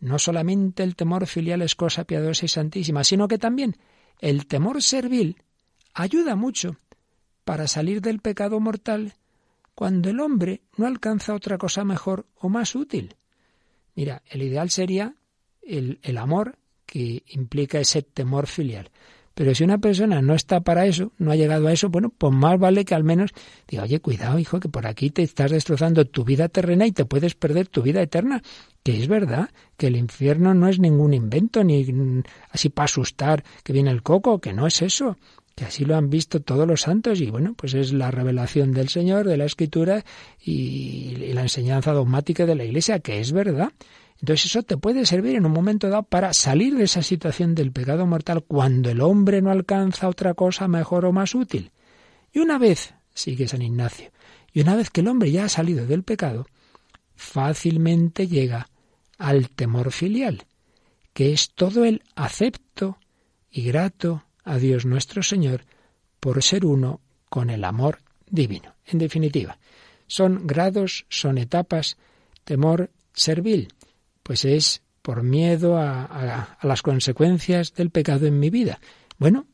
no 0.02 0.20
solamente 0.20 0.84
el 0.84 0.96
temor 0.96 1.26
filial 1.26 1.62
es 1.62 1.76
cosa 1.76 2.04
piadosa 2.04 2.46
y 2.46 2.50
santísima, 2.50 3.04
sino 3.06 3.30
que 3.30 3.38
también 3.38 3.78
el 4.20 4.48
temor 4.48 4.82
servil 4.82 5.38
ayuda 5.94 6.36
mucho 6.36 6.78
para 7.44 7.68
salir 7.68 8.02
del 8.02 8.20
pecado 8.20 8.60
mortal 8.60 9.14
cuando 9.76 10.10
el 10.10 10.20
hombre 10.20 10.62
no 10.78 10.88
alcanza 10.88 11.34
otra 11.34 11.58
cosa 11.58 11.84
mejor 11.84 12.26
o 12.36 12.50
más 12.50 12.76
útil. 12.76 13.16
Mira, 13.96 14.22
el 14.30 14.44
ideal 14.44 14.70
sería 14.70 15.16
el, 15.62 16.00
amor 16.18 16.58
que 16.86 17.24
implica 17.28 17.80
ese 17.80 18.02
temor 18.02 18.48
filial. 18.48 18.92
Pero 19.34 19.56
si 19.56 19.64
una 19.64 19.80
persona 19.80 20.22
no 20.22 20.36
está 20.36 20.62
para 20.62 20.86
eso, 20.86 21.12
no 21.18 21.32
ha 21.32 21.36
llegado 21.36 21.68
a 21.68 21.74
eso, 21.74 21.90
bueno, 21.90 22.10
pues 22.10 22.34
más 22.34 22.60
vale 22.60 22.86
que 22.86 22.94
al 22.94 23.04
menos 23.04 23.32
diga, 23.68 23.84
oye, 23.84 24.00
cuidado, 24.00 24.38
hijo, 24.38 24.60
que 24.60 24.70
por 24.70 24.86
aquí 24.86 25.10
te 25.10 25.24
estás 25.24 25.52
destrozando 25.52 26.06
tu 26.06 26.24
vida 26.24 26.50
terrena 26.50 26.86
y 26.86 26.92
te 26.92 27.06
puedes 27.06 27.34
perder 27.36 27.68
tu 27.68 27.82
vida 27.82 28.02
eterna. 28.02 28.44
Que 28.84 29.00
es 29.00 29.08
verdad, 29.08 29.50
que 29.78 29.88
el 29.88 29.96
infierno 29.96 30.54
no 30.54 30.68
es 30.68 30.78
ningún 30.80 31.14
invento, 31.14 31.64
ni 31.64 32.24
así 32.52 32.70
para 32.70 32.86
asustar 32.86 33.44
que 33.64 33.74
viene 33.74 33.92
el 33.92 34.04
coco, 34.04 34.40
que 34.40 34.54
no 34.54 34.68
es 34.68 34.82
eso 34.82 35.18
que 35.56 35.66
así 35.66 35.86
lo 35.86 35.96
han 35.96 36.10
visto 36.10 36.42
todos 36.42 36.68
los 36.68 36.82
santos 36.82 37.22
y 37.22 37.30
bueno, 37.30 37.54
pues 37.56 37.74
es 37.74 37.94
la 37.94 38.12
revelación 38.12 38.72
del 38.72 38.90
Señor, 38.90 39.28
de 39.28 39.38
la 39.38 39.46
Escritura 39.46 40.04
y, 40.44 41.32
la 41.34 41.42
enseñanza 41.42 41.94
dogmática 41.94 42.46
de 42.46 42.56
la 42.56 42.64
Iglesia, 42.64 43.00
que 43.00 43.20
es 43.20 43.32
verdad. 43.32 43.72
Entonces 44.20 44.46
eso 44.46 44.64
te 44.64 44.78
puede 44.78 45.06
servir 45.06 45.36
en 45.36 45.46
un 45.46 45.52
momento 45.52 45.90
dado 45.90 46.04
para 46.04 46.34
salir 46.34 46.76
de 46.76 46.86
esa 46.86 47.02
situación 47.02 47.56
del 47.56 47.72
pecado 47.72 48.06
mortal 48.06 48.44
cuando 48.44 48.90
el 48.90 49.02
hombre 49.02 49.42
no 49.42 49.52
alcanza 49.52 50.08
otra 50.08 50.34
cosa 50.34 50.68
mejor 50.68 51.06
o 51.06 51.12
más 51.12 51.36
útil. 51.36 51.72
Y 52.32 52.40
una 52.40 52.58
vez, 52.58 52.94
sigue 53.14 53.48
San 53.48 53.62
Ignacio, 53.62 54.12
y 54.54 54.62
una 54.62 54.76
vez 54.76 54.90
que 54.90 55.02
el 55.02 55.08
hombre 55.08 55.32
ya 55.32 55.46
ha 55.46 55.50
salido 55.50 55.86
del 55.86 56.04
pecado, 56.04 56.48
fácilmente 57.16 58.28
llega 58.28 58.70
al 59.18 59.50
temor 59.50 59.92
filial, 59.92 60.46
que 61.14 61.34
es 61.34 61.52
todo 61.52 61.86
el 61.86 62.02
acepto 62.16 62.98
y 63.52 63.64
grato 63.64 64.24
a 64.44 64.58
Dios 64.58 64.86
nuestro 64.86 65.24
Señor 65.24 65.66
por 66.20 66.42
ser 66.42 66.66
uno 66.66 67.02
con 67.30 67.50
el 67.50 67.64
amor 67.64 68.00
divino. 68.30 68.76
En 68.86 69.00
definitiva, 69.00 69.58
son 70.08 70.46
grados, 70.48 71.06
son 71.10 71.38
etapas, 71.38 71.98
temor 72.44 72.90
servil, 73.14 73.70
pues 74.24 74.46
es 74.46 74.82
por 75.02 75.22
miedo 75.22 75.78
a, 75.78 76.06
a, 76.06 76.58
las 76.66 76.82
consecuencias 76.82 77.74
del 77.74 77.90
pecado 77.90 78.26
en 78.26 78.40
mi 78.40 78.50
vida. 78.50 78.80
Bueno, 79.18 79.46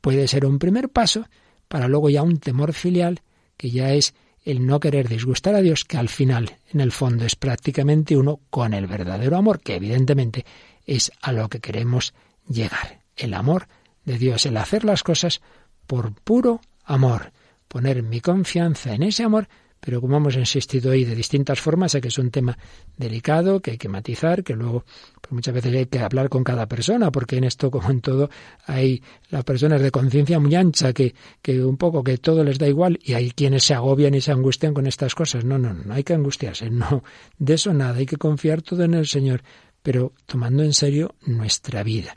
puede 0.00 0.28
ser 0.28 0.46
un 0.46 0.58
primer 0.58 0.88
paso 0.88 1.26
para 1.68 1.88
luego 1.88 2.08
ya 2.08 2.22
un 2.22 2.38
temor 2.38 2.72
filial 2.72 3.20
que 3.56 3.70
ya 3.70 3.92
es 3.92 4.14
el 4.44 4.66
no 4.66 4.80
querer 4.80 5.08
disgustar 5.08 5.54
a 5.54 5.60
Dios, 5.60 5.84
que 5.84 5.96
al 5.96 6.08
final, 6.08 6.58
en 6.72 6.80
el 6.80 6.92
fondo, 6.92 7.24
es 7.24 7.36
prácticamente 7.36 8.16
uno 8.16 8.40
con 8.50 8.74
el 8.74 8.86
verdadero 8.86 9.36
amor, 9.36 9.60
que 9.60 9.76
evidentemente 9.76 10.44
es 10.84 11.12
a 11.20 11.32
lo 11.32 11.48
que 11.48 11.60
queremos 11.60 12.12
llegar. 12.48 13.00
El 13.16 13.34
amor 13.34 13.68
de 14.04 14.18
Dios, 14.18 14.46
el 14.46 14.56
hacer 14.56 14.84
las 14.84 15.02
cosas 15.02 15.40
por 15.86 16.12
puro 16.12 16.60
amor, 16.84 17.32
poner 17.68 18.02
mi 18.02 18.20
confianza 18.20 18.94
en 18.94 19.04
ese 19.04 19.22
amor 19.22 19.48
pero 19.84 20.00
como 20.00 20.16
hemos 20.16 20.36
insistido 20.36 20.92
hoy 20.92 21.04
de 21.04 21.16
distintas 21.16 21.60
formas, 21.60 21.90
sé 21.90 22.00
que 22.00 22.06
es 22.06 22.18
un 22.18 22.30
tema 22.30 22.56
delicado, 22.96 23.60
que 23.60 23.72
hay 23.72 23.78
que 23.78 23.88
matizar, 23.88 24.44
que 24.44 24.54
luego 24.54 24.84
pues 25.20 25.32
muchas 25.32 25.54
veces 25.54 25.74
hay 25.74 25.86
que 25.86 25.98
hablar 25.98 26.28
con 26.28 26.44
cada 26.44 26.66
persona, 26.68 27.10
porque 27.10 27.36
en 27.36 27.44
esto, 27.44 27.68
como 27.68 27.90
en 27.90 28.00
todo, 28.00 28.30
hay 28.66 29.02
las 29.30 29.42
personas 29.42 29.82
de 29.82 29.90
conciencia 29.90 30.38
muy 30.38 30.54
ancha, 30.54 30.92
que, 30.92 31.16
que 31.42 31.64
un 31.64 31.76
poco 31.76 32.04
que 32.04 32.16
todo 32.18 32.44
les 32.44 32.60
da 32.60 32.68
igual, 32.68 33.00
y 33.02 33.14
hay 33.14 33.32
quienes 33.32 33.64
se 33.64 33.74
agobian 33.74 34.14
y 34.14 34.20
se 34.20 34.30
angustian 34.30 34.72
con 34.72 34.86
estas 34.86 35.16
cosas. 35.16 35.44
No, 35.44 35.58
no, 35.58 35.74
no 35.74 35.94
hay 35.94 36.04
que 36.04 36.14
angustiarse, 36.14 36.70
no, 36.70 37.02
de 37.38 37.54
eso 37.54 37.74
nada, 37.74 37.96
hay 37.96 38.06
que 38.06 38.18
confiar 38.18 38.62
todo 38.62 38.84
en 38.84 38.94
el 38.94 39.08
Señor, 39.08 39.42
pero 39.82 40.12
tomando 40.26 40.62
en 40.62 40.74
serio 40.74 41.16
nuestra 41.26 41.82
vida. 41.82 42.16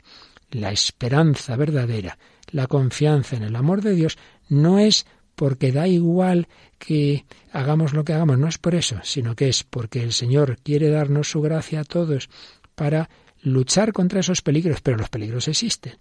La 0.52 0.70
esperanza 0.70 1.56
verdadera, 1.56 2.16
la 2.52 2.68
confianza 2.68 3.34
en 3.34 3.42
el 3.42 3.56
amor 3.56 3.82
de 3.82 3.96
Dios, 3.96 4.18
no 4.48 4.78
es 4.78 5.04
porque 5.36 5.70
da 5.70 5.86
igual 5.86 6.48
que 6.78 7.26
hagamos 7.52 7.92
lo 7.92 8.04
que 8.04 8.14
hagamos, 8.14 8.38
no 8.38 8.48
es 8.48 8.58
por 8.58 8.74
eso, 8.74 8.96
sino 9.04 9.36
que 9.36 9.48
es 9.48 9.62
porque 9.62 10.02
el 10.02 10.12
Señor 10.12 10.58
quiere 10.62 10.90
darnos 10.90 11.30
su 11.30 11.40
gracia 11.40 11.80
a 11.80 11.84
todos 11.84 12.28
para 12.74 13.08
luchar 13.42 13.92
contra 13.92 14.20
esos 14.20 14.42
peligros, 14.42 14.80
pero 14.80 14.96
los 14.96 15.10
peligros 15.10 15.46
existen, 15.46 15.94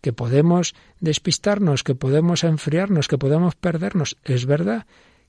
que 0.00 0.12
podemos 0.12 0.74
despistarnos, 1.00 1.82
que 1.82 1.94
podemos 1.94 2.44
enfriarnos, 2.44 3.08
que 3.08 3.18
podemos 3.18 3.54
perdernos. 3.56 4.18
Es 4.24 4.46
verdad 4.46 4.86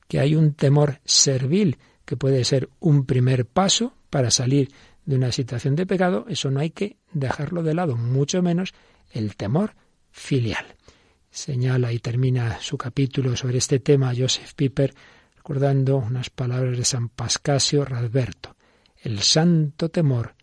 que 0.07 0.19
hay 0.19 0.35
un 0.35 0.53
temor 0.53 0.99
servil 1.05 1.77
que 2.05 2.17
puede 2.17 2.43
ser 2.43 2.69
un 2.79 3.05
primer 3.05 3.45
paso 3.45 3.93
para 4.09 4.29
salir 4.29 4.69
de 5.05 5.15
una 5.15 5.31
situación 5.31 5.75
de 5.75 5.85
pecado, 5.85 6.25
eso 6.29 6.51
no 6.51 6.59
hay 6.59 6.69
que 6.69 6.97
dejarlo 7.13 7.63
de 7.63 7.73
lado, 7.73 7.95
mucho 7.95 8.41
menos 8.41 8.73
el 9.11 9.35
temor 9.35 9.75
filial 10.11 10.65
señala 11.33 11.91
y 11.91 11.99
termina 11.99 12.59
su 12.61 12.77
capítulo 12.77 13.35
sobre 13.35 13.57
este 13.57 13.79
tema 13.79 14.13
Joseph 14.15 14.53
Piper 14.55 14.93
recordando 15.35 15.97
unas 15.97 16.29
palabras 16.29 16.77
de 16.77 16.85
San 16.85 17.09
Pascasio 17.09 17.83
Radberto. 17.83 18.55
El 19.01 19.19
santo 19.19 19.89
temor 19.89 20.35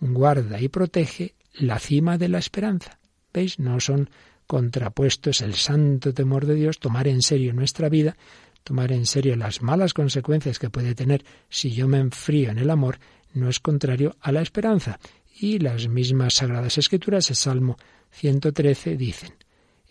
guarda 0.00 0.60
y 0.60 0.68
protege 0.68 1.36
la 1.54 1.78
cima 1.78 2.18
de 2.18 2.28
la 2.28 2.38
esperanza. 2.38 2.98
¿Veis? 3.32 3.60
No 3.60 3.78
son 3.78 4.10
contrapuestos 4.46 5.40
el 5.40 5.54
santo 5.54 6.12
temor 6.12 6.46
de 6.46 6.56
Dios, 6.56 6.80
tomar 6.80 7.06
en 7.06 7.22
serio 7.22 7.54
nuestra 7.54 7.88
vida, 7.88 8.16
tomar 8.64 8.92
en 8.92 9.06
serio 9.06 9.36
las 9.36 9.62
malas 9.62 9.94
consecuencias 9.94 10.58
que 10.58 10.68
puede 10.68 10.96
tener 10.96 11.24
si 11.48 11.70
yo 11.70 11.86
me 11.86 11.98
enfrío 11.98 12.50
en 12.50 12.58
el 12.58 12.70
amor, 12.70 12.98
no 13.32 13.48
es 13.48 13.60
contrario 13.60 14.16
a 14.20 14.32
la 14.32 14.42
esperanza. 14.42 14.98
Y 15.40 15.60
las 15.60 15.88
mismas 15.88 16.34
Sagradas 16.34 16.76
Escrituras, 16.76 17.30
el 17.30 17.36
Salmo 17.36 17.76
113, 18.10 18.96
dicen, 18.96 19.32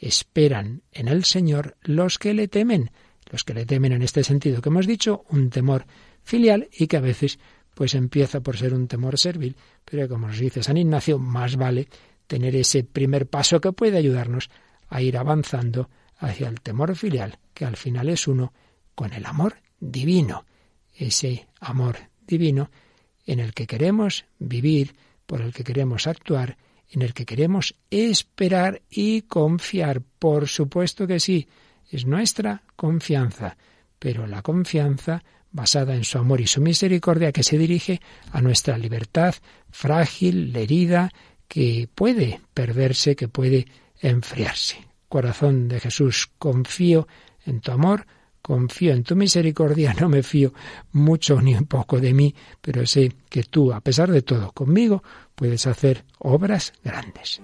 esperan 0.08 0.84
en 0.92 1.08
el 1.08 1.24
Señor 1.24 1.78
los 1.82 2.20
que 2.20 2.34
le 2.34 2.48
temen, 2.48 2.92
los 3.32 3.44
que 3.44 3.54
le 3.54 3.66
temen 3.66 3.94
en 3.94 4.02
este 4.02 4.24
sentido 4.24 4.62
que 4.62 4.70
hemos 4.70 4.88
dicho, 4.88 5.26
un 5.30 5.50
temor 5.50 5.86
filial 6.24 6.70
y 6.72 6.88
que 6.88 6.98
a 6.98 7.02
veces 7.02 7.40
pues 7.74 7.96
empieza 7.96 8.42
por 8.42 8.58
ser 8.58 8.74
un 8.74 8.88
temor 8.88 9.18
servil, 9.18 9.56
pero 9.84 10.08
como 10.08 10.28
nos 10.28 10.40
dice 10.40 10.62
San 10.62 10.78
Ignacio, 10.78 11.18
más 11.20 11.56
vale 11.56 11.88
tener 12.28 12.56
ese 12.56 12.84
primer 12.84 13.28
paso 13.28 13.60
que 13.60 13.72
puede 13.72 13.98
ayudarnos 13.98 14.50
a 14.90 15.02
ir 15.02 15.18
avanzando 15.18 15.90
hacia 16.18 16.48
el 16.48 16.62
temor 16.62 16.96
filial, 16.96 17.40
que 17.54 17.66
al 17.66 17.78
final 17.78 18.10
es 18.10 18.28
uno 18.28 18.54
con 18.96 19.14
el 19.14 19.26
amor 19.26 19.56
divino, 19.80 20.46
ese 20.96 21.48
amor 21.60 21.98
divino 22.28 22.70
en 23.26 23.40
el 23.40 23.54
que 23.54 23.68
queremos 23.68 24.26
vivir, 24.38 24.96
por 25.26 25.42
el 25.42 25.54
que 25.54 25.64
queremos 25.64 26.08
actuar 26.08 26.58
en 26.94 27.02
el 27.02 27.14
que 27.14 27.26
queremos 27.26 27.76
esperar 27.90 28.82
y 28.90 29.24
confiar. 29.24 30.02
Por 30.02 30.48
supuesto 30.48 31.08
que 31.08 31.20
sí, 31.20 31.48
es 31.90 32.06
nuestra 32.06 32.64
confianza, 32.76 33.58
pero 34.00 34.28
la 34.28 34.42
confianza 34.42 35.24
basada 35.52 35.96
en 35.96 36.04
su 36.04 36.18
amor 36.18 36.40
y 36.42 36.48
su 36.48 36.62
misericordia 36.62 37.32
que 37.32 37.44
se 37.44 37.58
dirige 37.58 38.00
a 38.32 38.42
nuestra 38.42 38.78
libertad 38.78 39.36
frágil, 39.70 40.56
herida, 40.56 41.12
que 41.48 41.88
puede 41.94 42.42
perderse, 42.54 43.16
que 43.16 43.28
puede 43.28 43.68
enfriarse. 44.00 44.78
Corazón 45.10 45.68
de 45.68 45.80
Jesús, 45.80 46.30
confío 46.38 47.08
en 47.46 47.60
tu 47.60 47.72
amor, 47.72 48.06
confío 48.44 48.94
en 48.94 49.04
tu 49.04 49.16
misericordia, 49.16 49.96
no 50.00 50.10
me 50.10 50.22
fío 50.22 50.54
mucho 50.92 51.42
ni 51.42 51.56
un 51.56 51.66
poco 51.66 52.00
de 52.00 52.14
mí, 52.14 52.36
pero 52.62 52.86
sé 52.86 53.12
que 53.30 53.44
tú, 53.44 53.74
a 53.74 53.80
pesar 53.80 54.12
de 54.12 54.22
todo, 54.22 54.52
conmigo 54.52 55.02
puedes 55.34 55.66
hacer 55.66 56.04
obras 56.20 56.74
grandes. 56.84 57.42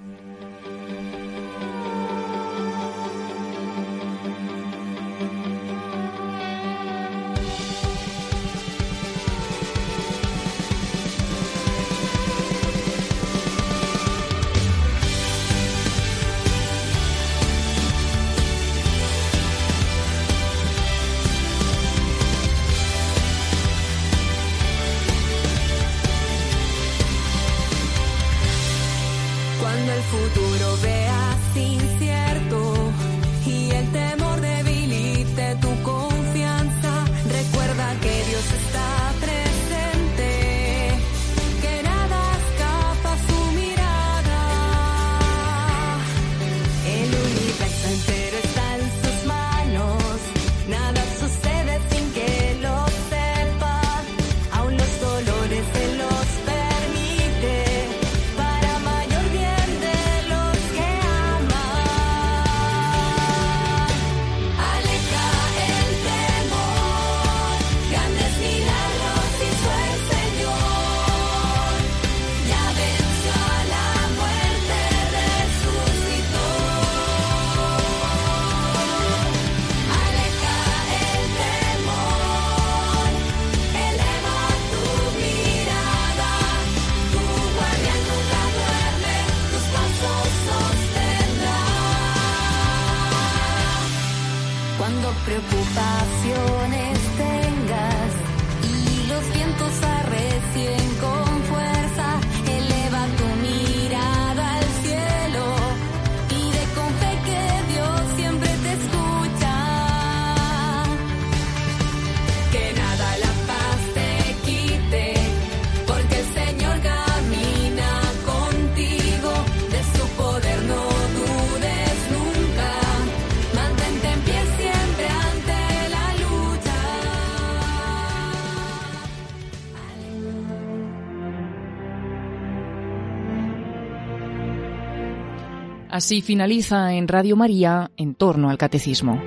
Así 136.00 136.22
finaliza 136.22 136.94
en 136.94 137.10
Radio 137.10 137.36
María 137.36 137.92
en 137.98 138.16
torno 138.16 138.50
al 138.50 138.58
catecismo. 138.58 139.22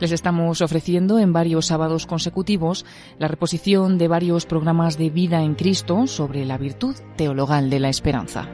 Les 0.00 0.10
estamos 0.10 0.62
ofreciendo 0.62 1.18
en 1.18 1.34
varios 1.34 1.66
sábados 1.66 2.06
consecutivos 2.06 2.86
la 3.18 3.28
reposición 3.28 3.98
de 3.98 4.08
varios 4.08 4.46
programas 4.46 4.96
de 4.96 5.10
vida 5.10 5.42
en 5.42 5.54
Cristo 5.54 6.06
sobre 6.06 6.46
la 6.46 6.56
virtud 6.56 6.96
teologal 7.18 7.68
de 7.68 7.80
la 7.80 7.90
esperanza. 7.90 8.48